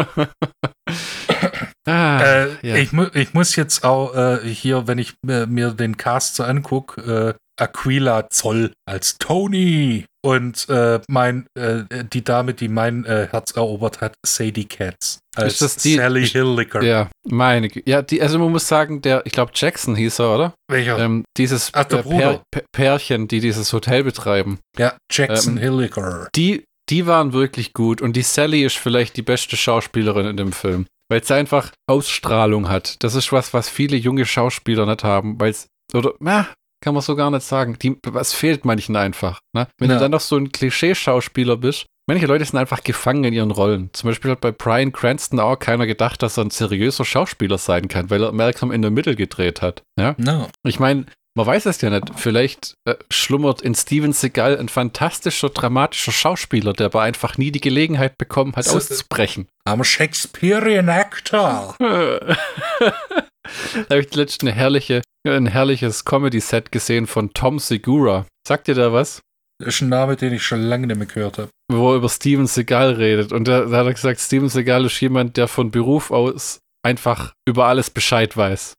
ah, 1.87 2.23
Äh, 2.23 2.49
ja. 2.67 2.77
ich, 2.77 2.93
mu 2.93 3.07
ich 3.13 3.35
muss 3.35 3.55
jetzt 3.57 3.85
auch 3.85 4.15
äh, 4.15 4.39
hier, 4.49 4.87
wenn 4.87 4.97
ich 4.97 5.13
äh, 5.29 5.45
mir 5.45 5.73
den 5.73 5.99
Cast 5.99 6.37
so 6.37 6.45
angucke, 6.45 7.01
äh, 7.03 7.35
Aquila 7.61 8.28
Zoll 8.30 8.73
als 8.88 9.18
Tony 9.18 10.04
und 10.25 10.68
äh, 10.68 11.00
mein 11.09 11.47
äh, 11.59 11.82
die 12.12 12.23
Dame, 12.25 12.54
die 12.54 12.68
mein 12.68 13.04
äh, 13.04 13.28
Herz 13.30 13.52
erobert 13.52 14.00
hat, 14.00 14.14
Sadie 14.25 14.66
Katz 14.66 15.18
als 15.35 15.54
Ist 15.54 15.62
das 15.62 15.76
die- 15.76 15.97
Sally 15.97 16.26
Hilliker. 16.26 16.82
ja, 16.82 17.09
meine 17.28 17.68
Ja, 17.87 18.02
die, 18.02 18.23
also 18.23 18.38
man 18.38 18.52
muss 18.52 18.68
sagen, 18.68 19.02
der, 19.02 19.23
ich 19.26 19.32
glaube 19.32 19.52
Jackson 19.54 19.97
hieß 19.97 20.21
er, 20.21 20.35
oder? 20.35 20.54
Welcher? 20.71 20.99
Ähm, 20.99 21.25
dieses 21.37 21.71
Ach, 21.75 21.85
äh. 21.90 22.02
Pär, 22.02 22.42
Pärchen, 22.73 23.28
die 23.28 23.40
dieses 23.40 23.73
Hotel 23.73 24.04
betreiben, 24.04 24.59
ja, 24.78 24.97
Jackson 25.11 25.56
ähm, 25.56 25.62
Hilliker. 25.62 26.28
die, 26.37 26.64
die 26.90 27.06
waren 27.06 27.32
wirklich 27.32 27.73
gut 27.73 28.00
und 28.02 28.14
die 28.14 28.23
Sally 28.23 28.64
ist 28.64 28.76
vielleicht 28.76 29.16
die 29.16 29.23
beste 29.23 29.56
Schauspielerin 29.56 30.26
in 30.26 30.37
dem 30.37 30.52
Film, 30.52 30.87
weil 31.11 31.25
sie 31.25 31.35
einfach 31.35 31.71
Ausstrahlung 31.88 32.68
hat. 32.68 33.02
Das 33.02 33.14
ist 33.14 33.32
was, 33.32 33.52
was 33.54 33.68
viele 33.68 33.97
junge 33.97 34.25
Schauspieler 34.26 34.87
nicht 34.87 35.02
haben, 35.04 35.40
weil 35.40 35.50
es, 35.50 35.66
oder, 35.94 36.14
na, 36.21 36.49
kann 36.83 36.93
man 36.95 37.03
so 37.03 37.17
gar 37.17 37.31
nicht 37.31 37.43
sagen. 37.45 37.79
Die, 37.81 37.97
was 38.07 38.35
fehlt 38.35 38.65
manchen 38.67 38.97
einfach. 38.97 39.41
Ne? 39.55 39.67
Wenn 39.79 39.89
Ja. 39.91 39.97
du 39.97 40.01
dann 40.03 40.11
noch 40.11 40.21
so 40.21 40.37
ein 40.37 40.53
Klischee-Schauspieler 40.53 41.57
bist, 41.57 41.87
manche 42.07 42.27
Leute 42.27 42.45
sind 42.45 42.59
einfach 42.59 42.83
gefangen 42.85 43.25
in 43.25 43.33
ihren 43.33 43.51
Rollen. 43.51 43.91
Zum 43.93 44.11
Beispiel 44.11 44.31
hat 44.33 44.41
bei 44.41 44.53
Brian 44.53 44.93
Cranston 44.93 45.41
auch 45.41 45.57
keiner 45.59 45.87
gedacht, 45.87 46.23
dass 46.23 46.37
er 46.37 46.45
ein 46.45 46.51
seriöser 46.51 47.05
Schauspieler 47.05 47.57
sein 47.59 47.89
kann, 47.89 48.11
weil 48.11 48.23
er 48.23 48.33
Malcolm 48.33 48.73
in 48.73 48.83
the 48.83 48.91
Middle 48.91 49.17
gedreht 49.17 49.62
hat. 49.62 49.83
Ja? 49.99 50.15
No. 50.19 50.49
Ich 50.65 50.79
meine, 50.79 51.07
man 51.35 51.47
weiß 51.47 51.67
es 51.67 51.81
ja 51.81 51.91
nicht. 51.91 52.12
Vielleicht 52.17 52.75
äh, 52.85 52.95
schlummert 53.11 53.62
in 53.62 53.75
Steven 53.75 54.12
Seagal 54.12 54.59
ein 54.59 54.69
fantastischer, 54.69 55.49
dramatischer 55.49 56.12
Schauspieler, 56.12 56.73
der 56.73 56.87
aber 56.87 57.03
einfach 57.03 57.39
nie 57.39 57.51
die 57.51 57.61
Gelegenheit 57.61 58.19
bekommen 58.19 58.55
hat, 58.55 58.69
auszubrechen. 58.69 59.49
I'm 59.67 59.81
a 59.81 59.85
Shakespearean 59.85 60.89
actor. 60.89 61.75
da 61.79 62.37
habe 63.91 64.01
ich 64.01 64.15
letztens 64.15 64.51
eine 64.51 64.53
herrliche, 64.53 65.03
ein 65.27 65.47
herrliches 65.47 66.05
Comedy-Set 66.05 66.71
gesehen 66.71 67.07
von 67.07 67.33
Tom 67.33 67.59
Segura. 67.59 68.27
Sagt 68.47 68.69
dir 68.69 68.75
da 68.75 68.93
was? 68.93 69.23
Das 69.59 69.77
ist 69.77 69.83
ein 69.83 69.89
Name, 69.89 70.17
den 70.17 70.33
ich 70.33 70.43
schon 70.43 70.61
lange 70.62 70.89
nicht 70.89 70.97
mehr 70.97 71.07
gehört 71.07 71.39
habe. 71.39 71.49
Wo 71.71 71.93
er 71.93 71.97
über 71.97 72.09
Steven 72.09 72.47
Seagal 72.47 72.95
redet. 72.95 73.33
Und 73.33 73.47
da, 73.47 73.65
da 73.65 73.79
hat 73.79 73.87
er 73.87 73.95
gesagt, 73.95 74.21
Steven 74.21 74.49
Seagal 74.49 74.85
ist 74.87 75.01
jemand, 75.01 75.37
der 75.37 75.47
von 75.47 75.71
Beruf 75.71 76.11
aus 76.11 76.59
einfach 76.83 77.33
über 77.47 77.67
alles 77.67 77.91
Bescheid 77.91 78.37
weiß. 78.37 78.75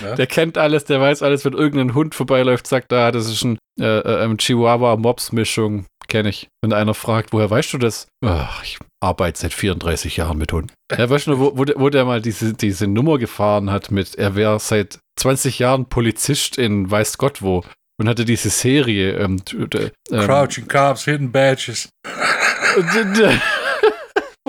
Ja? 0.00 0.14
Der 0.14 0.26
kennt 0.26 0.58
alles, 0.58 0.84
der 0.84 1.00
weiß 1.00 1.22
alles, 1.22 1.44
wenn 1.44 1.54
irgendein 1.54 1.94
Hund 1.94 2.14
vorbeiläuft, 2.14 2.66
sagt, 2.66 2.92
ah, 2.92 3.10
das 3.10 3.26
ist 3.26 3.44
ein 3.44 3.58
äh, 3.80 3.84
äh, 3.84 4.36
Chihuahua-Mops-Mischung, 4.36 5.86
kenne 6.06 6.28
ich. 6.28 6.48
Wenn 6.62 6.72
einer 6.72 6.94
fragt, 6.94 7.32
woher 7.32 7.50
weißt 7.50 7.72
du 7.72 7.78
das? 7.78 8.06
Ach, 8.24 8.62
ich 8.62 8.78
arbeite 9.00 9.40
seit 9.40 9.54
34 9.54 10.16
Jahren 10.16 10.38
mit 10.38 10.52
Hunden. 10.52 10.72
Ja, 10.96 11.08
weißt 11.08 11.26
du, 11.26 11.38
wo, 11.38 11.56
wo, 11.56 11.64
der, 11.64 11.78
wo 11.78 11.88
der 11.90 12.04
mal 12.04 12.22
diese, 12.22 12.54
diese 12.54 12.86
Nummer 12.86 13.18
gefahren 13.18 13.70
hat 13.70 13.90
mit, 13.90 14.14
er 14.14 14.34
wäre 14.34 14.58
seit 14.60 14.98
20 15.18 15.58
Jahren 15.58 15.86
Polizist 15.86 16.58
in 16.58 16.90
weiß 16.90 17.18
Gott 17.18 17.42
wo 17.42 17.64
und 17.98 18.08
hatte 18.08 18.24
diese 18.24 18.50
Serie. 18.50 19.16
Ähm, 19.18 19.42
ähm, 19.52 19.90
Crouching 20.10 20.68
Cops, 20.68 21.04
Hidden 21.04 21.32
Badges. 21.32 21.88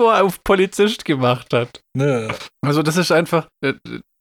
er 0.08 0.24
auf 0.24 0.42
Polizist 0.44 1.04
gemacht 1.04 1.52
hat. 1.52 1.80
Ne. 1.96 2.28
Also 2.64 2.82
das 2.82 2.96
ist 2.96 3.10
einfach, 3.12 3.46
äh, 3.64 3.74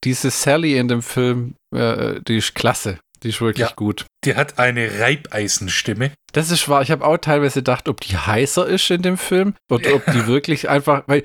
diese 0.04 0.30
Sally 0.32 0.78
in 0.78 0.88
dem 0.88 1.02
Film, 1.02 1.56
äh, 1.76 2.20
die 2.28 2.38
ist 2.38 2.56
klasse. 2.56 3.00
Die 3.24 3.30
ist 3.30 3.42
wirklich 3.42 3.68
Ja. 3.68 3.74
gut. 3.76 4.06
Die 4.24 4.36
hat 4.36 4.60
eine 4.60 5.00
Reibeisenstimme. 5.00 6.12
Das 6.32 6.52
ist 6.52 6.70
wahr. 6.70 6.82
Ich 6.82 6.92
habe 6.92 7.06
auch 7.06 7.18
teilweise 7.18 7.60
gedacht, 7.60 7.89
ob 7.89 8.00
die 8.02 8.15
heißer 8.18 8.65
ist 8.65 8.89
in 8.92 9.02
dem 9.02 9.18
Film 9.18 9.56
oder 9.70 9.94
ob 9.96 10.06
die 10.06 10.26
wirklich 10.28 10.70
einfach, 10.70 11.04
weil 11.08 11.24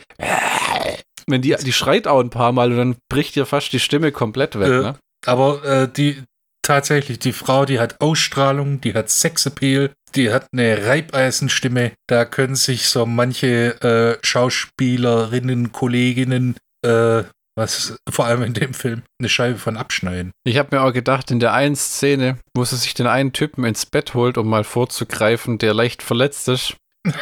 wenn 1.26 1.40
die, 1.42 1.54
die 1.64 1.72
schreit 1.72 2.06
auch 2.06 2.20
ein 2.20 2.30
paar 2.30 2.52
Mal 2.52 2.70
und 2.72 2.78
dann 2.78 2.96
bricht 3.08 3.36
ihr 3.36 3.46
fast 3.46 3.72
die 3.72 3.80
Stimme 3.80 4.12
komplett 4.12 4.58
weg. 4.58 4.68
Äh, 4.68 4.80
Ne? 4.80 4.94
Aber 5.26 5.64
äh, 5.64 5.88
die 5.90 6.22
tatsächlich, 6.64 7.20
die 7.20 7.32
Frau, 7.32 7.64
die 7.64 7.78
hat 7.78 8.00
Ausstrahlung, 8.00 8.80
die 8.80 8.94
hat 8.94 9.10
Sexappeal, 9.10 9.92
die 10.14 10.32
hat 10.32 10.48
eine 10.52 10.86
Reibeisenstimme. 10.86 11.92
Da 12.08 12.24
können 12.24 12.56
sich 12.56 12.88
so 12.88 13.06
manche 13.06 13.80
äh, 13.82 14.26
Schauspielerinnen, 14.26 15.70
Kolleginnen, 15.70 16.56
äh, 16.84 17.22
was 17.56 17.96
vor 18.10 18.26
allem 18.26 18.42
in 18.42 18.54
dem 18.54 18.74
Film, 18.74 19.02
eine 19.20 19.28
Scheibe 19.28 19.58
von 19.58 19.76
abschneiden. 19.76 20.32
Ich 20.44 20.58
habe 20.58 20.76
mir 20.76 20.82
auch 20.82 20.92
gedacht, 20.92 21.30
in 21.30 21.38
der 21.38 21.52
einen 21.52 21.76
Szene, 21.76 22.38
wo 22.56 22.64
sie 22.64 22.76
sich 22.76 22.94
den 22.94 23.06
einen 23.06 23.32
Typen 23.32 23.64
ins 23.64 23.86
Bett 23.86 24.14
holt, 24.14 24.38
um 24.38 24.48
mal 24.48 24.64
vorzugreifen, 24.64 25.58
der 25.58 25.74
leicht 25.74 26.02
verletzt 26.02 26.48
ist. 26.48 26.74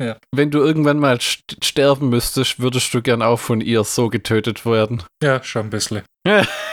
Ja. 0.00 0.16
Wenn 0.34 0.50
du 0.50 0.58
irgendwann 0.58 0.98
mal 0.98 1.20
st 1.20 1.64
sterben 1.64 2.08
müsstest, 2.08 2.58
würdest 2.58 2.92
du 2.92 3.02
gern 3.02 3.22
auch 3.22 3.38
von 3.38 3.60
ihr 3.60 3.84
so 3.84 4.08
getötet 4.08 4.66
werden. 4.66 5.04
Ja, 5.22 5.44
schon 5.44 5.66
ein 5.66 5.70
bisschen. 5.70 6.02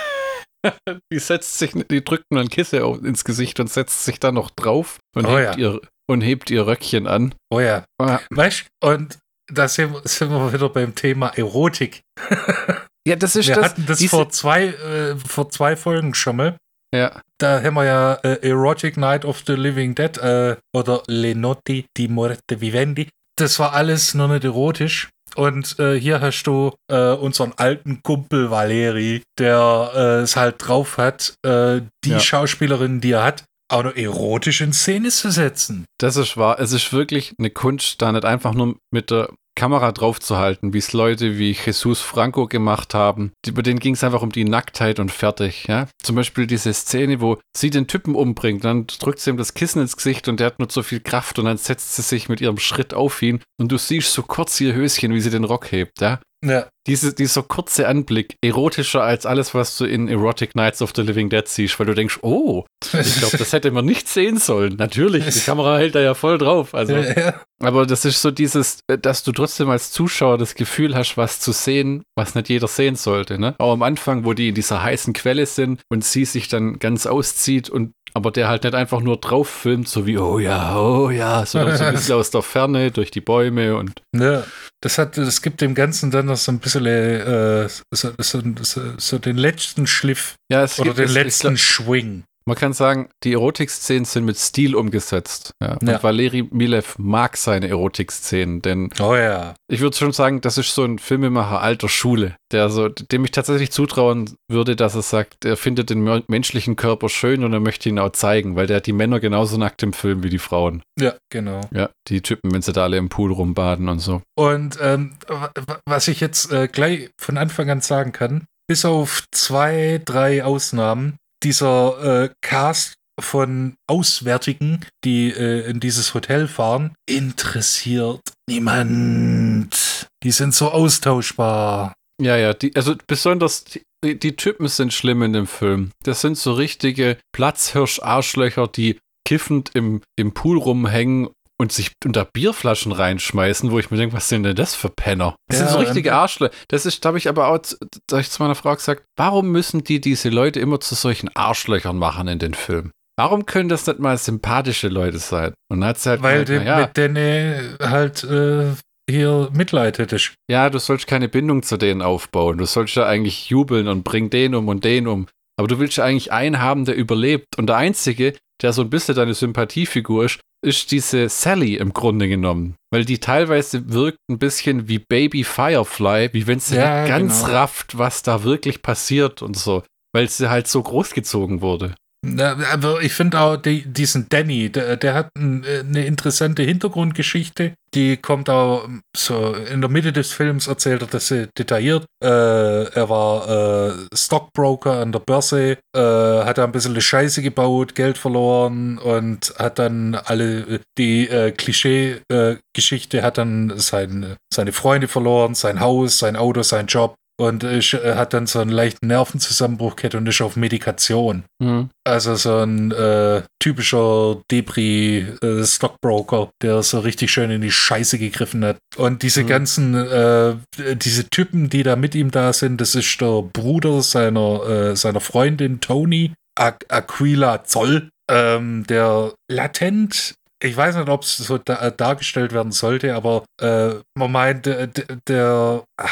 Die 1.13 1.19
setzt 1.19 1.57
sich, 1.57 1.71
die 1.89 2.03
drückt 2.03 2.25
nur 2.31 2.41
ein 2.41 2.49
Kissen 2.49 3.05
ins 3.05 3.23
Gesicht 3.23 3.59
und 3.59 3.69
setzt 3.69 4.03
sich 4.05 4.19
dann 4.19 4.35
noch 4.35 4.49
drauf 4.51 4.97
und, 5.15 5.25
Oh 5.25 5.37
hebt, 5.37 5.57
ja. 5.57 5.73
ihr, 5.73 5.81
und 6.09 6.21
hebt 6.21 6.49
ihr 6.51 6.67
Röckchen 6.67 7.07
an. 7.07 7.33
Oh 7.49 7.59
ja. 7.59 7.85
Ah, 7.97 8.19
Weißt 8.29 8.65
und 8.83 9.17
da 9.51 9.67
sind, 9.67 9.93
wir- 9.93 10.01
sind 10.05 10.29
wir 10.31 10.51
wieder 10.53 10.69
beim 10.69 10.95
Thema 10.95 11.29
Erotik. 11.29 12.01
Ja, 13.07 13.15
das 13.15 13.35
ist 13.37 13.47
Wir 13.47 13.55
das. 13.55 13.65
hatten 13.65 13.85
das 13.87 14.03
vor 14.05 14.29
zwei, 14.29 14.65
äh, 14.67 15.15
vor 15.15 15.49
zwei 15.49 15.75
Folgen 15.77 16.13
schon 16.13 16.35
mal. 16.35 16.57
Ja, 16.93 17.21
Da 17.39 17.63
haben 17.63 17.73
wir 17.75 17.85
ja 17.85 18.13
äh, 18.15 18.47
Erotic 18.47 18.97
Night 18.97 19.23
of 19.25 19.41
the 19.47 19.53
Living 19.53 19.95
Dead 19.95 20.15
äh, 20.17 20.57
oder 20.75 21.01
Le 21.07 21.33
Notti 21.33 21.85
di 21.97 22.07
Morte 22.09 22.59
Vivendi. 22.61 23.09
Das 23.37 23.57
war 23.57 23.73
alles 23.73 24.13
noch 24.13 24.27
nicht 24.27 24.43
erotisch. 24.43 25.09
Und 25.39 25.79
äh, 25.79 25.97
hier 25.97 26.19
hast 26.19 26.43
du 26.43 26.73
äh, 26.91 27.13
unseren 27.13 27.53
alten 27.55 28.03
Kumpel 28.03 28.51
Valeri, 28.51 29.23
der 29.37 29.91
äh, 29.95 29.99
es 30.23 30.35
halt 30.35 30.55
drauf 30.59 30.97
hat, 30.97 31.33
äh, 31.45 31.79
die 32.03 32.09
Ja. 32.09 32.19
Schauspielerin, 32.19 32.99
die 32.99 33.11
er 33.11 33.23
hat, 33.23 33.45
auch 33.71 33.83
noch 33.83 33.95
erotisch 33.95 34.59
in 34.61 34.73
Szene 34.73 35.09
zu 35.09 35.31
setzen. 35.31 35.85
das 35.97 36.17
ist 36.17 36.35
wahr. 36.35 36.59
Es 36.59 36.73
ist 36.73 36.91
wirklich 36.91 37.33
eine 37.39 37.51
Kunst, 37.51 38.01
da 38.01 38.11
nicht 38.11 38.25
einfach 38.25 38.53
nur 38.53 38.75
mit 38.91 39.11
der 39.11 39.29
Kamera 39.59 39.91
draufzuhalten, 39.91 40.73
wie 40.73 40.77
es 40.77 40.93
Leute 40.93 41.37
wie 41.37 41.51
Jesus 41.51 41.99
Franco 41.99 42.47
gemacht 42.47 42.93
haben. 42.93 43.33
Bei 43.51 43.61
denen 43.61 43.81
ging 43.81 43.95
es 43.95 44.05
einfach 44.05 44.21
um 44.21 44.31
die 44.31 44.45
Nacktheit 44.45 45.01
und 45.01 45.11
fertig. 45.11 45.65
Ja? 45.67 45.89
Zum 46.01 46.15
Beispiel 46.15 46.47
diese 46.47 46.73
Szene, 46.73 47.19
wo 47.19 47.39
sie 47.53 47.69
den 47.69 47.85
Typen 47.85 48.15
umbringt, 48.15 48.63
dann 48.63 48.87
drückt 48.87 49.19
sie 49.19 49.31
ihm 49.31 49.35
das 49.35 49.55
Kissen 49.55 49.81
ins 49.81 49.97
Gesicht 49.97 50.29
und 50.29 50.39
der 50.39 50.47
hat 50.47 50.59
nur 50.59 50.69
so 50.71 50.81
viel 50.81 51.01
Kraft 51.01 51.39
und 51.39 51.45
dann 51.45 51.57
setzt 51.57 51.97
sie 51.97 52.03
sich 52.03 52.29
mit 52.29 52.39
ihrem 52.39 52.57
Schritt 52.57 52.93
auf 52.93 53.21
ihn 53.21 53.41
und 53.59 53.69
du 53.69 53.77
siehst 53.77 54.13
so 54.13 54.23
kurz 54.23 54.61
ihr 54.61 54.73
Höschen, 54.73 55.13
wie 55.13 55.19
sie 55.19 55.29
den 55.29 55.43
Rock 55.43 55.73
hebt. 55.73 55.99
Ja? 55.99 56.21
Ja. 56.45 56.67
Diese, 56.87 57.13
dieser 57.13 57.43
kurze 57.43 57.87
Anblick, 57.87 58.37
erotischer 58.41 59.03
als 59.03 59.25
alles, 59.25 59.53
was 59.53 59.77
du 59.77 59.85
in 59.85 60.07
Erotic 60.07 60.55
Nights 60.55 60.81
of 60.81 60.93
the 60.95 61.01
Living 61.01 61.29
Dead 61.29 61.47
siehst, 61.47 61.77
weil 61.79 61.85
du 61.85 61.93
denkst, 61.93 62.19
oh, 62.21 62.65
ich 62.93 63.15
glaube, 63.17 63.37
das 63.37 63.53
hätte 63.53 63.69
man 63.71 63.85
nicht 63.85 64.07
sehen 64.07 64.37
sollen. 64.37 64.75
Natürlich, 64.77 65.25
die 65.25 65.41
Kamera 65.41 65.77
hält 65.77 65.95
da 65.95 65.99
ja 65.99 66.13
voll 66.13 66.37
drauf. 66.37 66.73
Also, 66.73 66.95
ja. 66.95 67.41
aber 67.59 67.85
das 67.85 68.05
ist 68.05 68.21
so 68.21 68.31
dieses, 68.31 68.79
äh, 68.87 68.97
dass 68.97 69.23
du 69.23 69.33
trotzdem 69.33 69.69
als 69.69 69.91
Zuschauer 69.91 70.37
das 70.37 70.55
Gefühl 70.55 70.95
hast, 70.95 71.17
was 71.17 71.39
zu 71.39 71.51
sehen, 71.51 72.03
was 72.15 72.33
nicht 72.33 72.49
jeder 72.49 72.67
sehen 72.67 72.95
sollte. 72.95 73.37
Ne? 73.37 73.55
Auch 73.59 73.73
am 73.73 73.83
Anfang, 73.83 74.25
wo 74.25 74.33
die 74.33 74.49
in 74.49 74.55
dieser 74.55 74.81
heißen 74.81 75.13
Quelle 75.13 75.45
sind 75.45 75.81
und 75.89 76.03
sie 76.03 76.25
sich 76.25 76.47
dann 76.47 76.79
ganz 76.79 77.05
auszieht 77.05 77.69
und 77.69 77.91
aber 78.13 78.31
der 78.31 78.47
halt 78.47 78.63
nicht 78.63 78.75
einfach 78.75 79.01
nur 79.01 79.17
drauf 79.17 79.49
filmt, 79.49 79.87
so 79.87 80.05
wie, 80.05 80.17
oh 80.17 80.39
ja, 80.39 80.77
oh 80.77 81.09
ja, 81.09 81.45
sondern 81.45 81.77
so 81.77 81.83
ein 81.83 81.93
bisschen 81.93 82.15
aus 82.19 82.31
der 82.31 82.41
Ferne 82.41 82.91
durch 82.91 83.11
die 83.11 83.21
Bäume 83.21 83.75
und. 83.75 84.01
Ja, 84.15 84.43
das 84.81 84.97
hat, 84.97 85.17
das 85.17 85.41
gibt 85.41 85.61
dem 85.61 85.75
Ganzen 85.75 86.11
dann 86.11 86.27
noch 86.27 86.37
so 86.37 86.51
ein 86.51 86.59
bisschen 86.59 86.85
äh, 86.85 87.67
so, 87.91 88.11
so, 88.17 88.41
so, 88.61 88.81
so, 88.97 89.19
den 89.19 89.37
letzten 89.37 89.87
Schliff 89.87 90.35
ja, 90.51 90.63
oder 90.63 90.83
gibt, 90.83 90.97
den 90.97 91.05
es, 91.05 91.13
letzten 91.13 91.55
ich, 91.55 91.63
Schwing. 91.63 92.23
Man 92.49 92.57
kann 92.57 92.73
sagen, 92.73 93.09
die 93.23 93.33
Erotik-Szenen 93.33 94.05
sind 94.05 94.25
mit 94.25 94.37
Stil 94.37 94.75
umgesetzt. 94.75 95.51
Ja. 95.61 95.73
Und 95.73 95.87
Ja. 95.87 96.01
Valeri 96.01 96.47
Milev 96.51 96.95
mag 96.97 97.37
seine 97.37 97.67
Erotik-Szenen, 97.69 98.61
denn 98.61 98.89
Oh 98.99 99.15
ja. 99.15 99.53
ich 99.71 99.81
würde 99.81 99.95
schon 99.95 100.11
sagen, 100.13 100.41
das 100.41 100.57
ist 100.57 100.73
so 100.73 100.83
ein 100.83 100.97
Filmemacher 100.99 101.61
alter 101.61 101.89
Schule, 101.89 102.35
der 102.51 102.69
so, 102.69 102.89
dem 102.89 103.23
ich 103.23 103.31
tatsächlich 103.31 103.71
zutrauen 103.71 104.33
würde, 104.51 104.75
dass 104.75 104.95
er 104.95 105.03
sagt, 105.03 105.45
er 105.45 105.57
findet 105.57 105.89
den 105.91 106.01
me- 106.01 106.23
menschlichen 106.27 106.75
Körper 106.75 107.07
schön 107.09 107.43
und 107.43 107.53
er 107.53 107.59
möchte 107.59 107.87
ihn 107.89 107.99
auch 107.99 108.13
zeigen, 108.13 108.55
weil 108.55 108.65
der 108.67 108.77
hat 108.77 108.87
die 108.87 108.93
Männer 108.93 109.19
genauso 109.19 109.57
nackt 109.57 109.83
im 109.83 109.93
Film 109.93 110.23
wie 110.23 110.29
die 110.29 110.39
Frauen. 110.39 110.81
Ja, 110.99 111.13
genau. 111.31 111.61
Ja, 111.71 111.89
die 112.07 112.21
Typen, 112.21 112.51
wenn 112.51 112.61
sie 112.63 112.73
da 112.73 112.83
alle 112.83 112.97
im 112.97 113.09
Pool 113.09 113.31
rumbaden 113.31 113.87
und 113.89 113.99
so. 113.99 114.21
Und 114.35 114.77
ähm, 114.81 115.11
wa- 115.27 115.51
wa- 115.67 115.79
was 115.85 116.07
ich 116.07 116.19
jetzt 116.19 116.51
äh, 116.51 116.67
gleich 116.67 117.11
von 117.21 117.37
Anfang 117.37 117.69
an 117.69 117.81
sagen 117.81 118.11
kann, 118.11 118.45
bis 118.67 118.85
auf 118.85 119.23
zwei, 119.31 120.01
drei 120.05 120.43
Ausnahmen, 120.43 121.15
dieser 121.43 122.23
äh, 122.23 122.29
Cast 122.41 122.95
von 123.19 123.75
Auswärtigen, 123.87 124.85
die 125.03 125.29
äh, 125.31 125.69
in 125.69 125.79
dieses 125.79 126.13
Hotel 126.13 126.47
fahren, 126.47 126.93
interessiert 127.07 128.21
niemand. 128.49 130.07
Die 130.23 130.31
sind 130.31 130.53
so 130.53 130.71
austauschbar. 130.71 131.93
Ja, 132.21 132.35
ja, 132.37 132.53
die, 132.53 132.75
also 132.75 132.95
besonders 133.07 133.65
die, 133.65 134.19
die 134.19 134.35
Typen 134.35 134.67
sind 134.67 134.93
schlimm 134.93 135.21
in 135.23 135.33
dem 135.33 135.47
Film. 135.47 135.91
Das 136.03 136.21
sind 136.21 136.37
so 136.37 136.53
richtige 136.53 137.17
Platzhirsch-Arschlöcher, 137.33 138.67
die 138.67 138.97
kiffend 139.25 139.71
im, 139.73 140.01
im 140.17 140.33
Pool 140.33 140.57
rumhängen 140.57 141.29
und 141.59 141.71
sich 141.71 141.91
unter 142.05 142.25
Bierflaschen 142.25 142.91
reinschmeißen, 142.91 143.69
wo 143.71 143.79
ich 143.79 143.91
mir 143.91 143.97
denke, 143.97 144.15
was 144.15 144.29
sind 144.29 144.43
denn 144.43 144.55
das 144.55 144.75
für 144.75 144.89
Penner? 144.89 145.35
Das 145.49 145.59
Ja, 145.59 145.65
sind 145.67 145.73
so 145.73 145.79
richtige 145.79 146.09
ähm, 146.09 146.15
Arschlöcher. 146.15 146.53
Das 146.69 146.85
ist, 146.85 147.03
da 147.03 147.09
habe 147.09 147.17
ich 147.17 147.27
aber 147.27 147.47
auch, 147.47 147.59
zu- 147.59 147.75
da 148.07 148.19
ich 148.19 148.29
zu 148.31 148.41
meiner 148.41 148.55
Frau 148.55 148.73
gesagt, 148.73 149.03
warum 149.17 149.49
müssen 149.51 149.83
die 149.83 149.99
diese 149.99 150.29
Leute 150.29 150.59
immer 150.59 150.79
zu 150.79 150.95
solchen 150.95 151.29
Arschlöchern 151.35 151.97
machen 151.97 152.27
in 152.27 152.39
den 152.39 152.53
Filmen? 152.53 152.91
Warum 153.17 153.45
können 153.45 153.67
das 153.67 153.85
nicht 153.85 153.99
mal 153.99 154.17
sympathische 154.17 154.87
Leute 154.87 155.19
sein? 155.19 155.53
Und 155.69 155.81
dann 155.81 155.89
hat 155.89 156.05
halt 156.05 156.21
Weil 156.21 156.45
na 156.47 156.63
ja, 156.63 156.77
mit 156.79 156.95
denen 156.95 157.77
halt 157.81 158.23
äh, 158.23 158.67
hier 159.09 159.49
Mitleid 159.51 159.97
hättest. 159.97 160.35
Ja, 160.49 160.69
du 160.69 160.79
sollst 160.79 161.07
keine 161.07 161.27
Bindung 161.27 161.63
zu 161.63 161.75
denen 161.75 162.01
aufbauen. 162.01 162.57
Du 162.59 162.65
sollst 162.65 162.95
ja 162.95 163.05
eigentlich 163.05 163.49
jubeln 163.49 163.89
und 163.89 164.03
bring 164.03 164.29
den 164.29 164.55
um 164.55 164.69
und 164.69 164.85
den 164.85 165.07
um. 165.07 165.27
Aber 165.59 165.67
du 165.67 165.77
willst 165.77 165.97
ja 165.97 166.05
eigentlich 166.05 166.31
einen 166.31 166.61
haben, 166.61 166.85
der 166.85 166.95
überlebt. 166.95 167.57
Und 167.57 167.67
der 167.67 167.75
Einzige, 167.75 168.33
der 168.61 168.71
so 168.71 168.81
ein 168.81 168.89
bisschen 168.89 169.13
deine 169.15 169.33
Sympathiefigur 169.33 170.23
ist, 170.23 170.39
ist 170.65 170.89
diese 170.93 171.27
Sally 171.27 171.75
im 171.75 171.91
Grunde 171.91 172.29
genommen. 172.29 172.75
Weil 172.93 173.03
die 173.03 173.17
teilweise 173.17 173.91
wirkt 173.91 174.19
ein 174.31 174.39
bisschen 174.39 174.87
wie 174.87 174.99
Baby 174.99 175.43
Firefly, 175.43 176.29
wie 176.31 176.47
wenn 176.47 176.61
sie 176.61 176.77
Ja, 176.77 177.05
ganz 177.07 177.43
genau. 177.43 177.57
rafft, 177.57 177.97
was 177.97 178.23
da 178.23 178.45
wirklich 178.45 178.81
passiert 178.81 179.41
und 179.41 179.57
so. 179.57 179.83
Weil 180.13 180.29
sie 180.29 180.49
halt 180.49 180.69
so 180.69 180.81
großgezogen 180.81 181.59
wurde. 181.59 181.93
Aber 182.21 183.01
ich 183.01 183.13
finde 183.13 183.39
auch 183.39 183.55
die, 183.55 183.85
diesen 183.85 184.27
Danny, 184.27 184.69
der, 184.69 184.97
der 184.97 185.13
hat 185.13 185.29
ein, 185.37 185.63
äh, 185.63 185.79
eine 185.79 186.05
interessante 186.05 186.63
Hintergrundgeschichte. 186.63 187.73
Die 187.93 188.17
kommt 188.17 188.49
auch 188.49 188.87
so 189.15 189.53
in 189.53 189.79
der 189.81 189.89
Mitte 189.89 190.11
des 190.11 190.31
Films 190.31 190.67
erzählt 190.67 191.01
er 191.01 191.07
das 191.07 191.33
detailliert. 191.57 192.05
Äh, 192.21 192.27
er 192.27 193.09
war 193.09 193.47
äh, 193.49 193.93
Stockbroker 194.13 194.99
an 194.99 195.13
der 195.13 195.19
Börse, 195.19 195.77
äh, 195.95 195.99
hat 195.99 196.57
da 196.57 196.65
ein 196.65 196.73
bisschen 196.73 196.91
eine 196.91 197.01
Scheiße 197.01 197.41
gebaut, 197.41 197.95
Geld 197.95 198.17
verloren 198.17 198.97
und 198.97 199.53
hat 199.57 199.79
dann 199.79 200.15
alle 200.15 200.81
die 200.97 201.27
äh, 201.29 201.51
Klischee-Geschichte, 201.51 203.23
hat 203.23 203.37
dann 203.37 203.73
sein, 203.77 204.35
seine 204.53 204.73
Freunde 204.73 205.07
verloren, 205.07 205.55
sein 205.55 205.79
Haus, 205.79 206.19
sein 206.19 206.35
Auto, 206.35 206.63
sein 206.63 206.87
Job. 206.87 207.15
Und 207.39 207.63
ist, 207.63 207.93
äh, 207.93 208.15
hat 208.15 208.33
dann 208.33 208.47
so 208.47 208.59
einen 208.59 208.69
leichten 208.71 209.07
Nervenzusammenbruch 209.07 209.95
gehabt 209.95 210.15
und 210.15 210.27
ist 210.27 210.41
auf 210.41 210.57
Medikation. 210.57 211.45
Hm. 211.63 211.89
Also 212.05 212.35
so 212.35 212.57
ein 212.57 212.91
äh, 212.91 213.43
typischer 213.59 214.41
Debris-Stockbroker, 214.51 216.49
der 216.61 216.83
so 216.83 216.99
richtig 216.99 217.31
schön 217.31 217.49
in 217.49 217.61
die 217.61 217.71
Scheiße 217.71 218.19
gegriffen 218.19 218.65
hat. 218.65 218.77
Und 218.97 219.23
diese 219.23 219.43
Mhm. 219.43 219.47
ganzen, 219.47 219.95
äh, 219.95 220.55
diese 220.95 221.29
Typen, 221.29 221.69
die 221.69 221.83
da 221.83 221.95
mit 221.95 222.13
ihm 222.13 222.29
da 222.31 222.51
sind, 222.51 222.81
das 222.81 222.93
ist 222.95 223.21
der 223.21 223.41
Bruder 223.41 224.01
seiner, 224.01 224.65
äh, 224.67 224.95
seiner 224.97 225.21
Freundin 225.21 225.79
Tony, 225.79 226.33
Aqu 226.59 226.85
Aquila 226.89 227.63
Zoll, 227.63 228.09
ähm, 228.29 228.85
der 228.87 229.33
latent 229.49 230.35
ich 230.61 230.75
weiß 230.75 230.97
nicht, 230.97 231.07
ob 231.07 231.23
es 231.23 231.37
so 231.37 231.57
da, 231.57 231.89
dargestellt 231.89 232.51
werden 232.51 232.73
sollte, 232.73 233.15
aber 233.15 233.45
äh, 233.61 233.93
man 234.17 234.29
meint, 234.29 234.65
der, 234.65 234.87
der, 235.25 235.85
ah, 235.97 236.09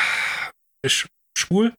ist 0.86 1.06
schwul. 1.38 1.74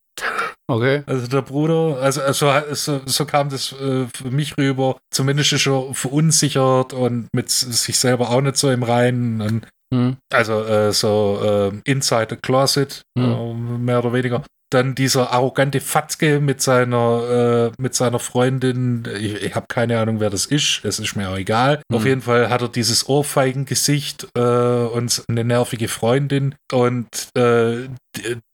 Okay. 0.70 1.02
Also 1.06 1.26
der 1.28 1.42
Bruder, 1.42 1.98
also, 2.00 2.20
also 2.20 2.50
so, 2.72 3.00
so 3.06 3.24
kam 3.24 3.48
das 3.48 3.72
äh, 3.72 4.06
für 4.14 4.30
mich 4.30 4.58
rüber. 4.58 4.98
Zumindest 5.10 5.52
ist 5.52 5.66
er 5.66 5.94
verunsichert 5.94 6.92
und 6.92 7.28
mit 7.32 7.50
sich 7.50 7.98
selber 7.98 8.30
auch 8.30 8.40
nicht 8.40 8.56
so 8.56 8.70
im 8.70 8.82
Reinen. 8.82 9.40
Und, 9.40 9.66
Hm. 9.94 10.16
also 10.32 10.64
äh, 10.64 10.92
so 10.92 11.70
äh, 11.84 11.90
Inside 11.90 12.28
the 12.30 12.36
Closet, 12.36 13.02
Hm. 13.18 13.24
äh, 13.24 13.78
mehr 13.78 13.98
oder 14.00 14.12
weniger. 14.12 14.42
Dann 14.70 14.94
dieser 14.94 15.32
arrogante 15.32 15.80
Fatzke 15.80 16.40
mit 16.40 16.60
seiner, 16.60 17.70
äh, 17.78 17.82
mit 17.82 17.94
seiner 17.94 18.18
Freundin. 18.18 19.08
Ich, 19.18 19.42
ich 19.42 19.54
habe 19.54 19.64
keine 19.66 19.98
Ahnung, 19.98 20.20
wer 20.20 20.28
das 20.28 20.44
ist. 20.44 20.84
Es 20.84 20.98
ist 20.98 21.16
mir 21.16 21.30
auch 21.30 21.38
egal. 21.38 21.76
Hm. 21.90 21.96
Auf 21.96 22.04
jeden 22.04 22.20
Fall 22.20 22.50
hat 22.50 22.60
er 22.60 22.68
dieses 22.68 23.08
Ohrfeigengesicht 23.08 24.28
äh, 24.36 24.40
und 24.40 25.24
eine 25.26 25.44
nervige 25.44 25.88
Freundin. 25.88 26.54
Und 26.70 27.08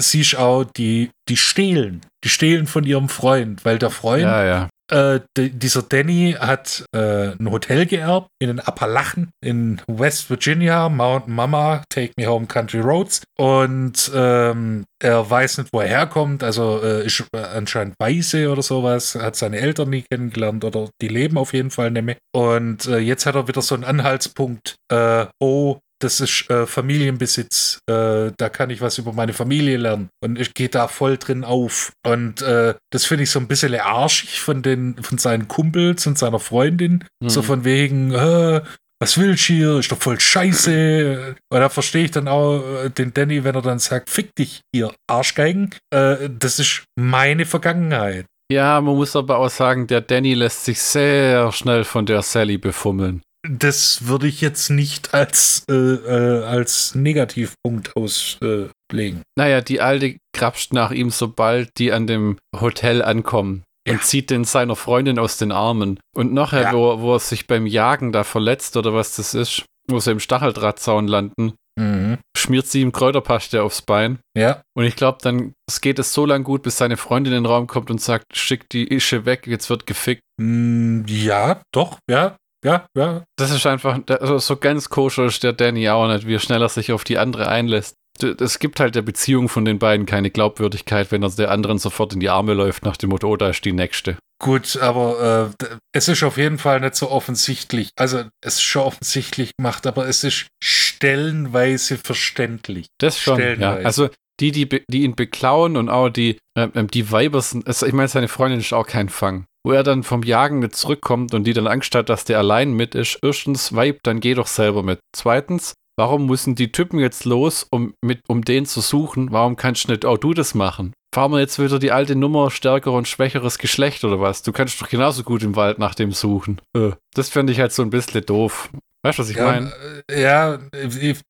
siehst 0.00 0.36
auch, 0.36 0.64
die, 0.64 1.10
die 1.28 1.36
stehlen. 1.36 2.02
Die 2.22 2.28
stehlen 2.28 2.66
von 2.66 2.84
ihrem 2.84 3.08
Freund, 3.08 3.64
weil 3.64 3.78
der 3.78 3.90
Freund 3.90 4.22
Ja, 4.22 4.44
ja. 4.44 4.68
Äh, 4.90 5.20
dieser 5.36 5.82
Danny 5.82 6.36
hat 6.38 6.84
äh, 6.94 7.32
ein 7.32 7.50
Hotel 7.50 7.86
geerbt 7.86 8.28
in 8.38 8.48
den 8.48 8.60
Appalachen 8.60 9.30
in 9.42 9.80
West 9.86 10.28
Virginia, 10.28 10.88
Mountain 10.88 11.34
Mama, 11.34 11.82
Take 11.88 12.12
Me 12.18 12.26
Home 12.26 12.46
Country 12.46 12.80
Roads. 12.80 13.22
Und 13.38 14.10
ähm, 14.14 14.84
er 15.02 15.28
weiß 15.28 15.58
nicht, 15.58 15.70
wo 15.72 15.80
er 15.80 15.88
herkommt, 15.88 16.42
also 16.42 16.82
äh, 16.82 17.06
ist 17.06 17.24
anscheinend 17.32 17.94
Weiße 17.98 18.50
oder 18.50 18.62
sowas, 18.62 19.14
hat 19.14 19.36
seine 19.36 19.58
Eltern 19.58 19.90
nie 19.90 20.04
kennengelernt 20.10 20.64
oder 20.64 20.90
die 21.00 21.08
leben 21.08 21.38
auf 21.38 21.52
jeden 21.52 21.70
Fall 21.70 21.90
nicht 21.90 22.04
mehr. 22.04 22.16
Und 22.34 22.86
äh, 22.86 22.98
jetzt 22.98 23.26
hat 23.26 23.34
er 23.34 23.48
wieder 23.48 23.62
so 23.62 23.74
einen 23.74 23.84
Anhaltspunkt, 23.84 24.76
äh, 24.92 25.26
oh, 25.40 25.78
das 26.04 26.20
ist 26.20 26.48
äh, 26.50 26.66
Familienbesitz, 26.66 27.80
äh, 27.88 28.30
da 28.36 28.48
kann 28.50 28.70
ich 28.70 28.80
was 28.80 28.98
über 28.98 29.12
meine 29.12 29.32
Familie 29.32 29.78
lernen. 29.78 30.10
Und 30.22 30.38
ich 30.38 30.52
gehe 30.52 30.68
da 30.68 30.86
voll 30.86 31.16
drin 31.16 31.44
auf. 31.44 31.92
Und 32.06 32.42
äh, 32.42 32.74
das 32.90 33.06
finde 33.06 33.24
ich 33.24 33.30
so 33.30 33.40
ein 33.40 33.48
bisschen 33.48 33.74
arschig 33.74 34.40
von, 34.40 34.62
den, 34.62 35.02
von 35.02 35.18
seinen 35.18 35.48
Kumpels 35.48 36.06
und 36.06 36.18
seiner 36.18 36.38
Freundin. 36.38 37.04
Mhm. 37.20 37.28
So 37.28 37.42
von 37.42 37.64
wegen, 37.64 38.12
äh, 38.12 38.60
was 39.00 39.18
willst 39.18 39.48
du 39.48 39.54
hier? 39.54 39.78
Ist 39.78 39.90
doch 39.90 39.98
voll 40.00 40.20
scheiße. 40.20 41.36
Und 41.50 41.58
da 41.58 41.68
verstehe 41.68 42.04
ich 42.04 42.10
dann 42.10 42.28
auch 42.28 42.62
äh, 42.84 42.90
den 42.90 43.14
Danny, 43.14 43.42
wenn 43.42 43.54
er 43.54 43.62
dann 43.62 43.78
sagt, 43.78 44.10
fick 44.10 44.34
dich, 44.34 44.60
ihr 44.72 44.92
Arschgeigen. 45.08 45.70
Äh, 45.90 46.28
das 46.38 46.58
ist 46.58 46.84
meine 46.96 47.46
Vergangenheit. 47.46 48.26
Ja, 48.52 48.78
man 48.80 48.96
muss 48.96 49.16
aber 49.16 49.38
auch 49.38 49.48
sagen, 49.48 49.86
der 49.86 50.02
Danny 50.02 50.34
lässt 50.34 50.66
sich 50.66 50.78
sehr 50.78 51.50
schnell 51.52 51.84
von 51.84 52.04
der 52.04 52.20
Sally 52.20 52.58
befummeln. 52.58 53.22
Das 53.46 54.06
würde 54.06 54.26
ich 54.26 54.40
jetzt 54.40 54.70
nicht 54.70 55.12
als, 55.12 55.64
äh, 55.68 55.74
äh, 55.74 56.44
als 56.44 56.94
Negativpunkt 56.94 57.94
auslegen. 57.94 59.22
Naja, 59.36 59.60
die 59.60 59.80
Alte 59.82 60.16
krapscht 60.32 60.72
nach 60.72 60.90
ihm, 60.90 61.10
sobald 61.10 61.70
die 61.78 61.92
an 61.92 62.06
dem 62.06 62.38
Hotel 62.58 63.02
ankommen. 63.02 63.62
Ja. 63.86 63.94
Und 63.94 64.02
zieht 64.04 64.30
den 64.30 64.44
seiner 64.44 64.76
Freundin 64.76 65.18
aus 65.18 65.36
den 65.36 65.52
Armen. 65.52 66.00
Und 66.16 66.32
nachher, 66.32 66.62
Ja. 66.62 66.72
wo, 66.72 67.00
wo 67.00 67.14
er 67.14 67.18
sich 67.20 67.46
beim 67.46 67.66
Jagen 67.66 68.12
da 68.12 68.24
verletzt 68.24 68.78
oder 68.78 68.94
was 68.94 69.16
das 69.16 69.34
ist, 69.34 69.64
wo 69.90 70.00
sie 70.00 70.12
im 70.12 70.20
Stacheldrahtzaun 70.20 71.06
landen, 71.06 71.52
Mhm. 71.78 72.18
schmiert 72.36 72.66
sie 72.68 72.80
ihm 72.80 72.92
Kräuterpaste 72.92 73.62
aufs 73.62 73.82
Bein. 73.82 74.20
Ja, 74.38 74.62
Und 74.74 74.84
ich 74.84 74.96
glaube, 74.96 75.18
dann 75.20 75.52
geht 75.82 75.98
es 75.98 76.14
so 76.14 76.24
lang 76.24 76.44
gut, 76.44 76.62
bis 76.62 76.78
seine 76.78 76.96
Freundin 76.96 77.34
in 77.34 77.42
den 77.42 77.46
Raum 77.50 77.66
kommt 77.66 77.90
und 77.90 78.00
sagt, 78.00 78.36
schick 78.36 78.68
die 78.70 78.90
Ische 78.90 79.26
weg, 79.26 79.46
jetzt 79.46 79.68
wird 79.68 79.84
gefickt. 79.86 80.22
Mm, 80.40 81.02
ja, 81.08 81.60
doch, 81.74 81.98
ja, 82.08 82.36
ja, 82.64 82.86
ja. 82.96 83.24
Das 83.36 83.50
ist 83.50 83.66
einfach, 83.66 84.00
also 84.08 84.38
so 84.38 84.56
ganz 84.56 84.88
koscher 84.88 85.26
ist 85.26 85.42
der 85.42 85.52
Danny 85.52 85.88
auch 85.88 86.08
nicht, 86.08 86.26
wie 86.26 86.38
schnell 86.38 86.62
er 86.62 86.68
sich 86.68 86.92
auf 86.92 87.04
die 87.04 87.18
andere 87.18 87.48
einlässt. 87.48 87.96
es 88.20 88.58
gibt 88.58 88.80
halt 88.80 88.94
der 88.94 89.02
Beziehung 89.02 89.48
von 89.48 89.64
den 89.64 89.78
beiden 89.78 90.06
keine 90.06 90.30
Glaubwürdigkeit, 90.30 91.12
wenn 91.12 91.22
er 91.22 91.30
der 91.30 91.50
anderen 91.50 91.78
sofort 91.78 92.14
in 92.14 92.20
die 92.20 92.30
Arme 92.30 92.54
läuft 92.54 92.84
nach 92.84 92.96
dem 92.96 93.10
Motto, 93.10 93.28
oh, 93.28 93.36
da 93.36 93.50
ist 93.50 93.64
die 93.64 93.72
nächste. 93.72 94.16
Gut, 94.42 94.76
aber 94.76 95.54
äh, 95.60 95.66
es 95.92 96.08
ist 96.08 96.22
auf 96.22 96.36
jeden 96.36 96.58
Fall 96.58 96.80
nicht 96.80 96.96
so 96.96 97.10
offensichtlich. 97.10 97.90
Also 97.96 98.24
es 98.40 98.54
ist 98.54 98.62
schon 98.62 98.82
offensichtlich 98.82 99.52
gemacht, 99.56 99.86
aber 99.86 100.08
es 100.08 100.24
ist 100.24 100.48
stellenweise 100.62 101.98
verständlich. 101.98 102.86
Das 102.98 103.18
schon, 103.18 103.40
ja. 103.60 103.74
Also 103.76 104.10
die, 104.40 104.50
die, 104.50 104.68
die 104.68 105.02
ihn 105.04 105.14
beklauen 105.14 105.76
und 105.76 105.88
auch 105.88 106.08
die, 106.08 106.38
äh, 106.58 106.68
die 106.84 107.10
Weiber 107.10 107.40
sind, 107.40 107.66
also 107.66 107.86
ich 107.86 107.92
meine, 107.92 108.08
seine 108.08 108.28
Freundin 108.28 108.60
ist 108.60 108.72
auch 108.72 108.86
kein 108.86 109.08
Fang. 109.08 109.46
Wo 109.64 109.72
er 109.72 109.82
dann 109.82 110.02
vom 110.02 110.22
Jagen 110.22 110.58
nicht 110.58 110.76
zurückkommt 110.76 111.32
und 111.32 111.44
die 111.44 111.54
dann 111.54 111.66
Angst 111.66 111.94
hat, 111.94 112.08
dass 112.08 112.24
der 112.24 112.38
allein 112.38 112.74
mit 112.74 112.94
ist. 112.94 113.18
Erstens, 113.22 113.74
Weib, 113.74 114.00
dann 114.02 114.20
geh 114.20 114.34
doch 114.34 114.46
selber 114.46 114.82
mit. 114.82 115.00
Zweitens, 115.16 115.74
warum 115.96 116.26
müssen 116.26 116.54
die 116.54 116.70
Typen 116.70 116.98
jetzt 116.98 117.24
los, 117.24 117.66
um, 117.70 117.94
mit, 118.04 118.20
um 118.28 118.42
den 118.42 118.66
zu 118.66 118.80
suchen? 118.80 119.32
Warum 119.32 119.56
kannst 119.56 119.88
du 119.88 119.92
nicht 119.92 120.04
auch 120.04 120.18
du 120.18 120.34
das 120.34 120.54
machen? 120.54 120.92
Fahren 121.14 121.32
wir 121.32 121.40
jetzt 121.40 121.58
wieder 121.58 121.78
die 121.78 121.92
alte 121.92 122.16
Nummer, 122.16 122.50
stärker 122.50 122.92
und 122.92 123.08
schwächeres 123.08 123.58
Geschlecht 123.58 124.04
oder 124.04 124.20
was? 124.20 124.42
Du 124.42 124.52
kannst 124.52 124.82
doch 124.82 124.88
genauso 124.88 125.22
gut 125.22 125.42
im 125.42 125.56
Wald 125.56 125.78
nach 125.78 125.94
dem 125.94 126.10
suchen. 126.10 126.60
Äh, 126.76 126.90
das 127.14 127.30
fände 127.30 127.52
ich 127.52 127.60
halt 127.60 127.72
so 127.72 127.82
ein 127.82 127.90
bisschen 127.90 128.26
doof. 128.26 128.68
Weißt 129.04 129.18
du, 129.18 129.22
was 129.22 129.30
ich 129.30 129.36
ja, 129.36 129.44
meine? 129.44 129.72
Äh, 130.10 130.22
ja, 130.22 130.58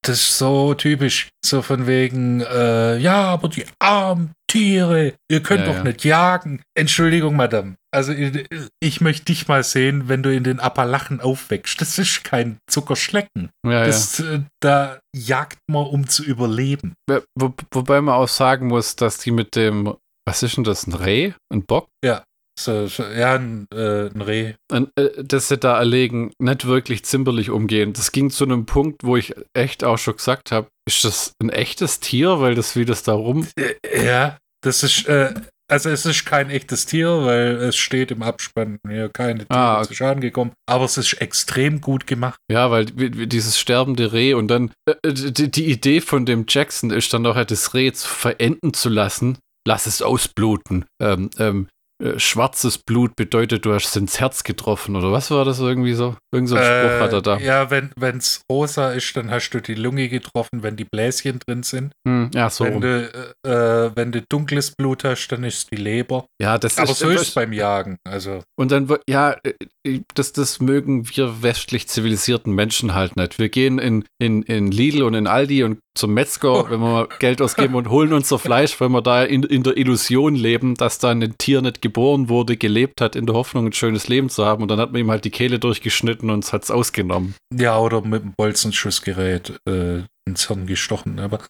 das 0.03 0.21
ist 0.21 0.39
so 0.39 0.75
typisch. 0.75 1.31
So 1.45 1.61
von 1.61 1.89
wegen, 1.89 2.41
äh, 2.41 2.99
ja, 2.99 3.25
aber 3.25 3.49
die 3.49 3.65
armen 3.81 4.33
Tiere, 4.49 5.15
ihr 5.29 5.43
könnt 5.43 5.63
ja, 5.63 5.67
doch 5.67 5.77
ja. 5.79 5.83
nicht 5.83 6.05
jagen. 6.05 6.63
Entschuldigung, 6.79 7.35
Madame. 7.35 7.75
Also 7.93 8.13
ich, 8.13 8.47
ich, 8.81 9.01
möchte 9.01 9.25
dich 9.25 9.49
mal 9.49 9.65
sehen, 9.65 10.09
wenn 10.09 10.23
du 10.23 10.33
in 10.33 10.45
den 10.45 10.61
Appalachen 10.61 11.21
aufwächst. 11.21 11.81
Das 11.81 11.99
ist 11.99 12.23
kein 12.23 12.59
Zuckerschlecken. 12.71 13.51
Ja, 13.67 13.85
das, 13.85 14.21
äh, 14.21 14.43
da 14.61 15.01
jagt 15.13 15.59
man, 15.67 15.85
um 15.87 16.07
zu 16.07 16.23
überleben. 16.23 16.95
Wo, 17.35 17.53
wobei 17.73 18.01
man 18.01 18.15
auch 18.15 18.29
sagen 18.29 18.69
muss, 18.69 18.95
dass 18.95 19.19
die 19.19 19.33
mit 19.33 19.57
dem, 19.57 19.95
was 20.25 20.45
ist 20.45 20.57
denn 20.57 20.65
das, 20.65 20.87
ein 20.87 20.95
Reh? 20.95 21.33
Ein 21.53 21.65
Bock? 21.65 21.89
Ja. 22.05 22.23
So, 22.59 22.87
ja, 23.17 23.35
ein, 23.35 23.67
äh, 23.75 24.07
ein 24.07 24.21
Reh. 24.21 24.55
Und, 24.71 24.91
äh, 24.97 25.25
dass 25.25 25.49
sie 25.49 25.59
da 25.59 25.77
erlegen, 25.79 26.33
nicht 26.39 26.67
wirklich 26.67 27.05
zimperlich 27.05 27.51
umgehen. 27.51 27.93
Das 27.93 28.13
ging 28.13 28.31
zu 28.31 28.45
einem 28.45 28.65
Punkt, 28.65 29.03
wo 29.03 29.17
ich 29.17 29.35
echt 29.55 29.83
auch 29.83 29.99
schon 29.99 30.17
gesagt 30.17 30.53
habe, 30.53 30.69
ist 30.89 31.05
das 31.05 31.33
ein 31.43 31.51
echtes 31.51 32.01
Tier, 32.01 32.41
weil 32.41 32.55
das 32.55 32.77
wie 32.77 32.85
das 32.85 33.03
da 33.03 33.15
rum. 33.15 33.47
Äh, 33.57 34.05
ja, 34.07 34.39
das 34.63 34.85
ist, 34.85 35.09
äh, 35.09 35.35
also 35.69 35.91
es 35.91 36.07
ist 36.07 36.27
kein 36.27 36.51
echtes 36.51 36.87
Tier, 36.87 37.25
weil 37.25 37.57
es 37.57 37.77
steht 37.77 38.11
im 38.11 38.23
Abspann 38.23 38.79
hier 38.87 39.09
keine 39.09 39.47
Tiere 39.47 39.59
ah, 39.59 39.79
okay. 39.79 39.89
zu 39.89 39.95
Schaden 39.95 40.21
gekommen. 40.21 40.53
Aber 40.67 40.85
es 40.85 40.97
ist 40.99 41.15
extrem 41.15 41.81
gut 41.81 42.07
gemacht. 42.07 42.39
Ja, 42.51 42.71
weil 42.71 42.85
dieses 42.87 43.59
sterbende 43.59 44.13
Reh 44.13 44.35
und 44.35 44.49
dann 44.49 44.71
äh, 44.87 45.13
die, 45.13 45.51
die, 45.51 45.67
Idee 45.67 46.01
von 46.01 46.27
dem 46.27 46.45
Jackson 46.49 46.91
ist 46.91 47.13
dann 47.13 47.27
auch, 47.27 47.43
das 47.45 47.75
Reh 47.75 47.93
zu 47.93 48.09
verenden 48.09 48.75
zu 48.75 48.89
lassen. 48.89 49.39
Lass 49.67 49.87
es 49.87 50.03
ausbluten. 50.03 50.85
Ähm, 51.01 51.31
ähm, 51.39 51.69
äh, 52.03 52.19
schwarzes 52.19 52.79
Blut 52.79 53.15
bedeutet, 53.15 53.65
du 53.65 53.73
hast 53.73 53.97
ins 53.97 54.19
Herz 54.19 54.43
getroffen 54.43 54.97
oder 54.97 55.13
was 55.13 55.31
war 55.31 55.45
das 55.45 55.61
irgendwie 55.61 55.95
so? 55.95 56.17
Irgend 56.33 56.49
so 56.49 56.57
ein 56.57 56.63
Spruch 56.63 56.91
äh, 56.91 57.01
hat 57.01 57.13
er 57.13 57.23
da. 57.23 57.39
Ja, 57.39 57.71
wenn 57.71 58.19
es 58.19 58.43
rosa 58.51 58.93
ist, 58.93 59.17
dann 59.17 59.31
hast 59.31 59.51
du 59.51 59.61
die 59.61 59.75
Lunge 59.75 60.09
getroffen, 60.09 60.65
wenn 60.65 60.77
die 60.77 60.85
Bläschen 60.85 61.39
drin 61.39 61.63
sind. 61.63 61.93
Hm, 62.07 62.31
ja, 62.35 62.51
so. 62.51 62.65
Wenn 62.65 62.81
du, 62.81 63.35
äh, 63.45 63.49
äh, 63.49 63.93
wenn 63.95 64.11
du 64.11 64.23
dunkles 64.23 64.73
Blut 64.73 65.05
hast, 65.05 65.29
dann 65.29 65.45
ist 65.45 65.71
die 65.71 65.77
Leber. 65.77 66.27
Ja, 66.43 66.59
das 66.59 66.79
Aber 66.79 66.91
ist 66.91 66.99
so 66.99 67.11
ist 67.11 67.23
es 67.23 67.31
beim 67.31 67.53
Jagen. 67.53 67.97
Also. 68.05 68.43
Und 68.59 68.73
dann, 68.73 68.89
ja, 69.09 69.37
äh, 69.45 70.01
das, 70.15 70.33
das 70.33 70.61
mögen 70.61 71.09
wir 71.11 71.43
westlich 71.43 71.89
zivilisierten 71.89 72.53
Menschen 72.53 72.95
halt 72.95 73.17
nicht. 73.17 73.39
Wir 73.39 73.49
gehen 73.49 73.79
in, 73.79 74.05
in, 74.19 74.43
in 74.43 74.73
Lidl 74.73 75.05
und 75.05 75.15
in 75.15 75.29
Aldi 75.29 75.63
und 75.63 75.79
zum 75.95 76.13
Metzger, 76.15 76.71
wenn 76.71 76.81
wir 76.81 77.09
Geld 77.19 77.41
ausgeben 77.41 77.75
und 77.75 77.89
holen 77.89 78.13
unser 78.13 78.39
Fleisch, 78.39 78.81
weil 78.81 78.89
wir 78.89 79.03
da 79.03 79.23
in, 79.23 79.43
in 79.45 79.63
der 79.63 79.77
Illusion 79.77 80.35
leben, 80.35 80.75
dass 80.75 80.99
da 80.99 81.11
ein 81.11 81.39
Tier 81.39 81.63
nicht 81.63 81.83
geboren 81.83 82.29
wurde, 82.29 82.57
gelebt 82.57 83.01
hat, 83.01 83.17
in 83.17 83.27
der 83.27 83.35
Hoffnung, 83.35 83.67
ein 83.67 83.73
schönes 83.73 84.09
Leben 84.09 84.29
zu 84.29 84.45
haben. 84.45 84.63
Und 84.63 84.71
dann 84.71 84.81
hat 84.81 84.93
man 84.93 85.01
ihm 85.01 85.11
halt 85.11 85.25
die 85.25 85.31
Kehle 85.31 85.59
durchgeschnitten 85.59 86.31
und 86.31 86.45
es 86.45 86.53
hat 86.53 86.65
es 86.65 86.71
ausgenommen. 86.71 87.35
Ja, 87.53 87.79
oder 87.79 88.03
mit 88.03 88.23
dem 88.23 88.33
Bolzenschussgerät 88.37 89.55
äh, 89.69 90.03
Hirn 90.27 90.67
gestochen. 90.67 91.19
Aber 91.19 91.41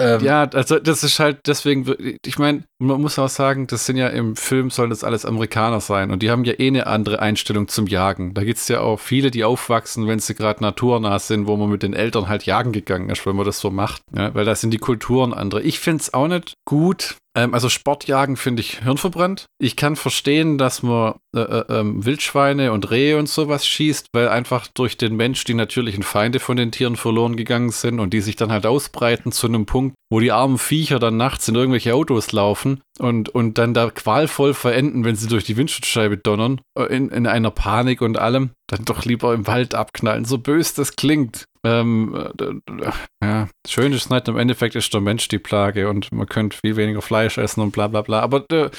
ähm, 0.00 0.22
ja, 0.24 0.44
also 0.44 0.78
das 0.78 1.02
ist 1.02 1.18
halt 1.18 1.40
deswegen, 1.46 1.86
ich 2.24 2.38
meine, 2.38 2.64
man 2.78 3.00
muss 3.00 3.18
auch 3.18 3.28
sagen, 3.28 3.66
das 3.66 3.86
sind 3.86 3.96
ja 3.96 4.08
im 4.08 4.36
Film 4.36 4.70
sollen 4.70 4.90
das 4.90 5.04
alles 5.04 5.24
Amerikaner 5.24 5.80
sein 5.80 6.10
und 6.10 6.22
die 6.22 6.30
haben 6.30 6.44
ja 6.44 6.54
eh 6.58 6.68
eine 6.68 6.86
andere 6.86 7.20
Einstellung 7.20 7.68
zum 7.68 7.86
Jagen. 7.86 8.34
Da 8.34 8.44
gibt 8.44 8.58
es 8.58 8.68
ja 8.68 8.80
auch 8.80 8.98
viele, 8.98 9.30
die 9.30 9.44
aufwachsen, 9.44 10.06
wenn 10.06 10.20
sie 10.20 10.34
gerade 10.34 10.62
naturnah 10.62 11.18
sind, 11.18 11.46
wo 11.46 11.56
man 11.56 11.70
mit 11.70 11.82
den 11.82 11.94
Eltern 11.94 12.28
halt 12.28 12.46
jagen 12.46 12.72
gegangen 12.72 13.10
ist, 13.10 13.26
wenn 13.26 13.36
man 13.36 13.46
das 13.46 13.60
so 13.60 13.70
macht. 13.70 14.02
Ja, 14.14 14.34
weil 14.34 14.44
da 14.44 14.54
sind 14.54 14.70
die 14.70 14.78
Kulturen 14.78 15.34
andere. 15.34 15.62
Ich 15.62 15.80
finde 15.80 16.00
es 16.00 16.14
auch 16.14 16.28
nicht 16.28 16.54
gut, 16.64 17.16
ähm, 17.36 17.54
also 17.54 17.68
Sportjagen 17.68 18.36
finde 18.36 18.60
ich 18.60 18.80
hirnverbrannt. 18.80 19.46
Ich 19.58 19.76
kann 19.76 19.96
verstehen, 19.96 20.58
dass 20.58 20.82
man 20.82 21.14
äh, 21.34 21.40
äh, 21.40 21.64
ähm, 21.68 22.04
Wildschweine 22.04 22.72
und 22.72 22.90
Rehe 22.90 23.18
und 23.18 23.28
sowas 23.28 23.66
schießt, 23.66 24.08
weil 24.12 24.28
einfach 24.28 24.66
durch 24.66 24.96
den 24.96 25.14
Mensch 25.16 25.44
die 25.44 25.54
natürlichen 25.54 26.02
Feinde 26.02 26.40
von 26.40 26.56
den 26.56 26.72
Tieren 26.72 26.96
verloren 26.96 27.36
gegangen 27.36 27.70
sind 27.70 28.00
und 28.00 28.12
die 28.12 28.20
sich 28.20 28.36
dann 28.36 28.50
halt 28.50 28.66
ausbreiten 28.66 29.30
zu 29.30 29.46
einem 29.46 29.66
Punkt, 29.66 29.94
wo 30.10 30.18
die 30.18 30.32
armen 30.32 30.58
Viecher 30.58 30.98
dann 30.98 31.16
nachts 31.16 31.46
in 31.46 31.54
irgendwelche 31.54 31.94
Autos 31.94 32.32
laufen 32.32 32.82
und, 32.98 33.28
und 33.28 33.58
dann 33.58 33.74
da 33.74 33.90
qualvoll 33.90 34.54
verenden, 34.54 35.04
wenn 35.04 35.16
sie 35.16 35.28
durch 35.28 35.44
die 35.44 35.56
Windschutzscheibe 35.56 36.16
donnern, 36.16 36.60
äh, 36.76 36.84
in, 36.84 37.10
in 37.10 37.26
einer 37.26 37.50
Panik 37.52 38.02
und 38.02 38.18
allem, 38.18 38.50
dann 38.66 38.84
doch 38.84 39.04
lieber 39.04 39.34
im 39.34 39.46
Wald 39.46 39.74
abknallen. 39.74 40.24
So 40.24 40.38
bös 40.38 40.74
das 40.74 40.96
klingt. 40.96 41.44
Ähm, 41.66 42.32
äh, 42.38 42.90
ja, 43.22 43.48
schön 43.68 43.92
ist 43.92 44.10
nicht, 44.10 44.28
im 44.28 44.38
Endeffekt 44.38 44.74
ist 44.76 44.94
der 44.94 45.02
Mensch 45.02 45.28
die 45.28 45.38
Plage 45.38 45.88
und 45.90 46.10
man 46.10 46.26
könnte 46.26 46.56
viel 46.56 46.76
weniger 46.76 47.02
Fleisch 47.02 47.36
essen 47.36 47.60
und 47.60 47.72
bla 47.72 47.88
bla 47.88 48.00
bla. 48.00 48.20
Aber 48.20 48.44
äh, 48.50 48.70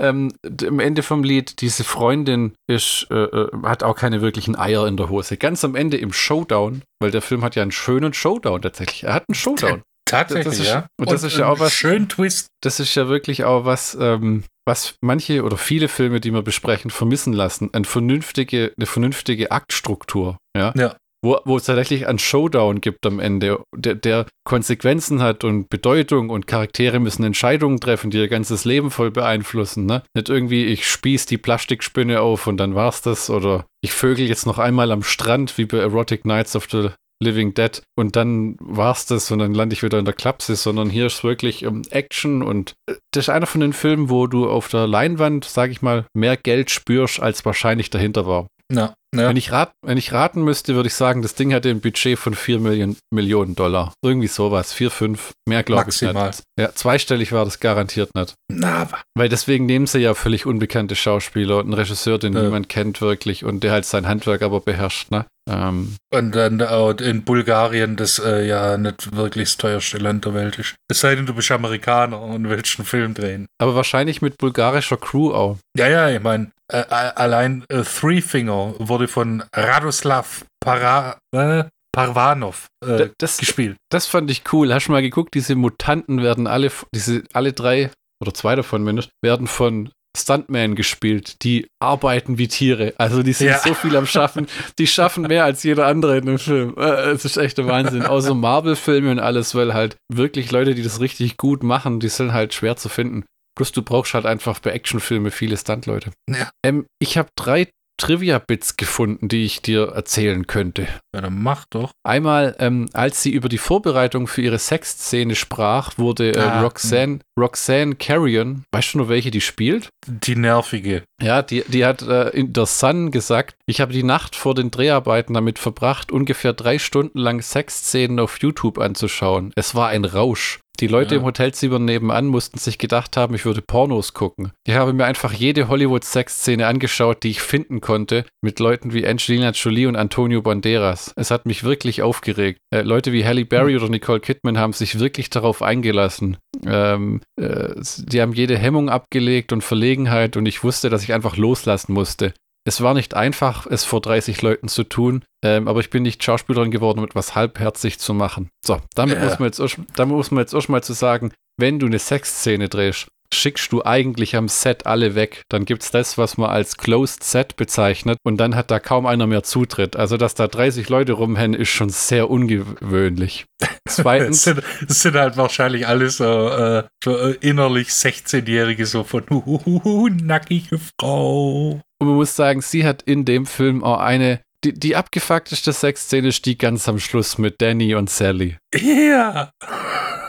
ähm, 0.00 0.32
im 0.62 0.80
Ende 0.80 1.02
vom 1.02 1.22
Lied, 1.22 1.60
diese 1.60 1.84
Freundin 1.84 2.54
ist, 2.68 3.06
äh, 3.10 3.24
äh, 3.24 3.48
hat 3.62 3.84
auch 3.84 3.94
keine 3.94 4.22
wirklichen 4.22 4.56
Eier 4.56 4.88
in 4.88 4.96
der 4.96 5.08
Hose. 5.08 5.36
Ganz 5.36 5.64
am 5.64 5.76
Ende 5.76 5.98
im 5.98 6.12
Showdown, 6.12 6.82
weil 7.00 7.12
der 7.12 7.22
Film 7.22 7.44
hat 7.44 7.54
ja 7.54 7.62
einen 7.62 7.72
schönen 7.72 8.12
Showdown 8.12 8.62
tatsächlich. 8.62 9.04
Er 9.04 9.14
hat 9.14 9.24
einen 9.28 9.34
Showdown. 9.34 9.82
Tatsächlich, 10.04 10.44
das 10.44 10.58
ist, 10.60 10.68
ja. 10.68 10.86
Und 10.98 11.10
das 11.10 11.22
und 11.22 11.28
ist 11.28 11.38
ja 11.38 11.48
auch 11.48 11.58
was. 11.58 11.72
Schön 11.72 12.08
Twist. 12.08 12.48
Das 12.62 12.78
ist 12.78 12.94
ja 12.94 13.08
wirklich 13.08 13.44
auch 13.44 13.64
was, 13.64 13.96
ähm, 14.00 14.44
was 14.64 14.94
manche 15.00 15.42
oder 15.42 15.56
viele 15.56 15.88
Filme, 15.88 16.20
die 16.20 16.32
wir 16.32 16.42
besprechen, 16.42 16.90
vermissen 16.90 17.32
lassen. 17.32 17.70
Eine 17.72 17.84
vernünftige, 17.84 18.72
eine 18.76 18.86
vernünftige 18.86 19.50
Aktstruktur. 19.50 20.38
Ja. 20.56 20.72
ja 20.76 20.96
wo, 21.26 21.40
wo 21.44 21.56
es 21.56 21.64
tatsächlich 21.64 22.06
einen 22.06 22.18
Showdown 22.18 22.80
gibt 22.80 23.04
am 23.04 23.18
Ende, 23.18 23.62
der, 23.74 23.96
der, 23.96 24.26
Konsequenzen 24.44 25.20
hat 25.22 25.42
und 25.42 25.68
Bedeutung 25.68 26.30
und 26.30 26.46
Charaktere 26.46 27.00
müssen 27.00 27.24
Entscheidungen 27.24 27.80
treffen, 27.80 28.12
die 28.12 28.18
ihr 28.18 28.28
ganzes 28.28 28.64
Leben 28.64 28.92
voll 28.92 29.10
beeinflussen. 29.10 29.86
Ne? 29.86 30.04
Nicht 30.14 30.28
irgendwie, 30.28 30.66
ich 30.66 30.88
spieß 30.88 31.26
die 31.26 31.36
Plastikspinne 31.36 32.20
auf 32.20 32.46
und 32.46 32.58
dann 32.58 32.76
war's 32.76 33.02
das 33.02 33.28
oder 33.28 33.66
ich 33.82 33.90
vögel 33.90 34.28
jetzt 34.28 34.46
noch 34.46 34.58
einmal 34.58 34.92
am 34.92 35.02
Strand 35.02 35.58
wie 35.58 35.64
bei 35.64 35.78
Erotic 35.78 36.24
Nights 36.24 36.54
of 36.54 36.68
the 36.70 36.90
Living 37.20 37.54
Dead 37.54 37.82
und 37.96 38.14
dann 38.14 38.56
war's 38.60 39.06
das 39.06 39.30
und 39.30 39.38
dann 39.38 39.54
lande 39.54 39.72
ich 39.72 39.82
wieder 39.82 39.98
in 39.98 40.04
der 40.04 40.14
Klapse, 40.14 40.54
sondern 40.54 40.90
hier 40.90 41.06
ist 41.06 41.24
wirklich 41.24 41.66
um, 41.66 41.82
Action 41.90 42.42
und 42.42 42.74
äh, 42.88 42.94
das 43.10 43.24
ist 43.24 43.28
einer 43.30 43.46
von 43.46 43.62
den 43.62 43.72
Filmen, 43.72 44.10
wo 44.10 44.26
du 44.26 44.48
auf 44.48 44.68
der 44.68 44.86
Leinwand, 44.86 45.44
sag 45.44 45.70
ich 45.70 45.82
mal, 45.82 46.06
mehr 46.14 46.36
Geld 46.36 46.70
spürst, 46.70 47.20
als 47.20 47.44
wahrscheinlich 47.44 47.90
dahinter 47.90 48.26
war. 48.26 48.46
Ja, 48.72 48.94
ja. 49.14 49.28
Wenn, 49.28 49.36
ich 49.36 49.52
rat, 49.52 49.72
wenn 49.82 49.98
ich 49.98 50.12
raten 50.12 50.42
müsste, 50.42 50.74
würde 50.74 50.88
ich 50.88 50.94
sagen, 50.94 51.22
das 51.22 51.34
Ding 51.34 51.52
hatte 51.54 51.70
ein 51.70 51.80
Budget 51.80 52.18
von 52.18 52.34
4 52.34 52.60
Million, 52.60 52.96
Millionen 53.10 53.54
Dollar. 53.54 53.92
Irgendwie 54.02 54.26
sowas. 54.26 54.72
4, 54.72 54.90
5. 54.90 55.32
Mehr 55.48 55.62
glaube 55.62 55.90
ich 55.90 56.02
nicht. 56.02 56.42
Ja, 56.58 56.74
zweistellig 56.74 57.32
war 57.32 57.44
das 57.44 57.60
garantiert 57.60 58.14
nicht. 58.14 58.34
Na, 58.50 58.82
aber. 58.82 59.02
Weil 59.14 59.28
deswegen 59.28 59.66
nehmen 59.66 59.86
sie 59.86 60.00
ja 60.00 60.14
völlig 60.14 60.46
unbekannte 60.46 60.96
Schauspieler 60.96 61.58
und 61.58 61.66
einen 61.66 61.74
Regisseur, 61.74 62.18
den 62.18 62.34
ja. 62.34 62.42
niemand 62.42 62.68
kennt 62.68 63.00
wirklich 63.00 63.44
und 63.44 63.62
der 63.62 63.72
halt 63.72 63.84
sein 63.84 64.06
Handwerk 64.06 64.42
aber 64.42 64.60
beherrscht. 64.60 65.10
Ne? 65.10 65.26
Ähm, 65.48 65.96
und 66.12 66.34
dann 66.34 66.60
auch 66.62 66.94
in 66.98 67.22
Bulgarien, 67.22 67.96
das 67.96 68.18
äh, 68.18 68.46
ja 68.46 68.76
nicht 68.76 69.14
wirklich 69.14 69.50
das 69.50 69.56
teuerste 69.58 69.98
Land 69.98 70.24
der 70.24 70.34
Welt 70.34 70.58
ist. 70.58 70.74
Es 70.90 71.00
sei 71.00 71.14
denn, 71.14 71.26
du 71.26 71.34
bist 71.34 71.50
Amerikaner 71.52 72.20
und 72.20 72.48
willst 72.48 72.78
einen 72.78 72.86
Film 72.86 73.14
drehen. 73.14 73.46
Aber 73.58 73.76
wahrscheinlich 73.76 74.22
mit 74.22 74.38
bulgarischer 74.38 74.96
Crew 74.96 75.32
auch. 75.32 75.58
Ja, 75.76 75.88
ja, 75.88 76.10
ich 76.10 76.20
meine, 76.20 76.50
äh, 76.72 76.84
allein 76.88 77.64
äh, 77.68 77.82
Three 77.82 78.20
Finger 78.20 78.74
wurde 78.78 79.08
von 79.08 79.44
Radoslav 79.54 80.44
Para, 80.60 81.18
äh, 81.32 81.64
Parvanov 81.92 82.66
äh, 82.84 83.08
das, 83.18 83.38
gespielt. 83.38 83.76
Das 83.90 84.06
fand 84.06 84.30
ich 84.30 84.42
cool. 84.52 84.72
Hast 84.74 84.88
du 84.88 84.92
mal 84.92 85.02
geguckt, 85.02 85.34
diese 85.34 85.54
Mutanten 85.54 86.22
werden 86.22 86.46
alle, 86.46 86.70
diese, 86.94 87.22
alle 87.32 87.52
drei 87.52 87.90
oder 88.22 88.34
zwei 88.34 88.56
davon 88.56 88.82
mindestens, 88.82 89.12
werden 89.22 89.46
von 89.46 89.90
Stuntman 90.16 90.74
gespielt, 90.74 91.42
die 91.44 91.68
arbeiten 91.80 92.38
wie 92.38 92.48
Tiere. 92.48 92.94
Also 92.98 93.22
die 93.22 93.32
sind 93.32 93.48
ja. 93.48 93.58
so 93.58 93.74
viel 93.74 93.94
am 93.96 94.06
Schaffen. 94.06 94.46
Die 94.78 94.86
schaffen 94.86 95.24
mehr 95.24 95.44
als 95.44 95.62
jeder 95.62 95.86
andere 95.86 96.18
in 96.18 96.26
dem 96.26 96.38
Film. 96.38 96.74
Äh, 96.76 97.10
es 97.10 97.24
ist 97.24 97.36
echt 97.36 97.58
der 97.58 97.66
Wahnsinn. 97.66 98.02
Außer 98.02 98.34
Marvel-Filme 98.34 99.10
und 99.10 99.18
alles, 99.18 99.54
weil 99.54 99.74
halt 99.74 99.96
wirklich 100.12 100.50
Leute, 100.50 100.74
die 100.74 100.82
das 100.82 101.00
richtig 101.00 101.36
gut 101.36 101.62
machen, 101.62 102.00
die 102.00 102.08
sind 102.08 102.32
halt 102.32 102.54
schwer 102.54 102.76
zu 102.76 102.88
finden. 102.88 103.24
Plus 103.56 103.72
du 103.72 103.82
brauchst 103.82 104.14
halt 104.14 104.26
einfach 104.26 104.60
bei 104.60 104.70
Actionfilmen 104.70 105.32
viele 105.32 105.56
Stuntleute. 105.56 106.12
Ja. 106.30 106.50
Ähm, 106.64 106.86
ich 107.00 107.18
habe 107.18 107.30
drei 107.36 107.68
Trivia-Bits 107.98 108.76
gefunden, 108.76 109.28
die 109.28 109.44
ich 109.44 109.62
dir 109.62 109.92
erzählen 109.94 110.46
könnte. 110.46 110.86
Ja, 111.14 111.22
dann 111.22 111.42
mach 111.42 111.64
doch. 111.70 111.92
Einmal, 112.04 112.54
ähm, 112.58 112.88
als 112.92 113.22
sie 113.22 113.30
über 113.30 113.48
die 113.48 113.58
Vorbereitung 113.58 114.26
für 114.26 114.42
ihre 114.42 114.58
Sexszene 114.58 115.34
sprach, 115.34 115.96
wurde 115.96 116.32
äh, 116.32 116.38
Ah, 116.38 116.60
Roxanne, 116.60 117.20
Roxanne 117.38 117.94
Carrion, 117.94 118.64
weißt 118.72 118.94
du 118.94 118.98
noch, 118.98 119.08
welche 119.08 119.30
die 119.30 119.40
spielt? 119.40 119.88
Die 120.06 120.36
nervige. 120.36 121.04
Ja, 121.22 121.42
die, 121.42 121.64
die 121.68 121.84
hat 121.86 122.02
äh, 122.02 122.28
in 122.30 122.52
der 122.52 122.66
Sun 122.66 123.10
gesagt, 123.10 123.56
ich 123.66 123.80
habe 123.80 123.92
die 123.92 124.02
Nacht 124.02 124.36
vor 124.36 124.54
den 124.54 124.70
Dreharbeiten 124.70 125.32
damit 125.32 125.58
verbracht, 125.58 126.12
ungefähr 126.12 126.52
drei 126.52 126.78
Stunden 126.78 127.18
lang 127.18 127.40
Sexszenen 127.40 128.20
auf 128.20 128.38
YouTube 128.40 128.78
anzuschauen. 128.78 129.52
Es 129.56 129.74
war 129.74 129.88
ein 129.88 130.04
Rausch. 130.04 130.60
Die 130.80 130.86
Leute 130.88 131.14
Ja. 131.14 131.20
im 131.20 131.26
Hotelzimmer 131.26 131.78
nebenan 131.78 132.26
mussten 132.26 132.58
sich 132.58 132.78
gedacht 132.78 133.16
haben, 133.16 133.34
ich 133.34 133.44
würde 133.44 133.62
Pornos 133.62 134.12
gucken. 134.14 134.52
Ich 134.66 134.74
habe 134.74 134.92
mir 134.92 135.04
einfach 135.06 135.32
jede 135.32 135.68
Hollywood-Sexszene 135.68 136.66
angeschaut, 136.66 137.22
die 137.22 137.30
ich 137.30 137.40
finden 137.40 137.80
konnte, 137.80 138.24
mit 138.42 138.60
Leuten 138.60 138.92
wie 138.92 139.06
Angelina 139.06 139.50
Jolie 139.50 139.86
und 139.86 139.96
Antonio 139.96 140.42
Banderas. 140.42 141.12
Es 141.16 141.30
hat 141.30 141.46
mich 141.46 141.64
wirklich 141.64 142.02
aufgeregt. 142.02 142.58
Äh, 142.74 142.82
Leute 142.82 143.12
wie 143.12 143.24
Halle 143.24 143.44
Berry 143.44 143.76
oder 143.76 143.88
Nicole 143.88 144.20
Kidman 144.20 144.58
haben 144.58 144.72
sich 144.72 144.98
wirklich 144.98 145.30
darauf 145.30 145.62
eingelassen. 145.62 146.36
Ähm, 146.66 147.20
äh, 147.40 147.74
die 147.98 148.20
haben 148.20 148.32
jede 148.32 148.58
Hemmung 148.58 148.88
abgelegt 148.90 149.52
und 149.52 149.62
Verlegenheit 149.62 150.36
und 150.36 150.46
ich 150.46 150.62
wusste, 150.64 150.90
dass 150.90 151.02
ich 151.02 151.12
einfach 151.12 151.36
loslassen 151.36 151.92
musste. 151.92 152.34
Es 152.66 152.80
war 152.80 152.94
nicht 152.94 153.14
einfach, 153.14 153.66
es 153.66 153.84
vor 153.84 154.00
30 154.00 154.42
Leuten 154.42 154.66
zu 154.68 154.82
tun, 154.84 155.24
ähm, 155.44 155.68
aber 155.68 155.80
ich 155.80 155.88
bin 155.90 156.02
nicht 156.02 156.22
Schauspielerin 156.24 156.70
geworden, 156.72 156.98
um 156.98 157.04
etwas 157.04 157.34
halbherzig 157.36 157.98
zu 158.00 158.12
machen. 158.12 158.48
So, 158.64 158.80
damit, 158.94 159.18
Ja. 159.18 159.24
muss, 159.24 159.38
man 159.38 159.46
jetzt, 159.48 159.60
erst- 159.60 159.78
damit 159.94 160.16
muss 160.16 160.30
man 160.32 160.40
jetzt 160.42 160.52
erstmal 160.52 160.82
zu 160.82 160.92
sagen, 160.92 161.32
wenn 161.58 161.78
du 161.78 161.86
eine 161.86 161.98
Sexszene 162.00 162.68
drehst, 162.68 163.06
schickst 163.32 163.72
du 163.72 163.84
eigentlich 163.84 164.36
am 164.36 164.48
Set 164.48 164.86
alle 164.86 165.14
weg. 165.14 165.42
Dann 165.48 165.64
gibt 165.64 165.82
es 165.82 165.90
das, 165.90 166.16
was 166.18 166.38
man 166.38 166.50
als 166.50 166.76
Closed 166.76 167.22
Set 167.24 167.56
bezeichnet 167.56 168.18
und 168.24 168.36
dann 168.36 168.54
hat 168.54 168.70
da 168.70 168.78
kaum 168.80 169.04
einer 169.06 169.26
mehr 169.26 169.42
Zutritt. 169.42 169.96
Also, 169.96 170.16
dass 170.16 170.34
da 170.34 170.46
30 170.48 170.88
Leute 170.88 171.12
rumhängen, 171.12 171.58
ist 171.60 171.68
schon 171.70 171.88
sehr 171.90 172.30
ungewöhnlich. 172.30 173.46
Zweitens, 173.88 174.42
sind, 174.42 174.62
es 174.88 175.02
sind 175.02 175.14
halt 175.16 175.36
wahrscheinlich 175.36 175.86
alle 175.86 176.10
so, 176.10 176.24
äh, 176.50 176.84
so 177.02 177.16
äh, 177.16 177.36
innerlich 177.40 177.88
16-Jährige, 177.88 178.86
so 178.86 179.02
von 179.04 179.24
uh, 179.30 180.08
nackige 180.08 180.78
Frau. 181.00 181.80
Und 181.98 182.08
man 182.08 182.16
muss 182.16 182.36
sagen, 182.36 182.60
sie 182.60 182.84
hat 182.84 183.02
in 183.02 183.24
dem 183.24 183.46
Film 183.46 183.82
auch 183.82 183.98
eine, 184.00 184.40
die, 184.64 184.74
die 184.74 184.96
abgefuckteste 184.96 185.72
Sexszene 185.72 186.28
ist 186.28 186.44
die 186.46 186.58
ganz 186.58 186.88
am 186.88 186.98
Schluss 186.98 187.38
mit 187.38 187.60
Danny 187.62 187.94
und 187.94 188.10
Sally. 188.10 188.56
Ja. 188.74 189.50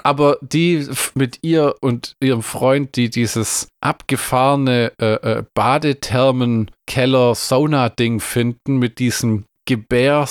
Aber 0.03 0.37
die 0.41 0.87
mit 1.15 1.39
ihr 1.41 1.75
und 1.81 2.13
ihrem 2.23 2.41
Freund, 2.41 2.95
die 2.95 3.09
dieses 3.09 3.67
abgefahrene 3.81 4.93
äh, 5.01 5.13
äh, 5.39 5.43
Badethermen-Keller-Sauna-Ding 5.53 8.19
finden 8.19 8.77
mit 8.77 8.99
diesem 8.99 9.45
Gebär- 9.67 10.27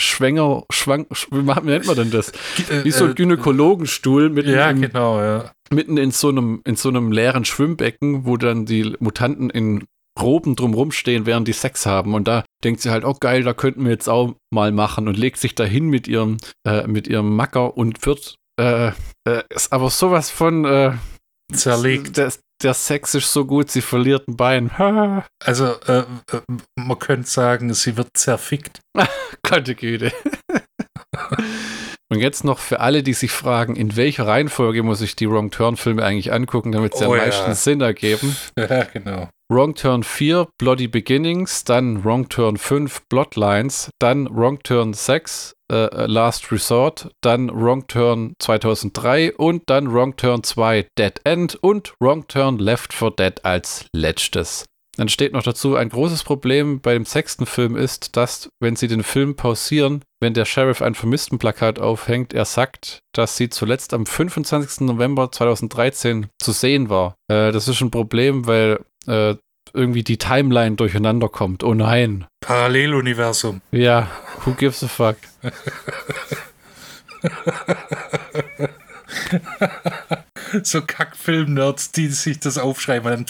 Schwänger, 0.00 0.64
Schwang, 0.72 1.04
sch- 1.12 1.26
wie 1.30 1.42
nennt 1.70 1.86
man 1.86 1.94
denn 1.96 2.10
das? 2.10 2.32
Wie 2.82 2.90
so 2.90 3.04
ein 3.04 3.14
Gynäkologenstuhl 3.14 4.30
mitten, 4.30 4.50
Ja, 4.50 4.70
im, 4.70 4.80
genau, 4.80 5.20
ja. 5.20 5.52
mitten 5.70 5.98
in, 5.98 6.10
so 6.10 6.30
einem, 6.30 6.62
in 6.64 6.76
so 6.76 6.88
einem 6.88 7.12
leeren 7.12 7.44
Schwimmbecken, 7.44 8.24
wo 8.24 8.38
dann 8.38 8.64
die 8.64 8.96
Mutanten 9.00 9.50
in 9.50 9.84
Roben 10.20 10.56
drumrum 10.56 10.92
stehen, 10.92 11.26
während 11.26 11.48
die 11.48 11.52
Sex 11.52 11.86
haben. 11.86 12.14
Und 12.14 12.28
da 12.28 12.44
denkt 12.64 12.80
sie 12.80 12.90
halt, 12.90 13.04
oh 13.04 13.16
geil, 13.18 13.42
da 13.42 13.54
könnten 13.54 13.84
wir 13.84 13.92
jetzt 13.92 14.08
auch 14.08 14.34
mal 14.52 14.72
machen 14.72 15.08
und 15.08 15.16
legt 15.16 15.38
sich 15.38 15.54
dahin 15.54 15.88
mit 15.88 16.08
ihrem, 16.08 16.38
äh, 16.66 16.86
mit 16.86 17.08
ihrem 17.08 17.34
Macker 17.34 17.76
und 17.76 18.04
wird, 18.06 18.36
äh, 18.60 18.88
äh, 19.28 19.42
ist 19.50 19.72
aber 19.72 19.90
sowas 19.90 20.30
von, 20.30 20.64
äh, 20.64 20.92
Zerlegt. 21.52 22.16
Der, 22.16 22.32
der 22.62 22.74
Sex 22.74 23.14
ist 23.14 23.32
so 23.32 23.44
gut, 23.44 23.70
sie 23.70 23.82
verliert 23.82 24.28
ein 24.28 24.36
Bein. 24.36 24.70
Also, 25.44 25.74
äh, 25.86 26.04
äh, 26.30 26.40
man 26.76 26.98
könnte 26.98 27.28
sagen, 27.28 27.74
sie 27.74 27.96
wird 27.96 28.10
zerfickt. 28.14 28.80
Gott 29.42 29.76
Güte. 29.76 30.12
Und 32.12 32.20
jetzt 32.20 32.44
noch 32.44 32.58
für 32.58 32.80
alle, 32.80 33.02
die 33.02 33.14
sich 33.14 33.32
fragen, 33.32 33.74
in 33.74 33.96
welcher 33.96 34.26
Reihenfolge 34.26 34.82
muss 34.82 35.00
ich 35.00 35.16
die 35.16 35.28
Wrong 35.28 35.50
Turn 35.50 35.76
Filme 35.76 36.04
eigentlich 36.04 36.32
angucken, 36.32 36.70
damit 36.70 36.94
sie 36.94 37.06
Oh 37.06 37.12
am 37.12 37.18
ja. 37.18 37.24
meisten 37.24 37.54
Sinn 37.54 37.80
ergeben. 37.80 38.36
Ja, 38.58 38.84
genau. 38.84 39.28
Wrong 39.52 39.74
Turn 39.74 40.02
4, 40.02 40.48
Bloody 40.56 40.88
Beginnings, 40.88 41.64
dann 41.64 42.02
Wrong 42.04 42.26
Turn 42.30 42.56
5, 42.56 43.02
Bloodlines, 43.10 43.90
dann 43.98 44.26
Wrong 44.34 44.62
Turn 44.62 44.94
6, 44.94 45.52
äh, 45.70 46.06
Last 46.06 46.50
Resort, 46.50 47.10
dann 47.20 47.50
Wrong 47.50 47.86
Turn 47.86 48.32
2003 48.38 49.34
und 49.34 49.64
dann 49.66 49.92
Wrong 49.92 50.16
Turn 50.16 50.42
2, 50.42 50.86
Dead 50.98 51.20
End 51.24 51.56
und 51.56 51.92
Wrong 52.00 52.26
Turn 52.28 52.58
Left 52.60 52.94
4 52.94 53.10
Dead 53.10 53.44
als 53.44 53.84
letztes. 53.92 54.64
Dann 54.96 55.08
steht 55.08 55.32
noch 55.32 55.42
dazu, 55.42 55.74
ein 55.74 55.88
großes 55.88 56.22
Problem 56.22 56.80
bei 56.80 56.92
dem 56.92 57.06
sechsten 57.06 57.46
Film 57.46 57.76
ist, 57.76 58.16
dass, 58.16 58.50
wenn 58.60 58.76
sie 58.76 58.88
den 58.88 59.02
Film 59.02 59.36
pausieren, 59.36 60.02
wenn 60.20 60.34
der 60.34 60.44
Sheriff 60.44 60.82
ein 60.82 60.94
Vermisstenplakat 60.94 61.78
aufhängt, 61.78 62.34
er 62.34 62.44
sagt, 62.44 63.00
dass 63.14 63.36
sie 63.36 63.48
zuletzt 63.48 63.94
am 63.94 64.04
25. 64.04 64.86
November 64.86 65.32
2013 65.32 66.28
zu 66.38 66.52
sehen 66.52 66.90
war. 66.90 67.16
Äh, 67.28 67.52
das 67.52 67.68
ist 67.68 67.80
ein 67.80 67.90
Problem, 67.90 68.46
weil 68.46 68.80
äh, 69.06 69.36
irgendwie 69.74 70.02
die 70.02 70.18
Timeline 70.18 70.76
durcheinander 70.76 71.28
kommt. 71.28 71.64
Oh 71.64 71.74
nein. 71.74 72.26
Paralleluniversum. 72.40 73.60
Ja, 73.70 74.10
who 74.44 74.54
gives 74.54 74.82
a 74.84 74.88
fuck? 74.88 75.16
so 80.62 80.82
Kackfilm-Nerds, 80.82 81.92
die 81.92 82.08
sich 82.08 82.40
das 82.40 82.58
aufschreiben. 82.58 83.24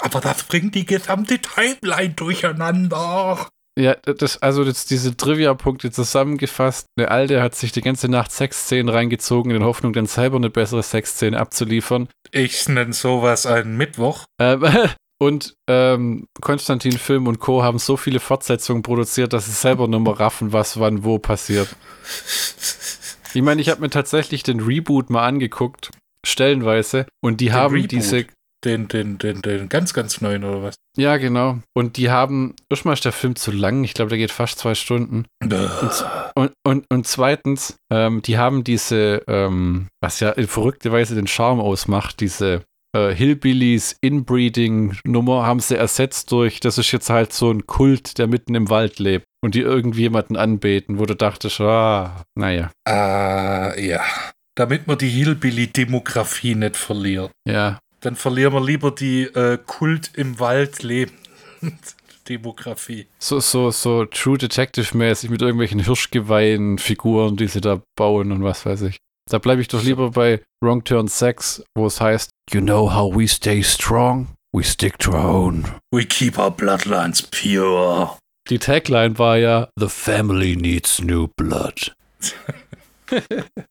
Aber 0.00 0.20
das 0.20 0.42
bringt 0.44 0.74
die 0.74 0.86
gesamte 0.86 1.38
Timeline 1.38 2.14
durcheinander. 2.14 3.48
Ja, 3.80 3.94
das, 3.94 4.42
also 4.42 4.62
das, 4.62 4.84
diese 4.84 5.16
Trivia-Punkte 5.16 5.90
zusammengefasst. 5.90 6.86
Eine 6.98 7.10
Alte 7.10 7.40
hat 7.42 7.54
sich 7.54 7.72
die 7.72 7.80
ganze 7.80 8.08
Nacht 8.08 8.30
Sexszenen 8.30 8.90
reingezogen, 8.90 9.50
in 9.52 9.58
der 9.60 9.66
Hoffnung, 9.66 9.94
dann 9.94 10.04
selber 10.04 10.36
eine 10.36 10.50
bessere 10.50 10.82
Sexszene 10.82 11.38
abzuliefern. 11.38 12.08
Ich 12.30 12.68
nenne 12.68 12.92
sowas 12.92 13.46
einen 13.46 13.78
Mittwoch. 13.78 14.24
Ähm, 14.38 14.64
und 15.18 15.54
ähm, 15.66 16.26
Konstantin 16.42 16.92
Film 16.98 17.26
und 17.26 17.40
Co. 17.40 17.62
haben 17.62 17.78
so 17.78 17.96
viele 17.96 18.20
Fortsetzungen 18.20 18.82
produziert, 18.82 19.32
dass 19.32 19.46
sie 19.46 19.52
selber 19.52 19.88
nur 19.88 20.00
mal 20.00 20.12
raffen, 20.14 20.52
was 20.52 20.78
wann 20.78 21.02
wo 21.02 21.18
passiert. 21.18 21.74
Ich 23.32 23.42
meine, 23.42 23.62
ich 23.62 23.70
habe 23.70 23.80
mir 23.80 23.90
tatsächlich 23.90 24.42
den 24.42 24.60
Reboot 24.60 25.08
mal 25.08 25.26
angeguckt, 25.26 25.90
stellenweise, 26.26 27.06
und 27.22 27.40
die 27.40 27.46
Den 27.46 27.54
haben 27.54 27.74
Reboot? 27.76 27.92
diese. 27.92 28.26
Den, 28.64 28.88
den, 28.88 29.16
den, 29.18 29.40
den 29.40 29.68
ganz, 29.70 29.94
ganz 29.94 30.20
neuen 30.20 30.44
oder 30.44 30.62
was? 30.62 30.74
Ja, 30.96 31.16
genau. 31.16 31.58
Und 31.74 31.96
die 31.96 32.10
haben. 32.10 32.54
Erstmal 32.68 32.94
ist 32.94 33.04
der 33.06 33.12
Film 33.12 33.34
zu 33.36 33.52
lang, 33.52 33.84
ich 33.84 33.94
glaube, 33.94 34.10
der 34.10 34.18
geht 34.18 34.32
fast 34.32 34.58
zwei 34.58 34.74
Stunden. 34.74 35.24
Und, 36.34 36.52
und, 36.66 36.84
und 36.90 37.06
zweitens, 37.06 37.76
ähm, 37.90 38.20
die 38.22 38.36
haben 38.36 38.62
diese, 38.64 39.22
ähm, 39.28 39.86
was 40.02 40.20
ja 40.20 40.30
in 40.30 40.46
verrückter 40.46 40.92
Weise 40.92 41.14
den 41.14 41.26
Charme 41.26 41.60
ausmacht, 41.60 42.20
diese 42.20 42.62
äh, 42.94 43.14
Hillbillies 43.14 43.96
Inbreeding-Nummer 44.02 45.46
haben 45.46 45.60
sie 45.60 45.76
ersetzt 45.76 46.30
durch, 46.32 46.60
das 46.60 46.76
ist 46.78 46.92
jetzt 46.92 47.08
halt 47.10 47.32
so 47.32 47.50
ein 47.50 47.66
Kult, 47.66 48.18
der 48.18 48.26
mitten 48.26 48.54
im 48.54 48.68
Wald 48.68 48.98
lebt 48.98 49.24
und 49.42 49.54
die 49.54 49.60
irgendwie 49.60 50.02
jemanden 50.02 50.36
anbeten, 50.36 50.98
wo 50.98 51.06
du 51.06 51.14
dachtest, 51.14 51.60
ah, 51.60 52.24
naja, 52.34 52.70
Ah, 52.86 53.72
ja. 53.78 54.02
Damit 54.56 54.86
man 54.86 54.98
die 54.98 55.08
Hillbilly-Demografie 55.08 56.54
nicht 56.56 56.76
verliert. 56.76 57.30
ja. 57.48 57.78
Dann 58.00 58.16
verlieren 58.16 58.54
wir 58.54 58.64
lieber 58.64 58.90
die 58.90 59.24
äh, 59.24 59.58
Kult 59.64 60.12
im 60.16 60.40
Wald 60.40 60.82
leben. 60.82 61.12
Demografie. 62.28 63.06
So, 63.18 63.40
so, 63.40 63.70
so 63.70 64.04
True 64.04 64.38
Detective-mäßig 64.38 65.30
mit 65.30 65.42
irgendwelchen 65.42 65.80
Hirschgeweihen-Figuren, 65.80 67.36
die 67.36 67.48
sie 67.48 67.60
da 67.60 67.82
bauen 67.96 68.32
und 68.32 68.44
was 68.44 68.64
weiß 68.64 68.82
ich. 68.82 68.98
Da 69.30 69.38
bleibe 69.38 69.60
ich 69.60 69.68
doch 69.68 69.82
lieber 69.82 70.10
bei 70.10 70.42
Wrong 70.62 70.82
Turn 70.84 71.08
6, 71.08 71.64
wo 71.76 71.86
es 71.86 72.00
heißt, 72.00 72.30
You 72.52 72.60
know 72.60 72.92
how 72.92 73.14
we 73.14 73.28
stay 73.28 73.62
strong? 73.62 74.28
We 74.52 74.64
stick 74.64 74.98
to 75.00 75.12
our 75.12 75.28
own. 75.28 75.64
We 75.92 76.04
keep 76.04 76.38
our 76.38 76.50
bloodlines 76.50 77.22
pure. 77.22 78.16
Die 78.48 78.58
Tagline 78.58 79.18
war 79.18 79.36
ja 79.36 79.68
The 79.78 79.88
family 79.88 80.56
needs 80.56 81.00
new 81.00 81.28
blood. 81.36 81.94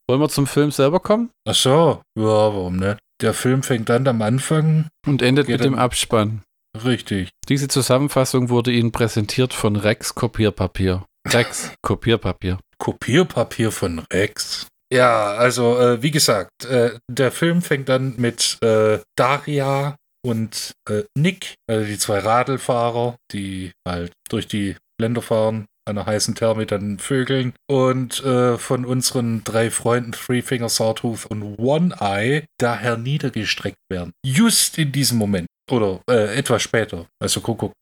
Wollen 0.07 0.21
wir 0.21 0.29
zum 0.29 0.47
Film 0.47 0.71
selber 0.71 0.99
kommen? 0.99 1.31
Ach 1.47 1.55
so, 1.55 2.01
ja, 2.17 2.23
warum 2.23 2.77
nicht? 2.77 2.99
Der 3.21 3.34
Film 3.34 3.63
fängt 3.63 3.89
an 3.89 4.08
am 4.08 4.21
Anfang. 4.21 4.88
Und 5.05 5.21
endet 5.21 5.47
mit 5.47 5.63
dem 5.63 5.73
dann- 5.73 5.82
Abspann. 5.82 6.43
Richtig. 6.86 7.29
Diese 7.49 7.67
Zusammenfassung 7.67 8.49
wurde 8.49 8.71
Ihnen 8.71 8.91
präsentiert 8.91 9.53
von 9.53 9.75
Rex 9.75 10.13
Kopierpapier. 10.15 11.05
Rex 11.27 11.71
Kopierpapier. 11.82 12.60
Kopierpapier 12.77 13.71
von 13.71 13.99
Rex. 14.13 14.67
Ja, 14.93 15.34
also 15.34 15.77
äh, 15.79 16.01
wie 16.01 16.12
gesagt, 16.12 16.65
äh, 16.65 16.97
der 17.12 17.32
Film 17.32 17.62
fängt 17.62 17.89
dann 17.89 18.15
mit 18.17 18.58
äh, 18.63 18.99
Daria 19.17 19.95
und 20.25 20.71
äh, 20.89 21.03
Nick, 21.17 21.55
also 21.69 21.86
die 21.86 21.97
zwei 21.97 22.19
Radlfahrer, 22.19 23.15
die 23.32 23.71
halt 23.88 24.12
durch 24.29 24.47
die 24.47 24.75
Länder 24.99 25.21
fahren, 25.21 25.65
einer 25.89 26.06
heißen 26.06 26.36
Therme 26.36 26.65
dann 26.65 26.99
vögeln 26.99 27.54
und 27.69 28.23
äh, 28.23 28.58
von 28.58 28.86
unseren 28.86 29.43
drei 29.43 29.69
Freunden 29.71 30.12
Three 30.13 30.41
Finger, 30.41 30.69
Sawtooth 30.69 31.25
und 31.25 31.60
One 31.60 31.95
Eye 31.99 32.45
daher 32.60 32.97
niedergestreckt 32.97 33.78
werden. 33.89 34.12
Just 34.25 34.78
in 34.78 34.91
diesem 34.91 35.17
Moment. 35.17 35.47
Oder 35.69 36.02
äh, 36.10 36.36
etwas 36.38 36.63
später. 36.63 37.08
Also 37.21 37.41
guck, 37.41 37.60
guck. 37.60 37.73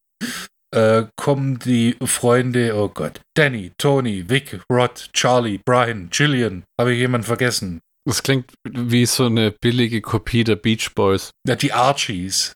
äh, 0.76 1.06
kommen 1.16 1.60
die 1.60 1.96
Freunde, 2.04 2.76
oh 2.76 2.90
Gott, 2.90 3.22
Danny, 3.36 3.72
Tony, 3.78 4.30
Vic, 4.30 4.60
Rod, 4.72 5.10
Charlie, 5.14 5.60
Brian, 5.64 6.10
Gillian. 6.10 6.64
Habe 6.80 6.94
ich 6.94 7.00
jemanden 7.00 7.28
vergessen? 7.28 7.80
Das 8.08 8.24
klingt 8.24 8.54
wie 8.66 9.06
so 9.06 9.26
eine 9.26 9.52
billige 9.52 10.02
Kopie 10.02 10.46
der 10.46 10.56
Beach 10.56 10.96
Boys. 10.96 11.32
Ja, 11.46 11.58
die 11.58 11.74
Archies. 11.74 12.54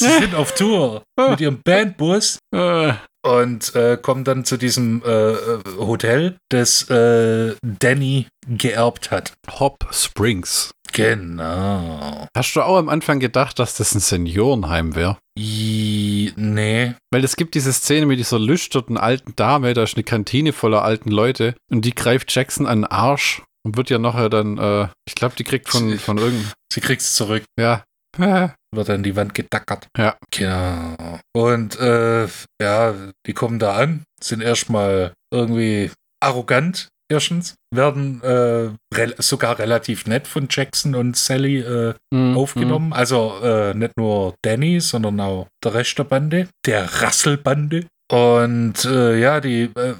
Sie 0.00 0.08
sind 0.08 0.34
auf 0.34 0.54
Tour 0.54 1.02
mit 1.30 1.40
ihrem 1.42 1.60
Bandbus 1.62 2.38
Äh, 2.54 2.94
und 3.24 3.74
äh, 3.74 3.96
kommen 4.00 4.24
dann 4.24 4.44
zu 4.44 4.56
diesem 4.56 5.02
äh, 5.04 5.32
äh, 5.32 5.60
Hotel, 5.78 6.36
das 6.50 6.88
äh, 6.90 7.54
Danny 7.62 8.26
geerbt 8.46 9.10
hat. 9.10 9.32
Hop 9.58 9.86
Springs. 9.90 10.70
Genau. 10.92 12.28
Hast 12.36 12.54
du 12.54 12.62
auch 12.62 12.76
am 12.76 12.88
Anfang 12.88 13.18
gedacht, 13.18 13.58
dass 13.58 13.76
das 13.76 13.94
ein 13.94 14.00
Seniorenheim 14.00 14.94
wäre? 14.94 15.18
Nee. 15.36 16.94
Weil 17.10 17.24
es 17.24 17.34
gibt 17.34 17.54
diese 17.54 17.72
Szene 17.72 18.06
mit 18.06 18.18
dieser 18.18 18.38
lüsterten 18.38 18.96
alten 18.96 19.34
Dame, 19.34 19.74
da 19.74 19.82
ist 19.82 19.96
eine 19.96 20.04
Kantine 20.04 20.52
voller 20.52 20.84
alten 20.84 21.10
Leute 21.10 21.54
und 21.70 21.84
die 21.84 21.94
greift 21.94 22.32
Jackson 22.32 22.66
an 22.66 22.82
den 22.82 22.86
Arsch 22.86 23.42
und 23.64 23.76
wird 23.76 23.90
ja 23.90 23.98
nachher 23.98 24.28
dann, 24.28 24.58
äh, 24.58 24.88
ich 25.08 25.14
glaube, 25.14 25.34
die 25.36 25.44
kriegt 25.44 25.68
von, 25.68 25.98
von 25.98 26.18
irgendeinem, 26.18 26.52
Sie 26.72 26.80
kriegt's 26.80 27.14
zurück. 27.14 27.42
ja, 27.58 27.82
Wird 28.74 28.90
an 28.90 29.02
die 29.02 29.16
Wand 29.16 29.34
gedackert. 29.34 29.88
Ja. 29.96 30.16
Genau. 30.30 31.20
Und 31.32 31.78
äh, 31.78 32.26
ja, 32.60 32.94
die 33.26 33.32
kommen 33.32 33.58
da 33.58 33.76
an, 33.76 34.04
sind 34.20 34.42
erstmal 34.42 35.12
irgendwie 35.32 35.90
arrogant. 36.20 36.88
Erstens 37.10 37.54
werden 37.70 38.22
äh, 38.22 38.70
rel 38.94 39.14
sogar 39.18 39.58
relativ 39.58 40.06
nett 40.06 40.26
von 40.26 40.48
Jackson 40.50 40.94
und 40.94 41.16
Sally 41.16 41.58
äh, 41.58 41.94
mm, 42.10 42.36
aufgenommen. 42.36 42.92
Also 42.94 43.38
äh, 43.42 43.74
nicht 43.74 43.96
nur 43.98 44.34
Danny, 44.42 44.80
sondern 44.80 45.20
auch 45.20 45.46
der 45.62 45.74
Rest 45.74 45.98
der 45.98 46.04
Bande, 46.04 46.48
der 46.64 47.02
Rasselbande. 47.02 47.86
Und 48.10 48.84
äh, 48.86 49.18
ja, 49.18 49.40
die 49.40 49.70
äh, 49.74 49.94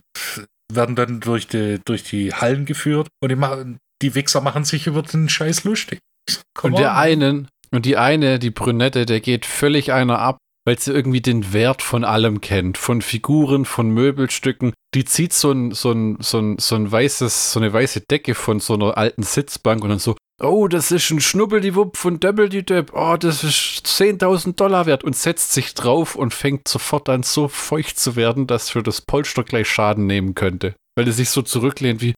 werden 0.72 0.96
dann 0.96 1.20
durch 1.20 1.46
die, 1.46 1.80
durch 1.84 2.04
die 2.04 2.32
Hallen 2.32 2.64
geführt 2.64 3.08
und 3.20 3.28
die, 3.28 3.36
machen, 3.36 3.78
die 4.02 4.14
Wichser 4.14 4.40
machen 4.40 4.64
sich 4.64 4.86
über 4.86 5.02
den 5.02 5.28
Scheiß 5.28 5.64
lustig. 5.64 6.00
Und 6.28 6.42
Come 6.54 6.76
der 6.76 6.90
on. 6.90 6.96
einen, 6.96 7.48
und 7.74 7.86
die 7.86 7.96
eine, 7.96 8.38
die 8.38 8.50
Brünette, 8.50 9.06
der 9.06 9.20
geht 9.20 9.46
völlig 9.46 9.92
einer 9.92 10.18
ab, 10.18 10.38
weil 10.66 10.78
sie 10.78 10.92
irgendwie 10.92 11.20
den 11.20 11.52
Wert 11.52 11.82
von 11.82 12.04
allem 12.04 12.40
kennt. 12.40 12.78
Von 12.78 13.02
Figuren, 13.02 13.64
von 13.64 13.90
Möbelstücken. 13.90 14.72
Die 14.94 15.04
zieht 15.04 15.32
so 15.32 15.52
ein, 15.52 15.72
so 15.72 15.92
ein, 15.92 16.16
so 16.20 16.38
ein, 16.38 16.58
so 16.58 16.74
ein 16.76 16.90
weißes, 16.90 17.52
so 17.52 17.60
eine 17.60 17.72
weiße 17.72 18.02
Decke 18.02 18.34
von 18.34 18.60
so 18.60 18.74
einer 18.74 18.96
alten 18.96 19.22
Sitzbank 19.22 19.82
und 19.82 19.90
dann 19.90 19.98
so, 19.98 20.16
oh, 20.42 20.68
das 20.68 20.90
ist 20.90 21.10
ein 21.10 21.20
Schnubbeldiwupp 21.20 21.96
von 21.96 22.20
Döbbeldidöb. 22.20 22.92
Oh, 22.94 23.16
das 23.18 23.44
ist 23.44 23.86
10.000 23.86 24.54
Dollar 24.56 24.86
wert 24.86 25.04
und 25.04 25.16
setzt 25.16 25.52
sich 25.52 25.74
drauf 25.74 26.16
und 26.16 26.32
fängt 26.32 26.68
sofort 26.68 27.08
an, 27.08 27.22
so 27.22 27.48
feucht 27.48 27.98
zu 27.98 28.16
werden, 28.16 28.46
dass 28.46 28.70
für 28.70 28.82
das 28.82 29.00
Polster 29.00 29.44
gleich 29.44 29.68
Schaden 29.68 30.06
nehmen 30.06 30.34
könnte. 30.34 30.74
Weil 30.96 31.06
er 31.06 31.12
sich 31.12 31.30
so 31.30 31.42
zurücklehnt 31.42 32.00
wie, 32.00 32.14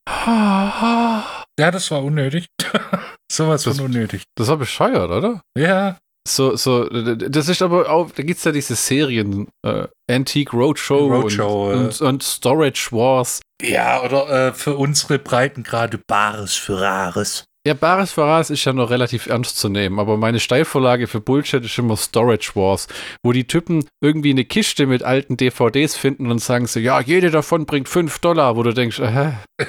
Ja, 1.59 1.71
das 1.71 1.91
war 1.91 2.05
unnötig. 2.05 2.47
Sowas 3.31 3.65
von 3.65 3.79
unnötig. 3.81 4.23
das 4.37 4.49
war 4.49 4.57
bescheuert, 4.57 5.11
oder? 5.11 5.43
Ja, 5.59 5.99
So, 6.27 6.57
so, 6.57 6.89
das 6.89 7.49
ist 7.49 7.63
aber 7.63 7.89
auch, 7.89 8.11
da 8.11 8.23
gibt 8.25 8.39
es 8.39 8.45
ja 8.45 8.53
diese 8.53 8.75
Serien, 8.75 9.49
äh, 9.65 9.87
Antique 10.11 10.53
Roadshow, 10.53 11.07
Roadshow, 11.07 11.71
und, 11.71 11.75
äh. 11.75 11.85
und, 11.85 12.01
und 12.01 12.23
Storage 12.23 12.89
Wars. 12.91 13.41
ja, 13.63 14.03
oder 14.03 14.49
äh, 14.49 14.53
für 14.53 14.75
unsere 14.77 15.19
Breitengrade 15.21 16.01
Bares 16.07 16.55
für 16.55 16.81
Rares. 16.81 17.45
Ja, 17.67 17.75
Bares 17.75 18.13
Verras 18.13 18.51
ist 18.51 18.65
ja 18.65 18.73
noch 18.73 18.91
relativ 18.91 19.27
ernst 19.27 19.59
zu 19.59 19.69
nehmen, 19.69 19.99
aber 19.99 20.17
meine 20.17 20.39
Steilvorlage 20.39 21.09
für 21.09 21.21
Bullshit 21.21 21.65
ist 21.65 21.79
immer 21.79 21.97
Storage 21.97 22.53
Wars, 22.55 22.87
wo 23.25 23.33
die 23.33 23.47
Typen 23.47 23.89
irgendwie 24.01 24.31
eine 24.31 24.45
Kiste 24.45 24.87
mit 24.87 25.03
alten 25.03 25.37
DVDs 25.37 25.97
finden 25.97 26.31
und 26.31 26.39
sagen 26.41 26.67
so, 26.69 26.79
ja, 26.79 27.01
jede 27.01 27.33
davon 27.33 27.67
bringt 27.67 27.89
5 27.89 28.21
Dollar, 28.21 28.57
wo 28.57 28.63
du 28.63 28.73
denkst, 28.73 29.01
äh, 29.01 29.33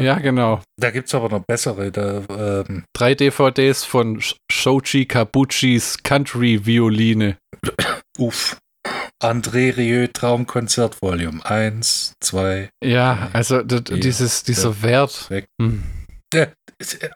ja, 0.00 0.18
genau. 0.18 0.60
Da 0.78 0.90
gibt 0.90 1.08
es 1.08 1.14
aber 1.14 1.28
noch 1.28 1.44
bessere. 1.46 1.90
Da, 1.92 2.22
ähm, 2.66 2.84
Drei 2.96 3.14
DVDs 3.14 3.84
von 3.84 4.18
Sh- 4.20 4.36
Shoji 4.50 5.06
Kabuchis 5.06 6.02
Country 6.02 6.64
Violine. 6.66 7.36
uff. 8.18 8.56
André 9.22 9.76
Rieu 9.76 10.06
Traumkonzert 10.06 11.02
Volume 11.02 11.44
1, 11.44 12.14
2. 12.20 12.70
Ja, 12.82 13.28
also 13.34 13.56
Ja, 13.60 13.62
dieses, 13.80 14.42
dieser 14.44 14.80
Wert. 14.82 15.28
weg. 15.28 15.44
Hm. 15.60 15.82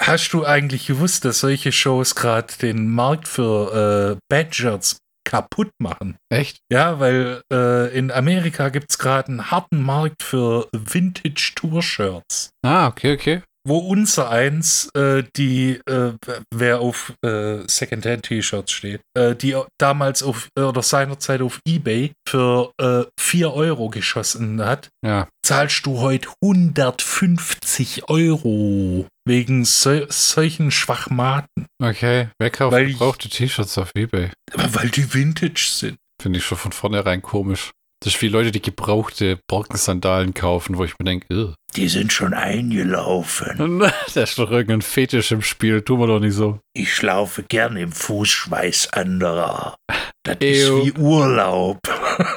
Hast 0.01 0.32
du 0.35 0.45
eigentlich 0.45 0.87
gewusst, 0.87 1.24
dass 1.24 1.41
solche 1.41 1.72
Shows 1.72 2.14
gerade 2.14 2.53
den 2.61 2.91
Markt 2.91 3.28
für 3.28 4.16
äh, 4.16 4.20
Badgers 4.28 4.99
kaputt 5.25 5.70
machen? 5.81 6.16
Echt? 6.33 6.59
Ja, 6.70 7.01
weil 7.01 7.43
äh, 7.53 7.97
in 7.97 8.11
Amerika 8.11 8.68
gibt 8.68 8.91
es 8.91 8.99
gerade 8.99 9.29
einen 9.29 9.51
harten 9.51 9.83
Markt 9.83 10.22
für 10.22 10.68
Vintage-Tour-Shirts. 10.72 12.51
Ah, 12.64 12.87
okay, 12.89 13.14
okay. 13.14 13.43
Wo 13.66 13.79
unser 13.79 14.29
eins, 14.29 14.91
äh, 14.95 15.22
die, 15.37 15.81
äh, 15.89 16.12
wer 16.55 16.81
auf 16.81 17.14
äh, 17.25 17.66
Secondhand-T-Shirts 17.66 18.70
steht, 18.70 19.01
äh, 19.16 19.35
die 19.35 19.57
damals 19.81 20.22
auf, 20.22 20.49
oder 20.59 20.83
seinerzeit 20.83 21.41
auf 21.41 21.61
Ebay 21.66 22.12
für 22.29 22.72
äh, 22.79 23.05
4 23.18 23.55
Euro 23.55 23.89
geschossen 23.89 24.62
hat, 24.62 24.91
Ja. 25.03 25.29
zahlst 25.43 25.87
du 25.87 26.01
heute 26.01 26.29
150 26.43 28.09
Euro 28.11 29.07
wegen 29.27 29.64
so, 29.64 30.03
solchen 30.09 30.70
Schwachmaten, 30.70 31.66
Okay. 31.83 32.29
Wer 32.39 32.51
kauft 32.51 32.72
Weil 32.72 32.87
gebrauchte 32.87 33.29
T-Shirts 33.29 33.79
auf 33.79 33.91
Ebay? 33.95 34.31
weil 34.55 34.89
die 34.91 35.12
Vintage 35.12 35.66
sind. 35.70 35.97
Finde 36.20 36.39
ich 36.39 36.45
schon 36.45 36.59
von 36.59 36.72
vornherein 36.72 37.22
komisch. 37.22 37.70
Das 38.03 38.14
ist 38.14 38.22
wie 38.22 38.29
Leute, 38.29 38.53
die 38.53 38.61
gebrauchte 38.61 39.39
Borkensandalen 39.49 40.35
kaufen, 40.35 40.77
wo 40.77 40.85
ich 40.85 40.99
mir 40.99 41.07
denke. 41.07 41.55
Die 41.75 41.89
sind 41.89 42.12
schon 42.12 42.35
eingelaufen. 42.35 43.81
da 44.14 44.22
ist 44.22 44.39
doch 44.39 44.51
irgendein 44.51 44.83
Fetisch 44.83 45.33
im 45.33 45.43
Spiel, 45.43 45.81
tun 45.83 46.01
wir 46.01 46.07
doch 46.07 46.20
nicht 46.20 46.35
so. 46.35 46.61
Ich 46.75 47.01
laufe 47.01 47.43
gern 47.43 47.77
im 47.77 47.93
Fußschweiß 47.93 48.93
anderer. 48.93 49.77
Das 50.22 50.37
Ew. 50.41 50.47
ist 50.83 50.87
wie 50.87 50.93
Urlaub. 51.01 51.79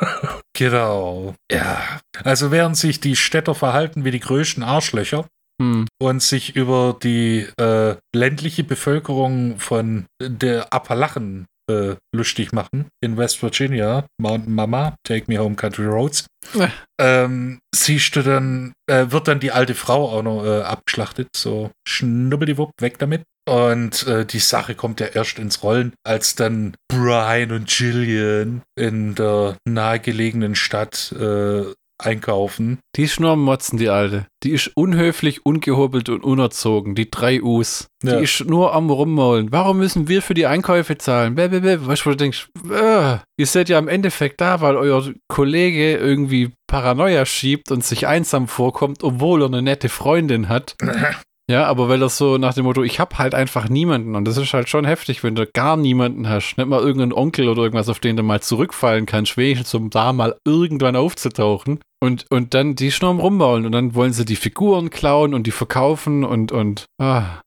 genau. 0.53 1.35
Ja. 1.51 1.99
Also 2.23 2.51
während 2.51 2.77
sich 2.77 2.99
die 2.99 3.15
Städter 3.15 3.53
verhalten 3.53 4.05
wie 4.05 4.11
die 4.11 4.19
größten 4.21 4.63
Arschlöcher 4.63 5.27
Hm. 5.61 5.87
und 5.99 6.21
sich 6.21 6.55
über 6.55 6.97
die 7.01 7.47
äh, 7.59 7.95
ländliche 8.15 8.63
Bevölkerung 8.63 9.59
von 9.59 10.05
der 10.21 10.71
Appalachen 10.71 11.45
äh, 11.69 11.95
lustig 12.15 12.53
machen 12.53 12.87
in 13.03 13.17
West 13.17 13.41
Virginia, 13.41 14.05
Mountain 14.21 14.53
Mama, 14.53 14.95
Take 15.03 15.25
Me 15.27 15.37
Home 15.39 15.55
Country 15.55 15.85
Roads, 15.85 16.27
Ja. 16.53 16.71
ähm, 16.99 17.59
siehst 17.75 18.15
du 18.15 18.21
dann, 18.21 18.73
äh, 18.89 19.07
wird 19.09 19.27
dann 19.27 19.39
die 19.39 19.51
alte 19.51 19.75
Frau 19.75 20.09
auch 20.09 20.23
noch 20.23 20.45
äh, 20.45 20.61
abgeschlachtet, 20.61 21.27
so 21.35 21.71
schnubbeldiwupp, 21.87 22.71
weg 22.79 22.99
damit. 22.99 23.23
Und 23.49 24.05
äh, 24.07 24.25
die 24.25 24.39
Sache 24.39 24.75
kommt 24.75 24.99
ja 24.99 25.07
erst 25.07 25.39
ins 25.39 25.63
Rollen, 25.63 25.93
als 26.05 26.35
dann 26.35 26.75
Brian 26.89 27.51
und 27.51 27.67
Gillian 27.67 28.61
in 28.77 29.15
der 29.15 29.57
nahegelegenen 29.65 30.53
Stadt 30.55 31.13
äh, 31.13 31.63
einkaufen. 31.99 32.79
Die 32.95 33.03
ist 33.03 33.19
nur 33.19 33.31
am 33.31 33.43
Motzen, 33.43 33.77
die 33.77 33.89
Alte. 33.89 34.27
Die 34.43 34.51
ist 34.51 34.71
unhöflich, 34.75 35.45
ungehobelt 35.45 36.09
und 36.09 36.23
unerzogen. 36.23 36.95
Die 36.95 37.09
drei 37.09 37.41
U's. 37.41 37.87
Die 38.03 38.07
Ja. 38.07 38.19
ist 38.19 38.45
nur 38.45 38.73
am 38.73 38.89
Rummaulen. 38.89 39.51
Warum 39.51 39.77
müssen 39.79 40.07
wir 40.07 40.21
für 40.21 40.33
die 40.33 40.45
Einkäufe 40.45 40.97
zahlen? 40.97 41.35
Bäh. 41.35 41.49
Weißt 41.51 42.01
du, 42.01 42.05
wo 42.05 42.09
du 42.11 42.17
denkst, 42.17 42.49
äh, 42.71 43.17
ihr 43.37 43.45
seid 43.47 43.69
ja 43.69 43.79
im 43.79 43.87
Endeffekt 43.87 44.39
da, 44.41 44.61
weil 44.61 44.75
euer 44.75 45.11
Kollege 45.27 45.97
irgendwie 45.97 46.51
Paranoia 46.67 47.25
schiebt 47.25 47.71
und 47.71 47.83
sich 47.83 48.07
einsam 48.07 48.47
vorkommt, 48.47 49.03
obwohl 49.03 49.41
er 49.41 49.47
eine 49.47 49.61
nette 49.61 49.89
Freundin 49.89 50.49
hat. 50.49 50.75
Ja, 51.49 51.65
aber 51.65 51.87
weil 51.87 51.99
das 51.99 52.17
so 52.17 52.37
nach 52.37 52.53
dem 52.53 52.65
Motto, 52.65 52.83
ich 52.83 52.99
hab 52.99 53.17
halt 53.17 53.33
einfach 53.33 53.69
niemanden 53.69 54.15
und 54.15 54.25
das 54.25 54.35
ist 54.35 54.53
halt 54.53 54.67
schon 54.67 54.83
heftig, 54.83 55.23
wenn 55.23 55.35
du 55.35 55.47
gar 55.47 55.77
niemanden 55.77 56.27
hast, 56.27 56.57
nicht 56.57 56.67
mal 56.67 56.81
irgendeinen 56.81 57.13
Onkel 57.13 57.47
oder 57.47 57.61
irgendwas, 57.63 57.87
auf 57.87 58.01
den 58.01 58.17
du 58.17 58.23
mal 58.23 58.41
zurückfallen 58.41 59.05
kannst, 59.05 59.37
wenigstens 59.37 59.73
um 59.73 59.89
da 59.89 60.11
mal 60.11 60.35
irgendwann 60.43 60.97
aufzutauchen 60.97 61.79
und, 62.01 62.25
und 62.29 62.53
dann 62.53 62.75
die 62.75 62.91
schon 62.91 63.07
am 63.07 63.19
rumbauen 63.21 63.65
und 63.65 63.71
dann 63.71 63.95
wollen 63.95 64.11
sie 64.11 64.25
die 64.25 64.35
Figuren 64.35 64.89
klauen 64.89 65.33
und 65.33 65.47
die 65.47 65.51
verkaufen 65.51 66.25
und, 66.25 66.51
und, 66.51 66.85
ah, 67.01 67.39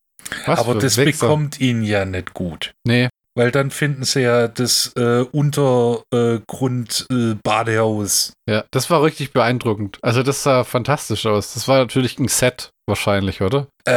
was 0.46 0.60
Aber 0.60 0.76
das 0.76 0.96
Wichser. 0.96 1.26
bekommt 1.26 1.60
ihnen 1.60 1.82
ja 1.82 2.06
nicht 2.06 2.32
gut. 2.32 2.72
Nee, 2.86 3.10
Weil 3.36 3.50
dann 3.50 3.70
finden 3.70 4.04
sie 4.04 4.22
ja 4.22 4.48
das 4.48 4.92
äh, 4.96 5.24
Untergrund 5.30 7.06
äh, 7.12 7.36
ja, 8.48 8.64
das 8.70 8.90
war 8.90 9.02
richtig 9.02 9.32
beeindruckend. 9.32 9.98
Also 10.00 10.22
das 10.22 10.42
sah 10.42 10.64
fantastisch 10.64 11.26
aus. 11.26 11.52
Das 11.54 11.68
war 11.68 11.78
natürlich 11.78 12.18
ein 12.18 12.28
Set 12.28 12.70
wahrscheinlich, 12.86 13.40
oder? 13.40 13.66
Äh, 13.86 13.92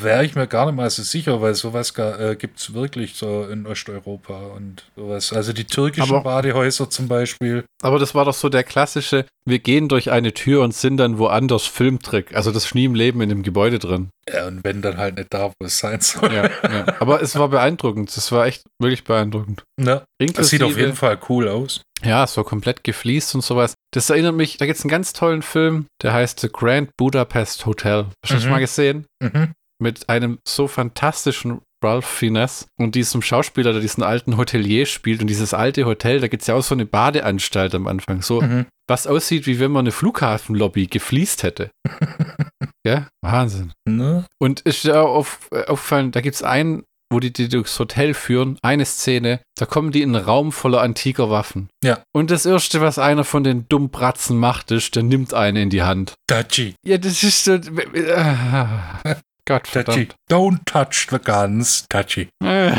Wäre 0.00 0.24
ich 0.24 0.34
mir 0.34 0.46
gar 0.46 0.66
nicht 0.66 0.74
mal 0.76 0.88
so 0.90 1.02
sicher, 1.02 1.40
weil 1.40 1.54
sowas 1.54 1.92
äh, 1.98 2.36
gibt 2.36 2.58
es 2.58 2.74
wirklich 2.74 3.14
so 3.14 3.44
in 3.44 3.66
Osteuropa 3.66 4.38
und 4.56 4.84
sowas. 4.96 5.32
Also 5.32 5.52
die 5.52 5.64
türkischen 5.64 6.14
Aber- 6.14 6.22
Badehäuser 6.22 6.90
zum 6.90 7.08
Beispiel. 7.08 7.64
Aber 7.82 7.98
das 7.98 8.14
war 8.14 8.24
doch 8.24 8.34
so 8.34 8.48
der 8.48 8.64
klassische, 8.64 9.24
wir 9.46 9.58
gehen 9.60 9.88
durch 9.88 10.10
eine 10.10 10.34
Tür 10.34 10.62
und 10.62 10.74
sind 10.74 10.96
dann 10.98 11.18
woanders 11.18 11.66
Filmtrick. 11.66 12.34
Also 12.34 12.50
das 12.52 12.66
ist 12.66 12.74
nie 12.74 12.84
im 12.86 12.94
Leben 12.94 13.20
in 13.20 13.28
dem 13.28 13.42
Gebäude 13.42 13.78
drin. 13.78 14.08
Ja, 14.32 14.46
und 14.46 14.62
wenn 14.64 14.82
dann 14.82 14.96
halt 14.98 15.16
nicht 15.16 15.32
da, 15.32 15.48
wo 15.48 15.64
es 15.64 15.78
sein 15.78 16.00
soll. 16.00 16.32
Ja, 16.32 16.44
ja. 16.70 16.86
Aber 17.00 17.22
es 17.22 17.36
war 17.38 17.48
beeindruckend. 17.48 18.14
Es 18.16 18.30
war 18.32 18.46
echt 18.46 18.62
wirklich 18.80 19.04
beeindruckend. 19.04 19.62
Ne? 19.80 20.02
Das 20.34 20.48
sieht 20.50 20.62
auf 20.62 20.76
jeden 20.76 20.94
Fall 20.96 21.18
cool 21.28 21.48
aus. 21.48 21.80
Ja, 22.04 22.24
war 22.36 22.44
komplett 22.44 22.84
gefliest 22.84 23.34
und 23.34 23.40
sowas. 23.42 23.74
Das 23.92 24.08
erinnert 24.10 24.34
mich, 24.36 24.56
da 24.56 24.66
gibt 24.66 24.78
es 24.78 24.84
einen 24.84 24.90
ganz 24.90 25.12
tollen 25.12 25.42
Film, 25.42 25.86
der 26.02 26.12
heißt 26.12 26.38
The 26.38 26.48
Grand 26.52 26.90
Budapest 26.96 27.66
Hotel. 27.66 28.06
Hast 28.22 28.30
du 28.30 28.34
das 28.34 28.44
Mhm. 28.44 28.50
mal 28.50 28.60
gesehen? 28.60 28.87
Mhm. 29.22 29.52
Mit 29.80 30.08
einem 30.08 30.38
so 30.46 30.66
fantastischen 30.66 31.60
Ralph 31.84 32.06
Fiennes 32.06 32.66
und 32.80 32.96
diesem 32.96 33.22
Schauspieler, 33.22 33.70
der 33.72 33.80
diesen 33.80 34.02
alten 34.02 34.36
Hotelier 34.36 34.86
spielt. 34.86 35.20
Und 35.20 35.28
dieses 35.28 35.54
alte 35.54 35.84
Hotel, 35.86 36.18
da 36.20 36.26
gibt 36.26 36.40
es 36.42 36.48
ja 36.48 36.54
auch 36.56 36.62
so 36.62 36.74
eine 36.74 36.86
Badeanstalt 36.86 37.74
am 37.76 37.86
Anfang. 37.86 38.20
So, 38.22 38.40
Mhm. 38.42 38.66
was 38.88 39.06
aussieht, 39.06 39.46
wie 39.46 39.60
wenn 39.60 39.70
man 39.70 39.84
eine 39.84 39.92
Flughafenlobby 39.92 40.88
gefliest 40.88 41.44
hätte. 41.44 41.70
ja, 42.84 43.06
Wahnsinn. 43.22 43.72
Ne? 43.88 44.24
Und 44.40 44.60
ist 44.62 44.82
ja 44.84 45.00
auch 45.02 45.14
auf, 45.14 45.48
äh, 45.52 45.64
aufgefallen, 45.66 46.10
da 46.10 46.20
gibt 46.20 46.34
es 46.34 46.42
einen, 46.42 46.82
wo 47.10 47.20
die, 47.20 47.32
die 47.32 47.48
durchs 47.48 47.78
Hotel 47.78 48.14
führen, 48.14 48.58
eine 48.62 48.84
Szene, 48.84 49.40
da 49.56 49.66
kommen 49.66 49.92
die 49.92 50.02
in 50.02 50.14
einen 50.14 50.24
Raum 50.24 50.52
voller 50.52 50.80
antiker 50.82 51.30
Waffen. 51.30 51.68
Ja. 51.82 52.02
Und 52.12 52.30
das 52.30 52.46
Erste, 52.46 52.80
was 52.80 52.98
einer 52.98 53.24
von 53.24 53.44
den 53.44 53.68
Dummbratzen 53.68 54.36
macht, 54.38 54.70
ist, 54.70 54.94
der 54.96 55.02
nimmt 55.02 55.34
eine 55.34 55.62
in 55.62 55.70
die 55.70 55.82
Hand. 55.82 56.14
Touchy. 56.26 56.74
Ja, 56.84 56.98
das 56.98 57.22
ist 57.22 57.44
so. 57.44 57.54
Äh, 57.54 57.60
Gott 59.46 59.64
Touchy. 59.64 59.70
verdammt. 59.70 60.14
Don't 60.30 60.58
touch 60.66 61.06
the 61.10 61.18
guns. 61.18 61.86
Touchy. 61.88 62.28
Äh, 62.44 62.72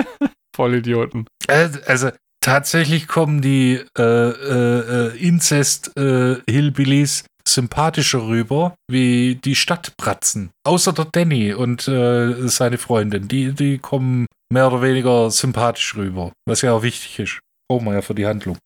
Vollidioten. 0.56 1.26
Äh, 1.48 1.68
Also 1.86 2.10
tatsächlich 2.40 3.06
kommen 3.08 3.42
die 3.42 3.82
äh, 3.98 4.02
äh, 4.02 5.08
äh, 5.12 5.16
Inzest-Hillbillies 5.18 7.24
sympathischer 7.48 8.26
rüber 8.26 8.74
wie 8.90 9.36
die 9.36 9.54
Stadtbratzen. 9.54 10.50
Außer 10.64 10.92
der 10.92 11.06
Danny 11.06 11.54
und 11.54 11.86
äh, 11.88 12.48
seine 12.48 12.78
Freundin. 12.78 13.28
Die, 13.28 13.52
die 13.52 13.78
kommen 13.78 14.26
mehr 14.52 14.66
oder 14.68 14.82
weniger 14.82 15.30
sympathisch 15.30 15.94
rüber. 15.96 16.32
Was 16.46 16.62
ja 16.62 16.72
auch 16.72 16.82
wichtig 16.82 17.18
ist. 17.18 17.40
Brauchen 17.68 17.86
wir 17.86 17.94
ja 17.94 18.02
für 18.02 18.14
die 18.14 18.26
Handlung. 18.26 18.58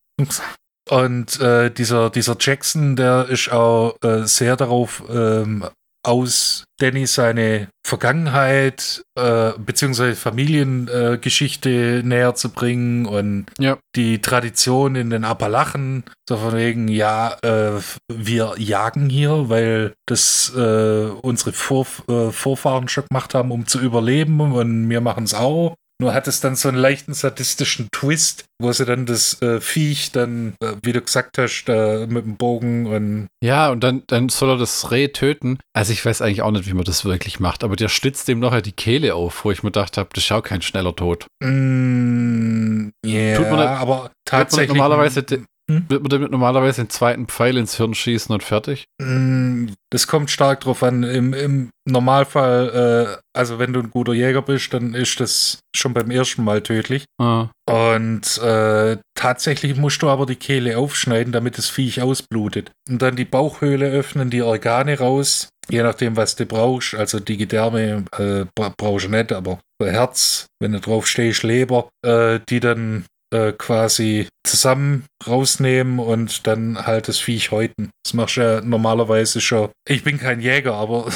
Und 0.89 1.41
äh, 1.41 1.71
dieser, 1.71 2.11
dieser 2.11 2.37
Jackson, 2.39 2.97
der 2.97 3.29
ist 3.29 3.53
auch 3.53 3.97
äh, 4.03 4.27
sehr 4.27 4.57
darauf 4.57 5.05
ähm, 5.09 5.65
aus, 6.03 6.65
Danny 6.79 7.07
seine 7.07 7.69
Vergangenheit 7.87 9.03
äh, 9.19 9.53
beziehungsweise 9.59 10.17
Familiengeschichte 10.17 11.71
äh, 11.71 12.03
näher 12.03 12.35
zu 12.35 12.51
bringen 12.51 13.07
und 13.07 13.47
Ja. 13.59 13.79
die 13.97 14.21
Tradition 14.21 14.95
in 14.95 15.11
den 15.11 15.25
Appalachen, 15.25 16.05
so 16.29 16.37
von 16.37 16.55
wegen, 16.55 16.89
ja, 16.89 17.37
äh, 17.43 17.81
wir 18.13 18.55
jagen 18.59 19.11
hier, 19.11 19.49
weil 19.49 19.93
das 20.07 20.53
äh, 20.57 21.09
unsere 21.23 21.53
Vor 21.53 21.87
äh, 22.09 22.31
Vorfahren 22.31 22.89
schon 22.89 23.05
gemacht 23.11 23.35
haben, 23.35 23.51
um 23.51 23.67
zu 23.67 23.81
überleben 23.81 24.41
und 24.41 24.89
wir 24.89 25.01
machen 25.01 25.25
es 25.25 25.35
auch. 25.35 25.75
Nur 26.01 26.15
hat 26.15 26.27
es 26.29 26.41
dann 26.41 26.57
so 26.57 26.69
einen 26.69 26.79
leichten 26.79 27.13
sadistischen 27.13 27.89
Twist, 27.93 28.47
wo 28.59 28.73
sie 28.73 28.87
dann 28.87 29.05
das 29.07 29.41
äh, 29.43 29.61
Viech 29.61 30.13
dann, 30.13 30.55
äh, 30.63 30.73
wie 30.83 30.93
du 30.93 31.01
gesagt 31.03 31.37
hast, 31.39 31.65
da 31.67 32.07
mit 32.09 32.25
dem 32.25 32.37
Bogen 32.37 32.87
und 32.87 33.27
Ja, 33.45 33.71
und 33.71 33.81
dann, 33.85 34.03
dann 34.07 34.31
soll 34.31 34.51
er 34.51 34.57
das 34.57 34.91
Reh 34.91 35.09
töten. 35.09 35.59
Also 35.75 35.93
ich 35.93 36.05
weiß 36.05 36.23
eigentlich 36.23 36.41
auch 36.43 36.51
nicht, 36.53 36.67
wie 36.67 36.73
man 36.73 36.85
das 36.85 37.05
wirklich 37.05 37.39
macht, 37.39 37.63
aber 37.65 37.77
der 37.77 37.89
schlitzt 37.89 38.29
dem 38.29 38.41
nachher 38.41 38.63
die 38.63 38.73
Kehle 38.73 39.15
auf, 39.15 39.45
wo 39.45 39.51
ich 39.51 39.63
mir 39.63 39.71
gedacht 39.71 39.99
habe, 39.99 40.09
das 40.15 40.25
ist 40.25 40.33
auch 40.33 40.43
kein 40.43 40.63
schneller 40.63 40.97
Tod. 40.97 41.27
Mm, 41.43 42.89
ja, 43.05 43.37
Tut 43.37 43.51
man 43.51 43.61
nicht- 43.61 43.69
aber 43.69 44.11
tatsächlich. 44.25 44.69
normalerweise 44.69 45.25
Hm? 45.71 45.85
Wird 45.89 46.03
man 46.03 46.11
damit 46.11 46.31
normalerweise 46.31 46.83
den 46.83 46.91
zweiten 46.91 47.27
Pfeil 47.27 47.57
ins 47.57 47.77
Hirn 47.77 47.95
schießen 47.95 48.33
und 48.33 48.43
fertig? 48.43 48.85
Mm, 49.01 49.67
Das 49.91 50.07
kommt 50.07 50.31
stark 50.31 50.61
drauf 50.61 50.83
an. 50.83 51.03
Im, 51.03 51.33
im 51.33 51.71
Normalfall, 51.89 53.17
äh, 53.17 53.21
also 53.39 53.59
wenn 53.59 53.73
du 53.73 53.81
ein 53.81 53.91
guter 53.91 54.13
Jäger 54.13 54.43
bist, 54.43 54.73
dann 54.75 54.95
ist 54.95 55.21
das 55.21 55.59
schon 55.75 55.95
beim 55.95 56.11
ersten 56.11 56.45
Mal 56.45 56.63
tödlich. 56.63 57.05
Ah, 57.21 57.49
Und 57.69 58.39
äh, 58.39 58.97
tatsächlich 59.15 59.77
musst 59.77 60.03
du 60.03 60.09
aber 60.09 60.27
die 60.27 60.37
Kehle 60.37 60.77
aufschneiden, 60.79 61.33
damit 61.33 61.59
das 61.59 61.69
Viech 61.69 62.03
ausblutet. 62.03 62.71
Und 62.89 63.01
dann 63.03 63.17
die 63.17 63.25
Bauchhöhle 63.25 63.91
öffnen, 63.91 64.31
die 64.31 64.43
Organe 64.43 64.99
raus, 64.99 65.49
je 65.69 65.83
nachdem, 65.83 66.17
was 66.17 66.37
du 66.37 66.47
brauchst. 66.47 66.95
Also 66.95 67.21
die 67.21 67.37
Gedärme 67.37 68.05
äh, 68.19 68.45
bra- 68.57 68.75
brauchst 68.77 69.07
du 69.07 69.11
nicht, 69.11 69.33
aber 69.33 69.61
Herz, 69.83 70.47
wenn 70.61 70.73
du 70.73 70.81
drauf 70.81 71.07
stehst, 71.07 71.43
Leber, 71.43 71.89
äh, 72.05 72.41
die 72.49 72.61
dann 72.61 73.05
äh, 73.33 73.53
quasi 73.53 74.29
zusammen 74.45 75.05
rausnehmen 75.27 75.99
und 75.99 76.47
dann 76.47 76.87
halt 76.87 77.09
das 77.09 77.19
Viech 77.19 77.51
häuten. 77.51 77.91
Das 78.05 78.15
machst 78.15 78.37
du 78.37 78.41
ja 78.41 78.61
normalerweise 78.61 79.41
schon. 79.41 79.71
Ich 79.89 80.03
bin 80.03 80.19
kein 80.19 80.41
Jäger, 80.41 80.75
aber 80.75 81.07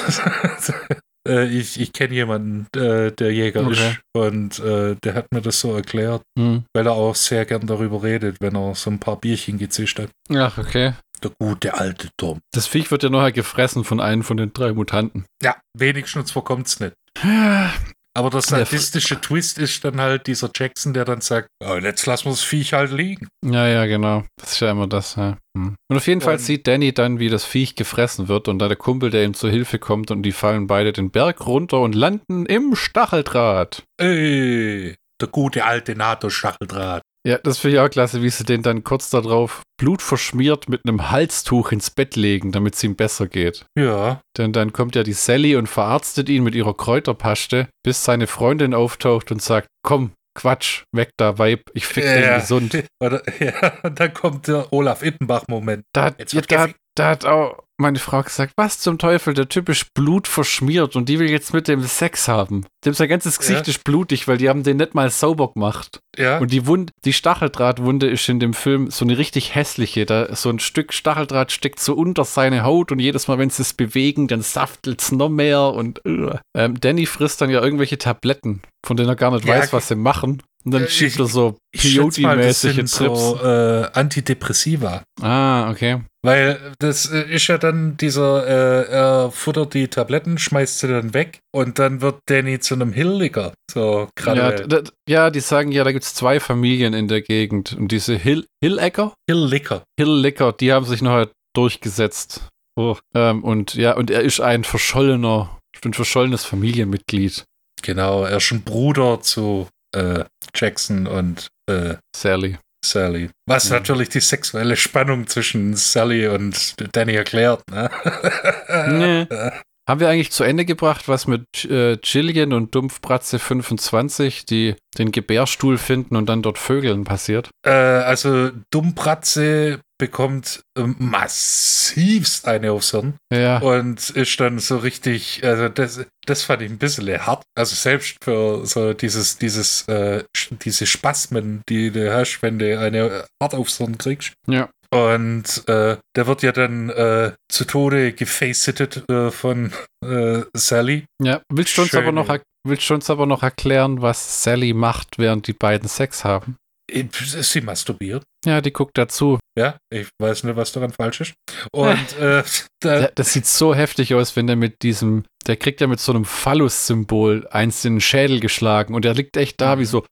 äh, 1.28 1.46
ich, 1.46 1.80
ich 1.80 1.92
kenne 1.92 2.14
jemanden, 2.14 2.66
äh, 2.78 3.10
der 3.12 3.32
Jäger 3.32 3.66
Okay. 3.66 3.90
ist 3.90 4.00
und 4.16 4.62
der 4.62 5.14
hat 5.14 5.32
mir 5.32 5.40
das 5.42 5.58
so 5.58 5.74
erklärt 5.74 6.22
hm. 6.38 6.64
weil 6.72 6.86
er 6.86 6.92
auch 6.92 7.14
sehr 7.16 7.44
gern 7.44 7.66
darüber 7.66 8.02
redet, 8.02 8.36
wenn 8.40 8.54
er 8.54 8.74
so 8.74 8.90
ein 8.90 9.00
paar 9.00 9.16
Bierchen 9.16 9.58
gezischt 9.58 9.98
hat. 9.98 10.10
Ach, 10.32 10.56
okay. 10.58 10.92
Der 11.22 11.32
gute 11.40 11.74
alte 11.74 12.10
Tom. 12.16 12.40
Das 12.52 12.66
Viech 12.66 12.90
wird 12.90 13.02
ja 13.02 13.08
nachher 13.08 13.32
gefressen 13.32 13.82
von 13.84 14.00
einem 14.00 14.22
von 14.22 14.36
den 14.36 14.52
drei 14.52 14.72
Mutanten. 14.72 15.24
Ja, 15.42 15.56
wenigstens 15.76 16.30
vorkommt's 16.30 16.80
nicht. 16.80 16.94
Ja, 18.16 18.20
Aber 18.20 18.30
der 18.30 18.42
sadistische 18.42 19.20
Twist 19.20 19.58
ist 19.58 19.84
dann 19.84 20.00
halt 20.00 20.26
dieser 20.28 20.48
Jackson, 20.54 20.94
der 20.94 21.04
dann 21.04 21.20
sagt, 21.20 21.48
oh, 21.64 21.74
jetzt 21.76 22.06
lassen 22.06 22.26
wir 22.26 22.30
das 22.30 22.42
Viech 22.42 22.72
halt 22.72 22.92
liegen. 22.92 23.26
ja, 23.44 23.86
genau. 23.86 24.24
Das 24.36 24.52
ist 24.52 24.60
ja 24.60 24.70
immer 24.70 24.86
das. 24.86 25.16
Ja. 25.16 25.36
Hm. 25.56 25.74
Und 25.90 25.96
auf 25.96 26.06
jeden 26.06 26.20
Fall 26.20 26.34
Und- 26.34 26.40
sieht 26.40 26.66
Danny 26.68 26.92
dann, 26.94 27.18
wie 27.18 27.28
das 27.28 27.44
Viech 27.44 27.74
gefressen 27.74 28.28
wird 28.28 28.46
und 28.48 28.60
da 28.60 28.68
der 28.68 28.76
Kumpel, 28.76 29.10
der 29.10 29.24
ihm 29.24 29.34
zur 29.34 29.50
Hilfe 29.50 29.78
kommt 29.80 30.10
und 30.12 30.22
die 30.22 30.32
fallen 30.32 30.66
beide 30.68 30.92
den 30.92 31.10
Berg 31.10 31.44
runter 31.46 31.80
und 31.80 31.94
landen 31.94 32.46
im 32.46 32.76
Stacheldraht. 32.76 33.82
Ey, 34.00 34.94
der 35.20 35.28
gute 35.28 35.64
alte 35.64 35.94
NATO-Stacheldraht. 35.96 37.02
Ja, 37.26 37.38
das 37.38 37.58
finde 37.58 37.76
ich 37.76 37.80
auch 37.80 37.88
klasse, 37.88 38.22
wie 38.22 38.28
sie 38.28 38.44
den 38.44 38.62
dann 38.62 38.84
kurz 38.84 39.08
darauf 39.10 39.62
blutverschmiert 39.80 40.68
mit 40.68 40.82
einem 40.86 41.10
Halstuch 41.10 41.72
ins 41.72 41.90
Bett 41.90 42.16
legen, 42.16 42.52
damit 42.52 42.74
es 42.74 42.84
ihm 42.84 42.96
besser 42.96 43.26
geht. 43.28 43.64
Ja, 43.78 44.20
Denn 44.36 44.52
dann 44.52 44.72
kommt 44.72 44.94
ja 44.94 45.02
die 45.02 45.14
Sally 45.14 45.56
und 45.56 45.66
verarztet 45.68 46.28
ihn 46.28 46.42
mit 46.42 46.54
ihrer 46.54 46.74
Kräuterpaste, 46.76 47.68
bis 47.82 48.04
seine 48.04 48.26
Freundin 48.26 48.74
auftaucht 48.74 49.30
und 49.32 49.40
sagt, 49.40 49.68
komm, 49.82 50.12
Quatsch, 50.36 50.82
weg 50.92 51.10
da, 51.16 51.38
Weib, 51.38 51.62
ich 51.74 51.86
fick 51.86 52.04
den 52.04 52.22
Ja. 52.24 52.38
gesund. 52.38 52.84
Oder, 53.02 53.22
ja, 53.40 53.72
und 53.84 53.98
dann 54.00 54.12
kommt 54.12 54.48
der 54.48 54.72
Olaf 54.72 55.02
Ittenbach-Moment. 55.02 55.84
Da, 55.94 56.12
Jetzt 56.18 56.32
ja, 56.32 56.40
wird 56.40 56.50
da, 56.50 56.56
gefickt. 56.66 56.80
Da 56.94 57.10
hat 57.10 57.24
auch 57.24 57.62
meine 57.76 57.98
Frau 57.98 58.22
gesagt, 58.22 58.52
was 58.56 58.78
zum 58.78 58.98
Teufel, 58.98 59.34
der 59.34 59.48
Typ 59.48 59.68
ist 59.68 59.92
blutverschmiert 59.94 60.94
und 60.94 61.08
die 61.08 61.18
will 61.18 61.28
jetzt 61.28 61.52
mit 61.52 61.66
dem 61.66 61.82
Sex 61.82 62.28
haben. 62.28 62.64
Dem 62.84 62.94
sein 62.94 63.08
ganzes 63.08 63.38
Gesicht 63.40 63.66
Ja. 63.66 63.70
ist 63.72 63.82
blutig, 63.82 64.28
weil 64.28 64.36
die 64.38 64.48
haben 64.48 64.62
den 64.62 64.76
nicht 64.76 64.94
mal 64.94 65.10
sauber 65.10 65.52
gemacht. 65.52 65.98
Ja, 66.16 66.38
Und 66.38 66.52
die 66.52 66.68
Wund, 66.68 66.92
die 67.04 67.12
Stacheldrahtwunde 67.12 68.08
ist 68.08 68.28
in 68.28 68.38
dem 68.38 68.54
Film 68.54 68.90
so 68.92 69.04
eine 69.04 69.18
richtig 69.18 69.56
hässliche. 69.56 70.06
Da 70.06 70.36
so 70.36 70.50
ein 70.50 70.60
Stück 70.60 70.92
Stacheldraht 70.92 71.50
steckt 71.50 71.80
so 71.80 71.94
unter 71.94 72.24
seine 72.24 72.62
Haut 72.62 72.92
und 72.92 73.00
jedes 73.00 73.26
Mal, 73.26 73.38
wenn 73.38 73.50
sie 73.50 73.62
es 73.62 73.72
bewegen, 73.74 74.28
dann 74.28 74.42
saftet 74.42 75.02
es 75.02 75.10
noch 75.10 75.28
mehr 75.28 75.60
und 75.72 76.00
äh. 76.06 76.38
ähm, 76.56 76.78
Danny 76.78 77.06
frisst 77.06 77.40
dann 77.40 77.50
ja 77.50 77.60
irgendwelche 77.60 77.98
Tabletten, 77.98 78.62
von 78.86 78.96
denen 78.96 79.08
er 79.08 79.16
gar 79.16 79.32
nicht 79.32 79.44
Ja, 79.46 79.56
weiß, 79.56 79.72
was 79.72 79.88
sie 79.88 79.96
machen. 79.96 80.42
Und 80.64 80.72
dann 80.72 80.84
Äh, 80.84 80.88
schiebt 80.88 81.12
ich- 81.14 81.18
er 81.20 81.26
so 81.26 81.56
Peyote-mäßige 81.76 82.76
Trips. 82.76 82.92
so 82.96 83.38
äh, 83.42 83.86
Antidepressiva. 83.92 85.02
Ah, 85.20 85.70
okay. 85.70 86.00
Weil 86.22 86.72
das 86.78 87.10
äh, 87.12 87.22
ist 87.30 87.48
ja 87.48 87.58
dann 87.58 87.98
dieser, 87.98 88.46
äh, 88.46 88.90
er 88.90 89.30
futtert 89.30 89.74
die 89.74 89.88
Tabletten, 89.88 90.38
schmeißt 90.38 90.78
sie 90.78 90.88
dann 90.88 91.12
weg 91.12 91.40
und 91.54 91.78
dann 91.78 92.00
wird 92.00 92.20
Danny 92.26 92.58
zu 92.60 92.74
einem 92.74 92.92
Hilliger. 92.94 93.52
So 93.70 94.08
Ja, 94.18 94.34
gerade. 94.34 94.66
d- 94.68 94.90
ja, 95.06 95.28
die 95.30 95.40
sagen 95.40 95.70
ja, 95.70 95.84
da 95.84 95.92
gibt 95.92 96.04
es 96.04 96.14
zwei 96.14 96.40
Familien 96.40 96.94
in 96.94 97.08
der 97.08 97.20
Gegend. 97.20 97.74
Und 97.74 97.88
diese 97.92 98.14
Hill 98.16 98.46
Hillecker, 98.62 99.12
Hilliger. 99.28 99.82
Hillecker, 100.00 100.52
die 100.52 100.72
haben 100.72 100.86
sich 100.86 101.02
nachher 101.02 101.28
durchgesetzt. 101.54 102.48
Oh. 102.76 102.96
Ähm, 103.14 103.44
und 103.44 103.74
ja, 103.74 103.92
und 103.94 104.10
er 104.10 104.22
ist 104.22 104.40
ein 104.40 104.64
verschollener, 104.64 105.58
ein 105.84 105.92
verschollenes 105.92 106.44
Familienmitglied. 106.46 107.44
Genau, 107.82 108.24
er 108.24 108.38
ist 108.38 108.50
ein 108.50 108.62
Bruder 108.62 109.20
zu 109.20 109.68
äh, 109.94 110.24
Jackson 110.64 111.06
und 111.06 111.48
äh, 111.70 111.94
Sally. 112.16 112.56
Sally. 112.84 113.30
Was 113.46 113.66
Mhm. 113.70 113.76
natürlich 113.76 114.08
die 114.08 114.20
sexuelle 114.20 114.76
Spannung 114.76 115.26
zwischen 115.26 115.74
Sally 115.76 116.26
und 116.28 116.74
Danny 116.96 117.14
erklärt. 117.14 117.62
Ne? 117.70 117.90
Nee. 118.88 119.26
Haben 119.86 120.00
wir 120.00 120.08
eigentlich 120.08 120.32
zu 120.32 120.44
Ende 120.44 120.64
gebracht, 120.64 121.08
was 121.08 121.26
mit 121.26 121.44
äh, 121.66 121.98
Jillian 122.02 122.54
und 122.54 122.74
Dumpfbratze 122.74 123.38
25, 123.38 124.46
die 124.46 124.76
den 124.96 125.12
Gebärstuhl 125.12 125.76
finden 125.76 126.16
und 126.16 126.26
dann 126.26 126.40
dort 126.40 126.56
Vögeln 126.56 127.04
passiert? 127.04 127.50
Äh, 127.66 127.70
also 127.70 128.50
Dummbratze 128.72 129.80
bekommt 129.98 130.62
ähm, 130.76 130.96
massivst 130.98 132.46
eine 132.46 132.72
aufs 132.72 132.90
Hirn 132.90 133.14
Ja. 133.32 133.58
und 133.58 134.10
ist 134.10 134.40
dann 134.40 134.58
so 134.58 134.78
richtig, 134.78 135.42
also 135.44 135.68
das, 135.68 136.04
das 136.26 136.42
fand 136.42 136.62
ich 136.62 136.70
ein 136.70 136.78
bisschen 136.78 137.08
hart. 137.26 137.42
Also 137.56 137.74
selbst 137.74 138.16
für 138.22 138.66
so 138.66 138.92
dieses, 138.92 139.38
dieses, 139.38 139.86
äh, 139.88 140.24
diese 140.50 140.86
Spasmen, 140.86 141.62
die 141.68 141.90
du 141.90 142.12
hast, 142.14 142.40
wenn 142.42 142.58
du 142.58 142.78
eine 142.78 143.24
hart 143.42 143.54
aufs 143.54 143.78
Hirn 143.78 143.98
kriegst. 143.98 144.32
Ja. 144.48 144.68
Und 144.90 145.66
äh, 145.68 145.96
der 146.14 146.26
wird 146.28 146.42
ja 146.42 146.52
dann 146.52 146.88
äh, 146.90 147.32
zu 147.50 147.64
Tode 147.64 148.12
gefacetet 148.12 149.08
äh, 149.10 149.30
von 149.32 149.72
äh, 150.06 150.42
Sally. 150.54 151.06
Ja. 151.20 151.40
Willst 151.52 151.76
du 151.76 151.82
uns 151.82 151.94
aber 151.96 152.12
noch, 152.12 152.28
willst 152.64 152.88
du 152.88 152.94
uns 152.94 153.10
aber 153.10 153.26
noch 153.26 153.42
erklären, 153.42 154.02
was 154.02 154.44
Sally 154.44 154.72
macht, 154.72 155.18
während 155.18 155.48
die 155.48 155.52
beiden 155.52 155.88
Sex 155.88 156.24
haben? 156.24 156.56
Äh, 156.90 157.04
Sie 157.12 157.60
masturbiert. 157.60 158.24
Ja, 158.44 158.60
die 158.60 158.72
guckt 158.72 158.98
dazu. 158.98 159.38
Ja, 159.58 159.78
ich 159.90 160.08
weiß 160.20 160.44
nicht, 160.44 160.56
was 160.56 160.72
daran 160.72 160.92
falsch 160.92 161.22
ist. 161.22 161.34
Und 161.72 162.12
äh, 162.18 162.42
da, 162.80 163.08
das 163.14 163.32
sieht 163.32 163.46
so 163.46 163.74
heftig 163.74 164.14
aus, 164.14 164.36
wenn 164.36 164.46
der 164.46 164.56
mit 164.56 164.82
diesem, 164.82 165.24
der 165.46 165.56
kriegt 165.56 165.80
ja 165.80 165.86
mit 165.86 166.00
so 166.00 166.12
einem 166.12 166.24
Phallus-Symbol 166.24 167.48
eins 167.50 167.84
in 167.84 167.94
den 167.94 168.00
Schädel 168.00 168.40
geschlagen 168.40 168.94
und 168.94 169.04
der 169.04 169.14
liegt 169.14 169.36
echt 169.36 169.60
da 169.60 169.78
wie 169.78 169.84
so. 169.84 170.04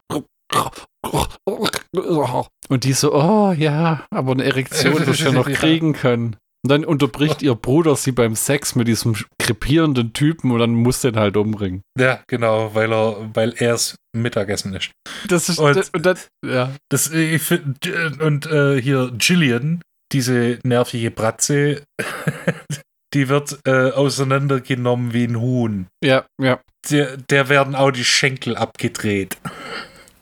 Und 2.69 2.85
die 2.85 2.93
so, 2.93 3.15
oh 3.15 3.53
ja, 3.53 4.07
aber 4.11 4.33
eine 4.33 4.45
Erektion 4.45 5.05
du 5.05 5.13
ja 5.13 5.33
noch 5.33 5.47
kriegen 5.53 5.93
können. 5.93 6.37
Und 6.65 6.71
dann 6.71 6.85
unterbricht 6.85 7.43
ihr 7.43 7.55
Bruder 7.57 7.97
sie 7.97 8.13
beim 8.13 8.37
Sex 8.37 8.77
mit 8.77 8.87
diesem 8.87 9.17
krepierenden 9.41 10.13
Typen 10.13 10.53
und 10.53 10.61
dann 10.61 10.75
muss 10.75 11.01
den 11.01 11.17
halt 11.17 11.37
umbringen. 11.37 11.83
ja, 11.99 12.21
genau, 12.29 12.73
weil 12.75 12.93
er, 12.93 13.31
weil 13.35 13.53
er 13.57 13.75
es 13.75 13.97
Mittagessen 14.17 14.73
ist. 14.75 14.91
Das 15.29 15.49
ist, 15.49 15.59
Und- 15.59 15.91
und 15.93 16.07
das, 16.07 16.29
ja. 16.47 16.73
Das, 16.89 17.11
ich 17.11 17.43
find, 17.43 17.87
und 18.21 18.47
äh, 18.47 18.81
hier 18.81 19.11
Gillian, 19.17 19.83
diese 20.13 20.59
nervige 20.63 21.11
Bratze, 21.11 21.83
die 23.15 23.29
wird 23.29 23.59
äh, 23.67 23.91
auseinandergenommen 23.91 25.13
wie 25.13 25.25
ein 25.25 25.41
Huhn. 25.41 25.87
Ja, 26.05 26.25
ja. 26.41 26.61
Der, 26.91 27.17
der 27.17 27.49
werden 27.49 27.75
auch 27.75 27.91
die 27.91 28.05
Schenkel 28.05 28.57
abgedreht. 28.57 29.37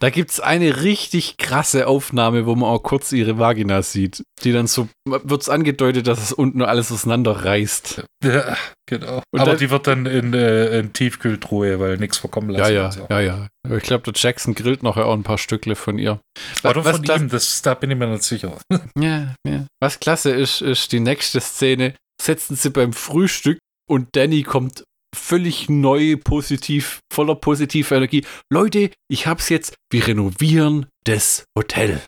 Da 0.01 0.09
gibt 0.11 0.30
es 0.30 0.40
eine 0.40 0.82
richtig 0.82 1.36
krasse 1.36 1.86
Aufnahme, 1.86 2.46
wo 2.46 2.55
man 2.55 2.70
auch 2.70 2.82
kurz 2.82 3.12
ihre 3.12 3.38
Vagina 3.38 3.82
sieht. 3.82 4.22
Die 4.42 4.51
dann 4.53 4.66
so, 4.66 4.88
wird 5.07 5.42
es 5.42 5.48
angedeutet, 5.51 6.07
dass 6.07 6.22
es 6.22 6.32
unten 6.32 6.62
alles 6.62 6.90
auseinanderreißt. 6.90 8.03
Ja, 8.24 8.57
genau. 8.88 9.22
Und 9.30 9.40
Aber 9.40 9.51
dann- 9.51 9.59
die 9.59 9.70
wird 9.70 9.86
dann 9.86 10.07
in, 10.07 10.32
äh, 10.34 10.78
in 10.78 10.92
Tiefkühltruhe, 10.94 11.78
weil 11.80 11.98
nichts 11.98 12.16
verkommen 12.18 12.51
Ja, 12.53 12.59
lassen. 12.61 12.74
ja, 12.74 12.84
und 12.86 12.92
so. 12.92 13.07
ja, 13.11 13.20
ja. 13.20 13.48
Ich 13.76 13.82
glaube, 13.82 14.05
der 14.05 14.14
Jackson 14.16 14.55
grillt 14.55 14.82
nachher 14.82 15.05
auch 15.07 15.12
ein 15.14 15.22
paar 15.22 15.38
Stückle 15.38 15.76
von 15.76 15.98
ihr. 15.98 16.18
Oder 16.64 16.84
was, 16.84 16.96
von 16.96 17.05
ihm, 17.05 17.28
das, 17.28 17.61
da 17.62 17.74
bin 17.74 17.90
ich 17.90 17.98
mir 17.98 18.07
nicht 18.09 18.22
sicher. 18.24 18.57
Ja, 18.98 19.34
ja. 19.46 19.66
Was 19.80 20.01
klasse 20.01 20.30
ist, 20.30 20.62
ist 20.62 20.92
die 20.92 21.01
nächste 21.01 21.40
Szene. 21.40 21.94
Setzen 22.20 22.57
sie 22.57 22.70
beim 22.70 22.92
Frühstück 22.94 23.59
und 23.88 24.09
Danny 24.16 24.42
kommt 24.44 24.84
völlig 25.14 25.68
neu, 25.68 26.16
positiv, 26.16 27.00
voller 27.12 27.34
positiver 27.34 27.96
Energie. 27.96 28.24
Leute, 28.50 28.90
ich 29.08 29.26
hab's 29.26 29.48
jetzt, 29.48 29.74
wir 29.90 30.06
renovieren 30.06 30.86
das 31.04 31.44
Hotel. 31.56 32.00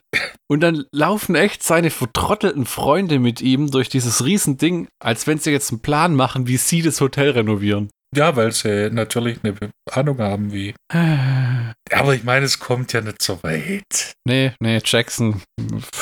Und 0.49 0.61
dann 0.61 0.85
laufen 0.91 1.35
echt 1.35 1.63
seine 1.63 1.89
vertrottelten 1.89 2.65
Freunde 2.65 3.19
mit 3.19 3.41
ihm 3.41 3.71
durch 3.71 3.89
dieses 3.89 4.23
Riesending, 4.25 4.87
als 5.03 5.27
wenn 5.27 5.39
sie 5.39 5.51
jetzt 5.51 5.71
einen 5.71 5.81
Plan 5.81 6.15
machen, 6.15 6.47
wie 6.47 6.57
sie 6.57 6.81
das 6.81 7.01
Hotel 7.01 7.31
renovieren. 7.31 7.89
Ja, 8.15 8.35
weil 8.35 8.51
sie 8.51 8.89
natürlich 8.91 9.39
eine 9.43 9.55
Ahnung 9.91 10.19
haben, 10.19 10.53
wie. 10.53 10.73
Aber 10.89 12.13
ich 12.13 12.23
meine, 12.23 12.45
es 12.45 12.59
kommt 12.59 12.93
ja 12.93 13.01
nicht 13.01 13.21
so 13.21 13.41
weit. 13.43 14.13
Nee, 14.25 14.53
nee, 14.59 14.81
Jackson 14.83 15.41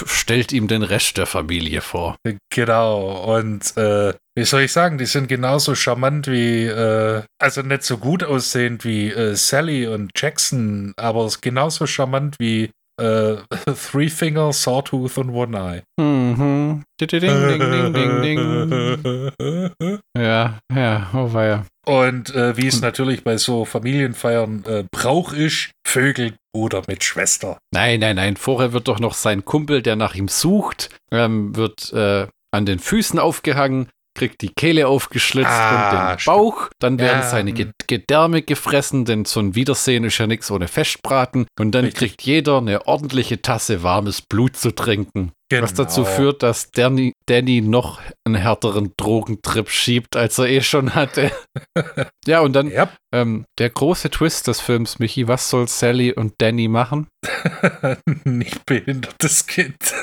stellt 0.06 0.52
ihm 0.52 0.68
den 0.68 0.84
Rest 0.84 1.18
der 1.18 1.26
Familie 1.26 1.82
vor. 1.82 2.18
Genau. 2.50 3.38
Und 3.38 3.76
äh, 3.78 4.14
wie 4.36 4.46
soll 4.46 4.62
ich 4.62 4.72
sagen, 4.72 4.98
die 4.98 5.06
sind 5.06 5.28
genauso 5.28 5.76
charmant 5.76 6.28
wie, 6.28 6.66
äh, 6.66 7.24
also 7.40 7.62
nicht 7.62 7.84
so 7.84 7.98
gut 7.98 8.24
aussehend 8.24 8.86
wie 8.86 9.10
äh, 9.10 9.36
Sally 9.36 9.88
und 9.88 10.12
Jackson, 10.16 10.94
aber 10.98 11.30
genauso 11.42 11.86
charmant 11.86 12.36
wie 12.40 12.72
äh, 13.02 13.38
Three 13.92 14.10
Finger, 14.10 14.54
Sawtooth 14.54 15.18
und 15.18 15.32
One 15.32 15.58
Eye. 15.58 15.84
Mhm. 16.02 16.84
Ding, 17.00 17.08
ding, 17.08 17.22
ding, 17.22 17.94
ding, 17.94 18.22
ding. 18.22 20.02
Ja, 20.18 20.60
ja, 20.74 21.10
oh 21.14 21.34
weia. 21.34 21.66
Und 21.86 22.34
äh, 22.36 22.56
wie 22.58 22.68
es 22.68 22.76
Hm. 22.76 22.82
natürlich 22.82 23.24
bei 23.24 23.38
so 23.38 23.66
Familienfeiern 23.66 24.64
äh, 24.66 24.84
Brauch 24.92 25.34
ist, 25.34 25.72
vögelt 25.86 26.36
Bruder 26.54 26.84
mit 26.88 27.04
Schwester. 27.04 27.58
Nein, 27.74 28.00
nein, 28.02 28.18
nein. 28.18 28.38
Vorher 28.38 28.72
wird 28.74 28.88
doch 28.88 29.00
noch 29.00 29.16
sein 29.16 29.46
Kumpel, 29.46 29.82
der 29.82 29.96
nach 29.96 30.14
ihm 30.16 30.28
sucht, 30.28 30.90
ähm, 31.12 31.56
wird 31.56 31.92
äh, 31.94 32.28
an 32.54 32.66
den 32.66 32.80
Füßen 32.80 33.18
aufgehangen, 33.18 33.88
kriegt 34.14 34.42
die 34.42 34.50
Kehle 34.50 34.88
aufgeschlitzt 34.88 35.50
Ah, 35.50 35.92
und 36.12 36.12
den 36.14 36.20
stimmt. 36.20 36.36
Bauch. 36.38 36.70
Dann 36.80 37.00
werden 37.00 37.22
Ja, 37.22 37.30
seine 37.30 37.54
Ge. 37.54 37.72
Gedärme 37.88 38.42
gefressen, 38.42 39.06
denn 39.06 39.26
so 39.26 39.40
ein 39.40 39.56
Wiedersehen 39.56 40.04
ist 40.04 40.18
ja 40.18 40.28
nichts 40.28 40.52
ohne 40.52 40.68
Festbraten. 40.68 41.46
Und 41.60 41.72
dann 41.72 41.86
Richtig. 41.86 42.00
kriegt 42.00 42.22
jeder 42.24 42.58
eine 42.58 42.88
ordentliche 42.88 43.42
Tasse 43.42 43.84
warmes 43.84 44.22
Blut 44.22 44.56
zu 44.58 44.72
trinken. 44.76 45.32
Was 45.60 45.74
dazu 45.74 46.04
Genau. 46.04 46.16
führt, 46.16 46.44
dass 46.44 46.72
Danny, 46.72 47.14
Danny 47.26 47.62
noch 47.62 48.00
einen 48.26 48.36
härteren 48.36 48.94
Drogentrip 48.98 49.70
schiebt, 49.70 50.16
als 50.16 50.38
er 50.38 50.48
eh 50.48 50.62
schon 50.62 50.96
hatte. 50.96 51.32
ja, 52.26 52.40
und 52.42 52.54
dann 52.54 52.70
Ja, 52.70 52.90
ähm, 53.14 53.46
der 53.60 53.70
große 53.70 54.10
Twist 54.10 54.48
des 54.48 54.62
Films, 54.62 55.00
Michi, 55.00 55.28
was 55.28 55.50
soll 55.50 55.68
Sally 55.68 56.14
und 56.14 56.34
Danny 56.38 56.68
machen? 56.68 57.08
nicht 58.24 58.66
behindertes 58.66 59.46
Kind. 59.48 59.76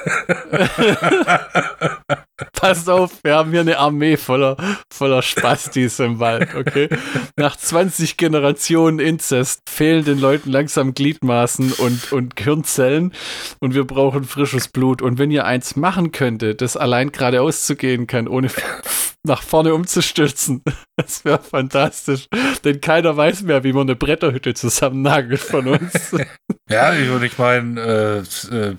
Pass 2.53 2.88
auf, 2.88 3.12
wir 3.24 3.34
haben 3.34 3.51
hier 3.51 3.61
eine 3.61 3.78
Armee 3.78 4.16
voller, 4.16 4.57
voller 4.92 5.22
Spastis 5.22 5.99
im 5.99 6.18
Wald, 6.20 6.55
okay? 6.55 6.88
Nach 7.36 7.57
20 7.57 8.16
Generationen 8.16 8.99
Inzest 9.01 9.61
fehlen 9.68 10.05
den 10.05 10.18
Leuten 10.18 10.51
langsam 10.51 10.94
Gliedmaßen 10.94 11.72
und, 11.72 12.12
und 12.12 12.36
Gehirnzellen 12.36 13.12
und 13.61 13.74
wir 13.74 13.84
brauchen 13.84 14.24
frisches 14.24 14.68
Blut. 14.68 15.03
Und 15.03 15.18
wenn 15.18 15.30
ihr 15.30 15.38
eins 15.45 15.76
machen 15.76 16.12
könntet, 16.12 16.61
das 16.61 16.76
allein 16.76 17.12
geradeaus 17.12 17.64
zu 17.64 17.76
gehen 17.76 18.07
kann, 18.07 18.28
ohne 18.28 18.49
nach 19.26 19.43
vorne 19.43 19.74
umzustürzen, 19.74 20.62
das 20.97 21.24
wäre 21.24 21.43
fantastisch. 21.43 22.26
Denn 22.64 22.80
keiner 22.80 23.16
weiß 23.16 23.43
mehr, 23.43 23.64
wie 23.64 23.72
man 23.72 23.82
eine 23.82 23.97
Bretterhütte 23.97 24.55
zusammennagelt 24.55 25.41
von 25.41 25.68
uns. 25.68 26.16
ja, 26.70 26.95
ich, 26.95 27.11
und 27.11 27.22
ich 27.22 27.39
meine, 27.39 28.24
äh, 28.51 28.55
äh, 28.55 28.76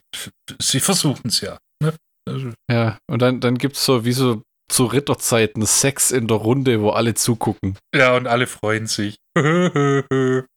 sie 0.59 0.79
versuchen 0.79 1.27
es 1.27 1.41
ja. 1.41 1.57
Ne? 1.83 1.93
Also, 2.27 2.51
Ja, 2.71 2.97
und 3.09 3.21
dann, 3.21 3.39
dann 3.39 3.57
gibt 3.57 3.75
es 3.75 3.85
so 3.85 4.05
wie 4.05 4.13
so 4.13 4.41
zu 4.71 4.85
Ritterzeiten 4.85 5.65
Sex 5.65 6.11
in 6.11 6.27
der 6.27 6.37
Runde, 6.37 6.81
wo 6.81 6.91
alle 6.91 7.15
zugucken. 7.15 7.77
ja, 7.95 8.15
und 8.15 8.27
alle 8.27 8.47
freuen 8.47 8.87
sich. 8.87 9.17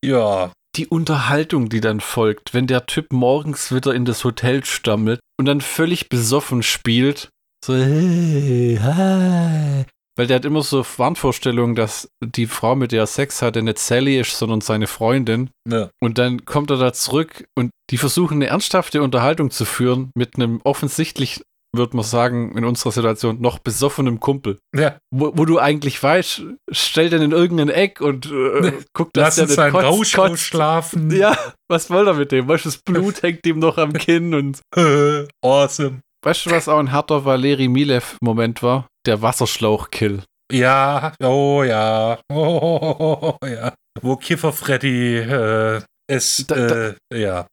ja, 0.05 0.53
Die 0.77 0.87
Unterhaltung, 0.87 1.69
die 1.69 1.81
dann 1.81 2.01
folgt, 2.01 2.55
wenn 2.55 2.67
der 2.67 2.87
Typ 2.87 3.13
morgens 3.13 3.75
wieder 3.75 3.95
in 3.95 4.05
das 4.05 4.25
Hotel 4.25 4.65
stammelt 4.65 5.21
und 5.39 5.45
dann 5.47 5.61
völlig 5.61 6.09
besoffen 6.09 6.63
spielt, 6.63 7.29
so, 7.65 7.75
hey, 7.75 8.79
hi. 8.83 9.85
Weil 10.17 10.27
der 10.27 10.37
hat 10.37 10.45
immer 10.45 10.63
so 10.63 10.85
Wahnvorstellungen, 10.97 11.75
dass 11.75 12.09
die 12.23 12.47
Frau, 12.47 12.75
mit 12.75 12.93
der 12.93 13.01
er 13.01 13.07
Sex 13.07 13.41
hatte, 13.41 13.63
nicht 13.63 13.79
Sally 13.79 14.21
ist, 14.21 14.37
sondern 14.37 14.61
seine 14.61 14.87
Freundin. 14.87 15.51
ne. 15.67 15.91
Und 16.01 16.19
dann 16.19 16.45
kommt 16.45 16.71
er 16.71 16.77
da 16.77 16.93
zurück 16.93 17.45
und 17.55 17.71
die 17.91 17.97
versuchen 17.97 18.35
eine 18.35 18.47
ernsthafte 18.47 19.03
Unterhaltung 19.03 19.51
zu 19.51 19.65
führen 19.65 20.11
mit 20.15 20.37
einem 20.37 20.61
offensichtlich, 20.65 21.43
würde 21.75 21.97
man 21.97 22.05
sagen, 22.05 22.57
in 22.57 22.65
unserer 22.65 22.93
Situation 22.93 23.41
noch 23.41 23.59
besoffenem 23.59 24.21
Kumpel. 24.21 24.59
Ja, 24.77 24.97
Wo, 25.11 25.33
wo 25.35 25.45
du 25.45 25.59
eigentlich 25.59 26.03
weißt, 26.03 26.43
stell 26.71 27.09
den 27.11 27.23
in 27.23 27.33
irgendein 27.33 27.69
Eck 27.71 28.01
und 28.01 28.27
äh, 28.31 28.73
guck, 28.93 29.13
dass 29.15 29.39
lass 29.39 29.55
der 29.55 29.65
nicht 29.67 29.73
kotzt, 29.75 29.85
Rausch 29.87 30.13
kotzt. 30.15 30.33
ausschlafen. 30.33 31.11
Ja, 31.11 31.37
was 31.71 31.89
will 31.91 32.07
er 32.07 32.15
mit 32.15 32.31
dem? 32.33 32.47
Weißt 32.49 32.65
du, 32.67 32.69
das 32.69 32.79
Blut 32.79 33.23
hängt 33.23 33.47
ihm 33.47 33.59
noch 33.59 33.79
am 33.79 33.93
Kinn 33.95 34.35
und 34.35 34.61
awesome. 35.43 36.01
weißt 36.25 36.47
du, 36.47 36.51
was 36.51 36.69
auch 36.69 36.79
ein 36.79 36.93
harter 36.93 37.25
Valeri 37.25 37.69
Milev-Moment 37.69 38.63
war? 38.63 38.87
Der 39.07 39.23
Wasserschlauch-Kill. 39.23 40.23
Ja, 40.53 41.15
oh 41.23 41.63
ja, 41.65 42.19
oh, 42.31 43.35
ja. 43.45 43.73
Wo 44.03 44.17
Kiffer 44.17 44.53
Freddy 44.53 45.17
äh, 45.17 45.81
es, 46.07 46.45
Da- 46.47 46.55
da- 46.67 46.89
äh, 46.89 46.95
ja. 47.23 47.47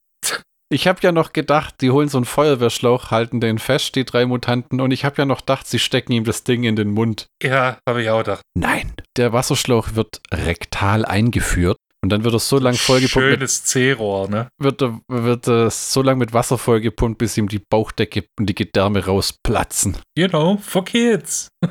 Ich 0.71 0.87
habe 0.87 0.99
ja 1.01 1.11
noch 1.11 1.33
gedacht, 1.33 1.81
die 1.81 1.89
holen 1.89 2.09
so 2.09 2.19
einen 2.19 2.25
Feuerwehrschlauch, 2.25 3.09
halten 3.09 3.39
den 3.39 3.57
fest, 3.57 3.95
die 3.95 4.05
drei 4.05 4.27
Mutanten, 4.27 4.79
und 4.79 4.91
ich 4.91 5.03
habe 5.03 5.15
ja 5.17 5.25
noch 5.25 5.39
gedacht, 5.39 5.65
sie 5.65 5.79
stecken 5.79 6.11
ihm 6.11 6.25
das 6.25 6.43
Ding 6.43 6.63
in 6.63 6.75
den 6.75 6.91
Mund. 6.91 7.25
Ja, 7.41 7.79
habe 7.87 8.03
ich 8.03 8.09
auch 8.11 8.19
gedacht. 8.19 8.41
Nein, 8.53 8.93
der 9.17 9.33
Wasserschlauch 9.33 9.95
wird 9.95 10.21
rektal 10.31 11.05
eingeführt 11.05 11.77
und 12.03 12.09
dann 12.09 12.23
wird 12.23 12.35
er 12.35 12.39
so 12.39 12.59
lang 12.59 12.75
vollgepumpt, 12.75 13.29
Schönes 13.29 13.63
C-Rohr, 13.63 14.29
ne? 14.29 14.49
wird 14.61 14.83
er, 14.83 15.01
wird 15.07 15.47
er 15.47 15.71
so 15.71 16.03
lang 16.03 16.19
mit 16.19 16.33
Wasser 16.33 16.59
vollgepumpt, 16.59 17.17
bis 17.17 17.35
ihm 17.35 17.47
die 17.47 17.59
Bauchdecke 17.67 18.25
und 18.37 18.47
die 18.47 18.55
Gedärme 18.55 19.03
rausplatzen. 19.03 19.97
You 20.15 20.27
know, 20.27 20.57
for 20.61 20.85
kids. 20.85 21.49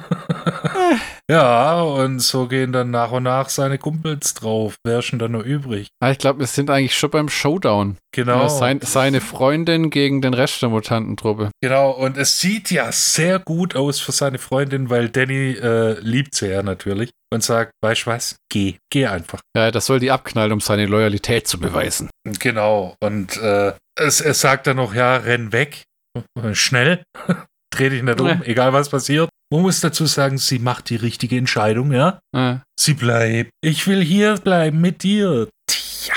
Ja, 1.30 1.82
und 1.82 2.20
so 2.20 2.46
gehen 2.48 2.72
dann 2.72 2.90
nach 2.90 3.10
und 3.12 3.24
nach 3.24 3.50
seine 3.50 3.76
Kumpels 3.76 4.32
drauf. 4.32 4.76
Wer 4.82 5.00
ist 5.00 5.04
schon 5.06 5.18
da 5.18 5.28
noch 5.28 5.42
übrig? 5.44 5.88
Ah, 6.00 6.10
ich 6.10 6.16
glaube, 6.16 6.38
wir 6.40 6.46
sind 6.46 6.70
eigentlich 6.70 6.96
schon 6.96 7.10
beim 7.10 7.28
Showdown. 7.28 7.98
Genau. 8.14 8.42
Ja, 8.42 8.48
sein, 8.48 8.80
seine 8.82 9.20
Freundin 9.20 9.90
gegen 9.90 10.22
den 10.22 10.32
Rest 10.32 10.62
der 10.62 10.70
Mutantentruppe. 10.70 11.50
Genau, 11.60 11.90
und 11.90 12.16
es 12.16 12.40
sieht 12.40 12.70
ja 12.70 12.90
sehr 12.92 13.38
gut 13.40 13.76
aus 13.76 14.00
für 14.00 14.12
seine 14.12 14.38
Freundin, 14.38 14.88
weil 14.88 15.10
Danny 15.10 15.50
äh, 15.52 16.00
liebt 16.00 16.34
sie 16.34 16.48
ja 16.48 16.62
natürlich 16.62 17.10
und 17.30 17.42
sagt, 17.42 17.72
weißt 17.84 18.06
du 18.06 18.10
was, 18.10 18.36
geh, 18.50 18.76
geh 18.90 19.06
einfach. 19.06 19.40
Ja, 19.54 19.70
das 19.70 19.84
soll 19.84 20.00
die 20.00 20.10
abknallen, 20.10 20.52
um 20.52 20.60
seine 20.60 20.86
Loyalität 20.86 21.46
zu 21.46 21.60
beweisen. 21.60 22.08
Genau, 22.24 22.94
und 23.02 23.36
äh, 23.36 23.74
es, 23.98 24.22
es 24.22 24.40
sagt 24.40 24.66
dann 24.66 24.76
noch, 24.76 24.94
ja, 24.94 25.16
renn 25.18 25.52
weg, 25.52 25.82
schnell, 26.52 27.02
dreh 27.70 27.90
dich 27.90 28.02
nicht 28.02 28.18
um, 28.18 28.28
Ja. 28.28 28.40
egal 28.44 28.72
was 28.72 28.88
passiert. 28.88 29.28
Man 29.50 29.62
muss 29.62 29.80
dazu 29.80 30.04
sagen, 30.06 30.36
sie 30.38 30.58
macht 30.58 30.90
die 30.90 30.96
richtige 30.96 31.36
Entscheidung, 31.38 31.92
ja? 31.92 32.18
Äh, 32.36 32.56
Sie 32.78 32.94
bleibt. 32.94 33.50
Ich 33.62 33.86
will 33.86 34.02
hier 34.02 34.34
bleiben 34.36 34.80
mit 34.80 35.02
dir. 35.02 35.48
Tja. 35.66 36.14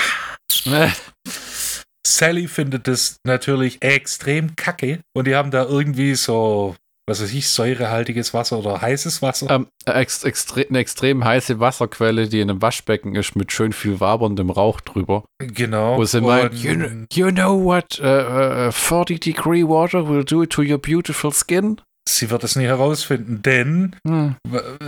Sally 2.06 2.46
findet 2.48 2.88
das 2.88 3.16
natürlich 3.24 3.82
extrem 3.82 4.54
kacke 4.56 5.00
und 5.16 5.26
die 5.26 5.34
haben 5.34 5.50
da 5.50 5.64
irgendwie 5.64 6.14
so, 6.14 6.76
was 7.08 7.22
weiß 7.22 7.32
ich, 7.32 7.48
säurehaltiges 7.48 8.34
Wasser 8.34 8.58
oder 8.58 8.80
heißes 8.82 9.22
Wasser. 9.22 9.48
ähm, 9.50 9.66
ex 9.86 10.24
extre 10.24 10.66
eine 10.68 10.78
extrem 10.78 11.24
heiße 11.24 11.58
Wasserquelle, 11.58 12.28
die 12.28 12.40
in 12.40 12.50
einem 12.50 12.60
Waschbecken 12.62 13.14
ist, 13.14 13.34
mit 13.34 13.50
schön 13.52 13.72
viel 13.72 13.98
waberndem 14.00 14.50
Rauch 14.50 14.80
drüber. 14.80 15.24
genau. 15.38 15.96
Wo 15.96 16.04
sie 16.04 16.20
meint, 16.20 16.54
you, 16.54 16.72
kn- 16.72 17.06
you 17.14 17.30
know 17.30 17.64
what 17.64 17.98
uh, 18.00 18.68
uh, 18.68 18.72
40 18.72 19.18
degree 19.20 19.62
water 19.64 20.06
will 20.08 20.24
do 20.24 20.44
to 20.44 20.62
your 20.62 20.78
beautiful 20.78 21.32
skin? 21.32 21.80
Sie 22.08 22.30
wird 22.30 22.44
es 22.44 22.56
nie 22.56 22.64
herausfinden, 22.66 23.42
denn 23.42 23.96
Hm. 24.06 24.36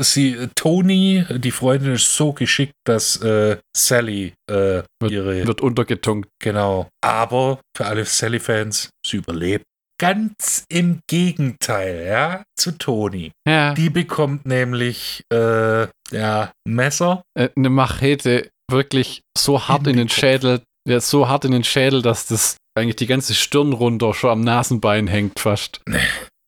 sie, 0.01 0.49
Tony, 0.55 1.25
die 1.31 1.51
Freundin, 1.51 1.93
ist 1.95 2.15
so 2.17 2.33
geschickt, 2.33 2.73
dass 2.87 3.17
äh, 3.23 3.59
Sally 3.77 4.35
äh, 4.51 4.83
Wird- 5.01 5.11
ihre, 5.11 5.47
Wird 5.47 5.61
untergetunkt. 5.61 6.29
genau. 6.43 6.89
Aber 7.03 7.61
für 7.77 7.87
alle 7.87 8.05
Sally-Fans, 8.05 8.91
sie 9.07 9.19
überlebt. 9.19 9.65
Ganz 10.01 10.65
im 10.69 10.99
Gegenteil, 11.09 12.05
ja, 12.07 12.43
zu 12.59 12.73
Tony. 12.73 13.31
Ja. 13.49 13.75
Die 13.75 13.91
bekommt 13.91 14.45
nämlich, 14.45 15.23
äh, 15.33 15.83
ja, 16.11 16.51
ein 16.67 16.75
Messer. 16.75 17.23
Äh, 17.39 17.51
eine 17.57 17.71
Machete 17.71 18.51
wirklich 18.71 19.21
so 19.39 19.69
hart 19.69 19.83
In 19.87 19.91
in 19.93 19.97
den 19.99 20.07
den. 20.09 20.09
Schädel, 20.11 20.63
ja, 20.89 20.99
so 21.01 21.29
hart 21.29 21.45
in 21.45 21.53
den 21.53 21.63
Schädel, 21.65 22.03
dass 22.03 22.27
das 22.27 22.57
eigentlich 22.77 22.97
die 22.97 23.07
ganze 23.07 23.35
Stirn 23.35 23.73
runter 23.73 24.15
schon 24.15 24.31
am 24.31 24.41
Nasenbein 24.41 25.07
hängt 25.07 25.39
fast. 25.39 25.81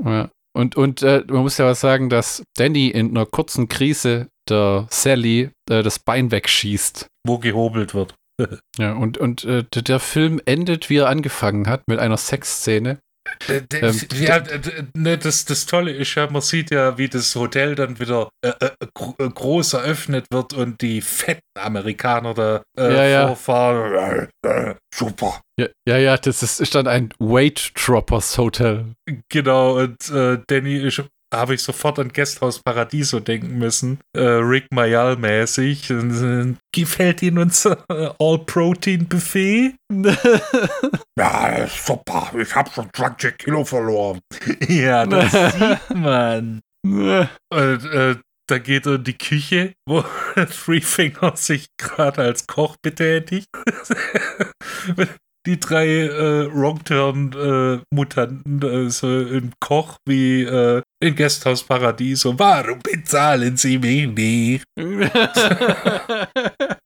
Ja. 0.05 0.29
Und, 0.57 0.75
und 0.77 1.03
äh, 1.03 1.23
man 1.29 1.43
muss 1.43 1.59
ja 1.59 1.67
was 1.67 1.81
sagen, 1.81 2.09
dass 2.09 2.43
Danny 2.57 2.89
in 2.89 3.11
einer 3.11 3.27
kurzen 3.27 3.69
Krise 3.69 4.29
der 4.49 4.87
Sally 4.91 5.51
äh, 5.69 5.83
das 5.83 5.99
Bein 5.99 6.31
wegschießt. 6.31 7.07
wo 7.27 7.39
gehobelt 7.39 7.95
wird. 7.95 8.15
Ja, 8.79 8.93
und, 8.93 9.17
und 9.19 9.45
äh, 9.45 9.65
der- 9.75 9.83
der 9.83 9.99
Film 10.01 10.41
endet, 10.45 10.91
wie 10.91 10.97
er 10.99 11.09
angefangen 11.09 11.67
hat, 11.69 11.89
mit 11.89 11.99
einer 11.99 12.17
Sexszene. 12.19 12.99
Äh, 13.49 13.63
d- 13.63 13.79
Ähm, 13.81 14.01
ja, 14.15 14.41
d- 14.41 14.85
ne, 14.95 15.19
das, 15.19 15.45
das 15.45 15.67
Tolle 15.67 15.93
ist 15.93 16.15
ja, 16.15 16.29
man 16.31 16.43
sieht 16.43 16.71
ja, 16.71 16.97
wie 16.99 17.09
das 17.09 17.35
Hotel 17.35 17.75
dann 17.75 17.99
wieder 18.01 18.29
äh, 18.45 18.53
äh, 18.61 18.71
gro 18.95 19.15
äh, 19.19 19.29
groß 19.29 19.75
eröffnet 19.75 20.27
wird 20.31 20.53
und 20.53 20.81
die 20.81 21.01
fetten 21.01 21.41
Amerikaner 21.59 22.35
da 22.35 22.63
äh, 22.79 22.95
Ja, 22.95 23.05
ja. 23.07 23.27
vorfahren. 23.29 24.29
Äh, 24.45 24.49
äh, 24.71 24.75
super. 24.95 25.41
Ja, 25.59 25.67
ja, 25.89 25.97
ja 25.99 26.17
das 26.17 26.43
ist, 26.43 26.61
ist 26.61 26.75
dann 26.75 26.87
ein 26.87 27.13
Weight 27.19 27.73
Droppers 27.75 28.37
Hotel. 28.39 28.87
Genau, 29.31 29.79
und 29.79 30.09
äh, 30.11 30.39
Danny 30.47 30.77
ist. 30.77 31.03
Habe 31.35 31.55
ich 31.55 31.63
sofort 31.63 31.99
an 31.99 32.13
Guesthouse 32.13 32.61
Paradiso 32.61 33.21
denken 33.21 33.59
müssen. 33.59 33.99
Äh, 34.17 34.21
Rick 34.21 34.67
Mayall 34.73 35.17
mäßig. 35.17 35.91
Äh, 35.91 36.55
Gefällt 36.73 37.23
Ihnen 37.23 37.39
unser 37.39 37.85
äh, 37.91 38.11
All-Protein-Buffet? 38.19 39.75
Ja, 41.19 41.67
super. 41.67 42.31
Ich 42.39 42.55
habe 42.55 42.71
schon 42.71 42.91
20 42.93 43.39
Kilo 43.39 43.65
verloren. 43.65 44.21
ja, 44.69 45.07
das 45.07 45.33
sieht 45.33 45.97
man. 45.97 46.61
Und 46.85 47.31
äh, 47.55 48.17
da 48.49 48.59
geht 48.59 48.87
er 48.87 48.97
in 48.97 49.05
die 49.05 49.17
Küche, 49.17 49.73
wo 49.89 50.05
Three 50.65 50.81
Finger 50.81 51.35
sich 51.37 51.69
gerade 51.79 52.23
als 52.23 52.47
Koch 52.47 52.77
betätigt. 52.83 53.49
Die 55.47 55.59
drei 55.61 55.87
äh, 55.87 56.53
Wrong-Turn-Mutanten, 56.53 58.63
äh, 58.63 58.91
so 58.91 59.21
im 59.21 59.53
Koch 59.61 59.99
wie 60.05 60.43
äh, 60.43 60.83
in 61.01 61.15
Gasthaus 61.15 61.63
Paradiso. 61.63 62.37
Warum 62.39 62.81
bezahlen 62.81 63.57
sie 63.57 63.79
mich 63.79 64.09
nicht? 64.09 64.65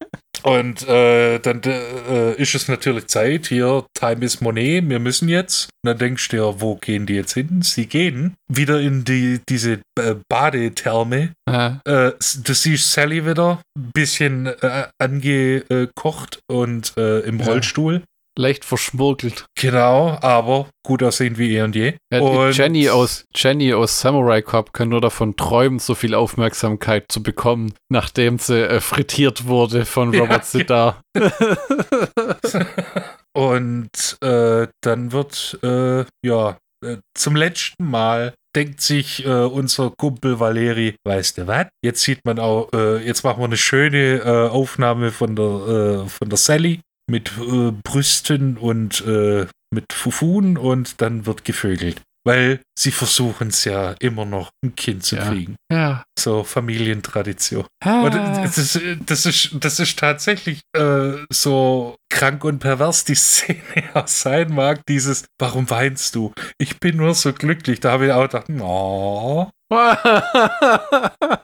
Und 0.42 0.86
äh, 0.88 1.38
dann 1.38 1.62
äh, 1.64 2.32
ist 2.34 2.54
es 2.54 2.68
natürlich 2.68 3.06
Zeit, 3.08 3.48
hier, 3.48 3.84
Time 3.94 4.24
is 4.24 4.40
Money, 4.40 4.82
wir 4.86 4.98
müssen 4.98 5.28
jetzt. 5.28 5.68
Und 5.82 5.88
dann 5.88 5.98
denkst 5.98 6.28
du 6.28 6.36
dir, 6.36 6.60
wo 6.60 6.76
gehen 6.76 7.06
die 7.06 7.14
jetzt 7.14 7.34
hin? 7.34 7.62
Sie 7.62 7.86
gehen 7.86 8.34
wieder 8.48 8.80
in 8.80 9.04
die, 9.04 9.40
diese 9.48 9.80
äh, 9.98 10.14
Badetherme. 10.28 11.32
Ja. 11.48 11.80
Äh, 11.84 12.12
du 12.42 12.54
siehst 12.54 12.92
Sally 12.92 13.26
wieder, 13.26 13.60
ein 13.78 13.90
bisschen 13.92 14.46
äh, 14.46 14.88
angekocht 14.98 16.40
und 16.50 16.94
äh, 16.96 17.20
im. 17.20 17.40
Rollstuhl. 17.40 18.02
Leicht 18.40 18.64
verschmurgelt. 18.64 19.44
Genau, 19.54 20.18
aber 20.22 20.68
gut 20.82 21.02
aussehen 21.02 21.36
wie 21.36 21.56
eh 21.56 21.62
und 21.62 21.76
je. 21.76 21.94
Ja, 22.10 22.20
und 22.20 22.56
Jenny 22.56 22.88
aus, 22.88 23.26
Jenny 23.34 23.74
aus 23.74 24.00
Samurai 24.00 24.40
Cop 24.40 24.72
kann 24.72 24.88
nur 24.88 25.02
davon 25.02 25.36
träumen, 25.36 25.78
so 25.78 25.94
viel 25.94 26.14
Aufmerksamkeit 26.14 27.04
zu 27.08 27.22
bekommen, 27.22 27.74
nachdem 27.90 28.38
sie 28.38 28.66
äh, 28.66 28.80
frittiert 28.80 29.46
wurde 29.46 29.84
von 29.84 30.12
Ja, 30.12 30.20
Robert 30.20 30.46
Sidar. 30.46 31.02
Und 33.34 34.16
äh, 34.22 34.66
dann 34.80 35.12
wird, 35.12 35.58
äh, 35.62 36.04
ja, 36.24 36.58
äh, 36.84 36.96
zum 37.14 37.36
letzten 37.36 37.84
Mal 37.84 38.34
denkt 38.56 38.80
sich 38.80 39.24
äh, 39.24 39.28
unser 39.28 39.92
Kumpel 39.96 40.40
Valeri, 40.40 40.96
weißt 41.06 41.38
du 41.38 41.46
was? 41.46 41.66
Jetzt 41.84 42.02
sieht 42.02 42.24
man 42.24 42.38
auch, 42.38 42.72
äh, 42.72 43.04
jetzt 43.04 43.22
machen 43.22 43.40
wir 43.40 43.44
eine 43.44 43.56
schöne 43.56 44.16
äh, 44.16 44.48
Aufnahme 44.48 45.12
von 45.12 45.36
der, 45.36 45.44
äh, 45.44 46.08
von 46.08 46.28
der 46.28 46.38
Sally 46.38 46.80
mit 47.10 47.32
äh, 47.38 47.72
Brüsten 47.72 48.56
und 48.56 49.04
äh, 49.06 49.46
mit 49.72 49.92
Fufun 49.92 50.56
und 50.56 51.00
dann 51.00 51.26
wird 51.26 51.44
gevögelt. 51.44 52.00
Weil 52.26 52.60
sie 52.78 52.90
versuchen 52.90 53.48
es 53.48 53.64
ja 53.64 53.92
immer 53.98 54.26
noch, 54.26 54.50
ein 54.62 54.74
Kind 54.76 55.04
zu 55.04 55.16
Ja. 55.16 55.30
kriegen. 55.30 55.56
ja. 55.72 56.02
So 56.18 56.44
Familientradition. 56.44 57.64
Ah. 57.82 58.02
Und 58.02 58.14
das 58.14 58.58
ist, 58.58 58.78
das 59.06 59.24
ist, 59.24 59.50
das 59.58 59.80
ist 59.80 59.98
tatsächlich 59.98 60.60
äh, 60.76 61.12
so 61.32 61.96
krank 62.12 62.44
und 62.44 62.58
pervers, 62.58 63.04
die 63.06 63.14
Szene 63.16 63.62
auch 63.94 64.06
sein 64.06 64.52
mag. 64.54 64.82
Dieses, 64.86 65.24
warum 65.40 65.70
weinst 65.70 66.14
du? 66.14 66.34
Ich 66.58 66.78
bin 66.78 66.98
nur 66.98 67.14
so 67.14 67.32
glücklich. 67.32 67.80
Da 67.80 67.92
habe 67.92 68.06
ich 68.06 68.12
auch 68.12 68.28
gedacht, 68.28 68.50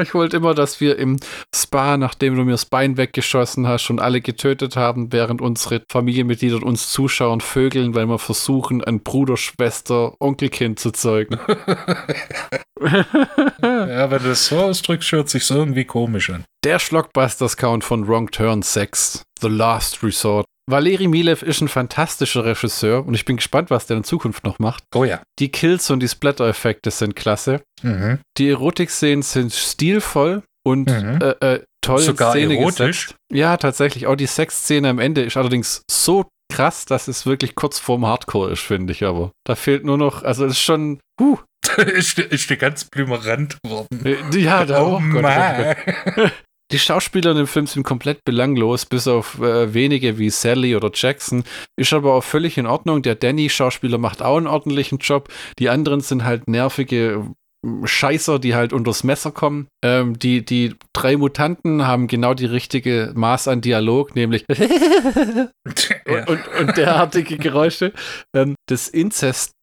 oh. 0.00 0.02
ich 0.02 0.14
wollte 0.14 0.36
immer, 0.36 0.54
dass 0.54 0.80
wir 0.80 0.98
im 0.98 1.18
Spa, 1.54 1.96
nachdem 1.96 2.36
du 2.36 2.44
mir 2.44 2.52
das 2.52 2.66
Bein 2.66 2.96
weggeschossen 2.96 3.66
hast, 3.66 3.82
schon 3.82 4.00
alle 4.00 4.20
getötet 4.20 4.76
haben, 4.76 5.12
während 5.12 5.40
unsere 5.40 5.82
Familienmitglieder 5.90 6.62
uns 6.62 6.90
zuschauen, 6.90 7.40
vögeln, 7.40 7.94
weil 7.94 8.06
wir 8.06 8.18
versuchen, 8.18 8.82
ein 8.82 9.00
Bruder, 9.00 9.36
Schwester, 9.36 10.14
Onkelkind 10.20 10.78
zu 10.78 10.90
zeugen. 10.90 11.38
Ja, 13.62 14.10
wenn 14.10 14.22
du 14.22 14.30
das 14.30 14.46
so 14.46 14.58
ausdrückst, 14.58 15.12
hört 15.12 15.28
sich 15.28 15.50
irgendwie 15.50 15.84
komisch 15.84 16.30
an. 16.30 16.44
Der 16.64 16.78
Schlockbusters-Count 16.78 17.84
von 17.84 18.08
Wrong 18.08 18.30
Turn 18.30 18.62
6, 18.62 19.22
The 19.40 19.48
Last 19.48 20.02
Resort. 20.02 20.46
Valeri 20.70 21.06
Milev 21.08 21.42
ist 21.42 21.60
ein 21.60 21.68
fantastischer 21.68 22.44
Regisseur 22.44 23.06
und 23.06 23.14
ich 23.14 23.24
bin 23.24 23.36
gespannt, 23.36 23.70
was 23.70 23.86
der 23.86 23.96
in 23.98 24.04
Zukunft 24.04 24.44
noch 24.44 24.58
macht. 24.58 24.84
Oh 24.94 25.04
ja. 25.04 25.20
Die 25.38 25.50
Kills 25.50 25.90
und 25.90 26.00
die 26.00 26.08
Splatter-Effekte 26.08 26.90
sind 26.90 27.16
klasse. 27.16 27.62
Mhm. 27.82 28.18
Die 28.38 28.48
Erotik-Szenen 28.50 29.22
sind 29.22 29.52
stilvoll 29.52 30.42
und 30.66 30.88
Mhm. 30.90 31.18
äh, 31.22 31.54
äh, 31.54 31.64
toll 31.82 31.98
Sogar 32.00 32.32
Szene 32.32 32.58
erotisch? 32.58 33.06
gesetzt. 33.08 33.14
Ja, 33.32 33.56
tatsächlich. 33.56 34.06
Auch 34.06 34.16
die 34.16 34.26
Sexszene 34.26 34.88
am 34.90 34.98
Ende 34.98 35.22
ist 35.22 35.36
allerdings 35.36 35.82
so 35.90 36.26
krass, 36.52 36.84
dass 36.84 37.08
es 37.08 37.26
wirklich 37.26 37.54
kurz 37.54 37.78
vorm 37.78 38.04
Hardcore 38.06 38.50
ist, 38.52 38.60
finde 38.60 38.92
ich 38.92 39.04
aber. 39.04 39.30
Da 39.46 39.54
fehlt 39.54 39.84
nur 39.84 39.96
noch, 39.98 40.22
also 40.24 40.44
es 40.44 40.52
ist 40.52 40.60
schon, 40.60 40.98
huh, 41.20 41.38
ist, 41.76 42.18
ist 42.18 42.50
dir 42.50 42.56
ganz 42.56 42.84
blümerant 42.84 43.56
geworden. 43.62 44.04
äh, 44.04 44.38
ja, 44.38 44.64
da, 44.66 44.82
Oh, 44.82 45.00
oh 45.00 45.12
Gott, 45.12 45.22
Gott, 45.22 45.76
Gott. 46.16 46.32
Die 46.72 46.78
Schauspieler 46.78 47.32
in 47.32 47.38
dem 47.38 47.46
Film 47.46 47.66
sind 47.66 47.82
komplett 47.82 48.24
belanglos, 48.24 48.86
bis 48.86 49.08
auf 49.08 49.40
äh, 49.40 49.74
wenige 49.74 50.18
wie 50.18 50.30
Sally 50.30 50.76
oder 50.76 50.90
Jackson. 50.94 51.44
Ist 51.76 51.92
aber 51.92 52.14
auch 52.14 52.24
völlig 52.24 52.58
in 52.58 52.66
Ordnung. 52.66 53.02
Der 53.02 53.16
Danny-Schauspieler 53.16 53.98
macht 53.98 54.22
auch 54.22 54.36
einen 54.36 54.46
ordentlichen 54.46 54.98
Job. 54.98 55.28
Die 55.58 55.68
anderen 55.68 56.00
sind 56.00 56.24
halt 56.24 56.48
nervige 56.48 57.26
ähm, 57.64 57.86
Scheißer, 57.86 58.38
die 58.38 58.54
halt 58.54 58.72
unters 58.72 59.04
Messer 59.04 59.32
kommen. 59.32 59.68
Ähm, 59.84 60.18
die, 60.18 60.44
die 60.44 60.76
drei 60.92 61.16
Mutanten 61.16 61.86
haben 61.86 62.06
genau 62.06 62.34
die 62.34 62.46
richtige 62.46 63.12
Maß 63.14 63.48
an 63.48 63.60
Dialog, 63.60 64.14
nämlich 64.14 64.44
und, 64.48 66.28
und, 66.28 66.48
und 66.58 66.76
derartige 66.76 67.36
Geräusche. 67.36 67.92
Ähm, 68.34 68.54
das 68.66 68.88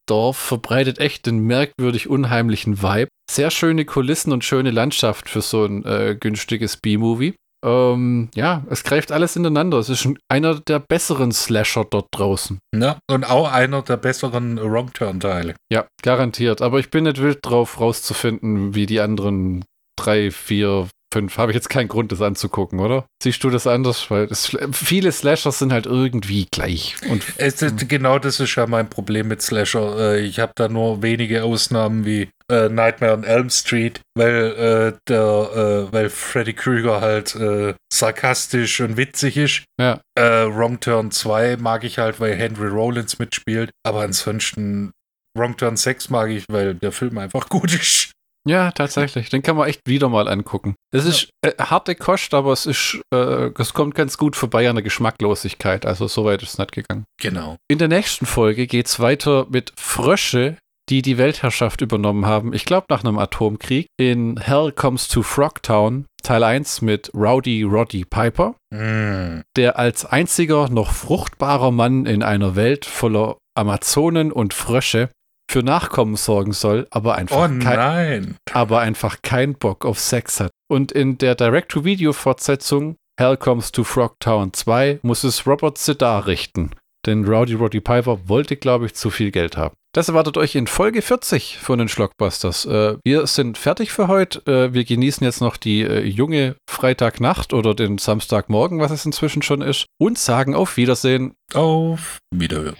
Inzestdorf 0.07 0.37
verbreitet 0.37 0.99
echt 0.99 1.27
einen 1.27 1.39
merkwürdig 1.39 2.09
unheimlichen 2.09 2.81
Vibe. 2.81 3.09
sehr 3.29 3.51
schöne 3.51 3.83
Kulissen 3.83 4.31
und 4.31 4.45
schöne 4.45 4.71
Landschaft 4.71 5.29
für 5.29 5.41
so 5.41 5.65
ein 5.65 5.83
äh, 5.83 6.15
günstiges 6.17 6.77
B-Movie. 6.77 7.35
Ähm, 7.65 8.29
ja, 8.33 8.63
es 8.69 8.85
greift 8.85 9.11
alles 9.11 9.35
ineinander. 9.35 9.79
Es 9.79 9.89
ist 9.89 9.99
schon 9.99 10.17
einer 10.29 10.61
der 10.61 10.79
besseren 10.79 11.33
Slasher 11.33 11.85
dort 11.89 12.07
draußen. 12.11 12.59
Ja, 12.73 12.99
und 13.11 13.29
auch 13.29 13.51
einer 13.51 13.81
der 13.81 13.97
besseren 13.97 14.57
Wrong-Turn-Teile. 14.57 15.55
Ja, 15.69 15.87
garantiert. 16.03 16.61
Aber 16.61 16.79
ich 16.79 16.89
bin 16.89 17.03
nicht 17.03 17.21
wild 17.21 17.39
drauf, 17.41 17.81
rauszufinden, 17.81 18.75
wie 18.75 18.85
die 18.85 19.01
anderen 19.01 19.65
drei, 19.99 20.31
vier, 20.31 20.87
fünf. 21.13 21.37
Habe 21.37 21.51
ich 21.51 21.55
jetzt 21.55 21.69
keinen 21.69 21.87
Grund, 21.87 22.11
das 22.11 22.21
anzugucken, 22.21 22.79
oder? 22.79 23.05
Siehst 23.23 23.43
du 23.43 23.49
das 23.49 23.67
anders? 23.67 24.09
Weil 24.11 24.25
es, 24.25 24.55
viele 24.71 25.11
Slashers 25.11 25.59
sind 25.59 25.71
halt 25.73 25.85
irgendwie 25.85 26.47
gleich. 26.51 26.95
Und 27.09 27.23
Es 27.37 27.61
ist, 27.61 27.87
genau 27.89 28.19
das 28.19 28.39
ist 28.39 28.55
ja 28.55 28.67
mein 28.67 28.89
Problem 28.89 29.27
mit 29.27 29.41
Slasher. 29.41 30.15
Äh, 30.15 30.21
Ich 30.25 30.39
habe 30.39 30.51
da 30.55 30.67
nur 30.67 31.01
wenige 31.01 31.43
Ausnahmen 31.43 32.05
wie 32.05 32.29
äh, 32.51 32.69
Nightmare 32.69 33.13
on 33.13 33.23
Elm 33.23 33.49
Street, 33.49 33.99
weil 34.15 34.93
äh, 34.95 34.97
der, 35.09 35.87
äh, 35.89 35.93
weil 35.93 36.09
Freddy 36.09 36.53
Krueger 36.53 37.01
halt 37.01 37.35
äh, 37.35 37.73
sarkastisch 37.91 38.79
und 38.81 38.97
witzig 38.97 39.37
ist. 39.37 39.63
ja, 39.79 39.99
Äh, 40.17 40.45
Wrong 40.47 40.79
Turn 40.79 41.11
2 41.11 41.57
mag 41.57 41.83
ich 41.83 41.97
halt, 41.99 42.19
weil 42.19 42.35
Henry 42.35 42.67
Rollins 42.67 43.19
mitspielt. 43.19 43.71
Aber 43.85 44.01
ansonsten 44.01 44.91
Wrong 45.37 45.55
Turn 45.57 45.77
6 45.77 46.09
mag 46.09 46.29
ich, 46.31 46.45
weil 46.49 46.75
der 46.75 46.91
Film 46.91 47.17
einfach 47.17 47.47
gut 47.49 47.73
ist. 47.73 48.11
Ja, 48.47 48.71
tatsächlich. 48.71 49.29
Den 49.29 49.41
kann 49.43 49.55
man 49.55 49.67
echt 49.67 49.81
wieder 49.85 50.09
mal 50.09 50.27
angucken. 50.27 50.75
Es 50.93 51.05
ist 51.05 51.29
äh, 51.45 51.51
harte 51.59 51.95
Kost, 51.95 52.33
aber 52.33 52.51
es 52.53 52.65
ist, 52.65 52.99
äh, 53.13 53.49
es 53.57 53.73
kommt 53.73 53.93
ganz 53.95 54.17
gut 54.17 54.35
vorbei 54.35 54.69
an 54.69 54.75
der 54.75 54.83
Geschmacklosigkeit. 54.83 55.85
Also 55.85 56.07
so 56.07 56.25
weit 56.25 56.41
ist 56.43 56.53
es 56.53 56.57
nicht 56.57 56.71
gegangen. 56.71 57.05
Genau. 57.21 57.57
In 57.67 57.77
der 57.77 57.87
nächsten 57.87 58.25
Folge 58.25 58.67
geht 58.67 58.87
es 58.87 58.99
weiter 58.99 59.47
mit 59.49 59.73
Frösche, 59.77 60.57
die 60.89 61.01
die 61.01 61.17
Weltherrschaft 61.17 61.81
übernommen 61.81 62.25
haben. 62.25 62.53
Ich 62.53 62.63
glaube 62.63 62.87
nach 62.89 63.03
einem 63.03 63.19
Atomkrieg. 63.19 63.87
In 63.99 64.39
Hell 64.39 64.71
Comes 64.71 65.09
to 65.09 65.21
Frogtown, 65.21 66.05
Teil 66.23 66.43
1 66.45 66.81
mit 66.81 67.11
Rowdy 67.13 67.63
Roddy 67.63 68.05
Piper, 68.05 68.55
Mm. 68.73 69.41
der 69.55 69.79
als 69.79 70.05
einziger 70.05 70.67
noch 70.69 70.91
fruchtbarer 70.91 71.71
Mann 71.71 72.05
in 72.05 72.21
einer 72.23 72.55
Welt 72.57 72.85
voller 72.85 73.37
Amazonen 73.57 74.31
und 74.31 74.53
Frösche 74.53 75.09
für 75.49 75.63
Nachkommen 75.63 76.15
sorgen 76.15 76.53
soll, 76.53 76.87
aber 76.91 77.15
einfach 77.15 77.49
Oh 77.49 77.59
kein, 77.63 78.37
aber 78.51 78.79
einfach 78.79 79.21
keinen 79.21 79.55
Bock 79.55 79.85
auf 79.85 79.99
Sex 79.99 80.39
hat. 80.39 80.51
Und 80.69 80.91
in 80.91 81.17
der 81.17 81.35
Direct-to-Video-Fortsetzung 81.35 82.97
Hell 83.19 83.37
Comes 83.37 83.71
to 83.71 83.83
Frogtown 83.83 84.53
2 84.53 84.99
muss 85.01 85.23
es 85.23 85.47
Robert 85.47 85.77
Zedar 85.77 86.27
richten. 86.27 86.71
Denn 87.05 87.25
Rowdy 87.25 87.53
Roddy 87.53 87.79
Piper 87.79 88.27
wollte, 88.27 88.57
glaube 88.57 88.85
ich, 88.85 88.93
zu 88.93 89.09
viel 89.09 89.31
Geld 89.31 89.55
haben. 89.55 89.73
Das 89.93 90.09
erwartet 90.09 90.37
euch 90.37 90.53
in 90.55 90.67
Folge 90.67 91.01
40 91.01 91.57
von 91.57 91.79
den 91.79 91.87
Schlockbusters. 91.87 92.65
Äh, 92.65 92.97
wir 93.03 93.25
sind 93.25 93.57
fertig 93.57 93.91
für 93.91 94.07
heute. 94.07 94.45
Äh, 94.45 94.73
wir 94.73 94.83
genießen 94.83 95.23
jetzt 95.23 95.41
noch 95.41 95.57
die 95.57 95.81
äh, 95.81 96.03
junge 96.03 96.55
Freitagnacht 96.69 97.53
oder 97.53 97.73
den 97.73 97.97
Samstagmorgen, 97.97 98.79
was 98.79 98.91
es 98.91 99.05
inzwischen 99.05 99.41
schon 99.41 99.61
ist. 99.61 99.85
Und 99.99 100.19
sagen 100.19 100.53
auf 100.53 100.77
Wiedersehen. 100.77 101.33
Auf 101.53 102.19
Wiederhören. 102.31 102.75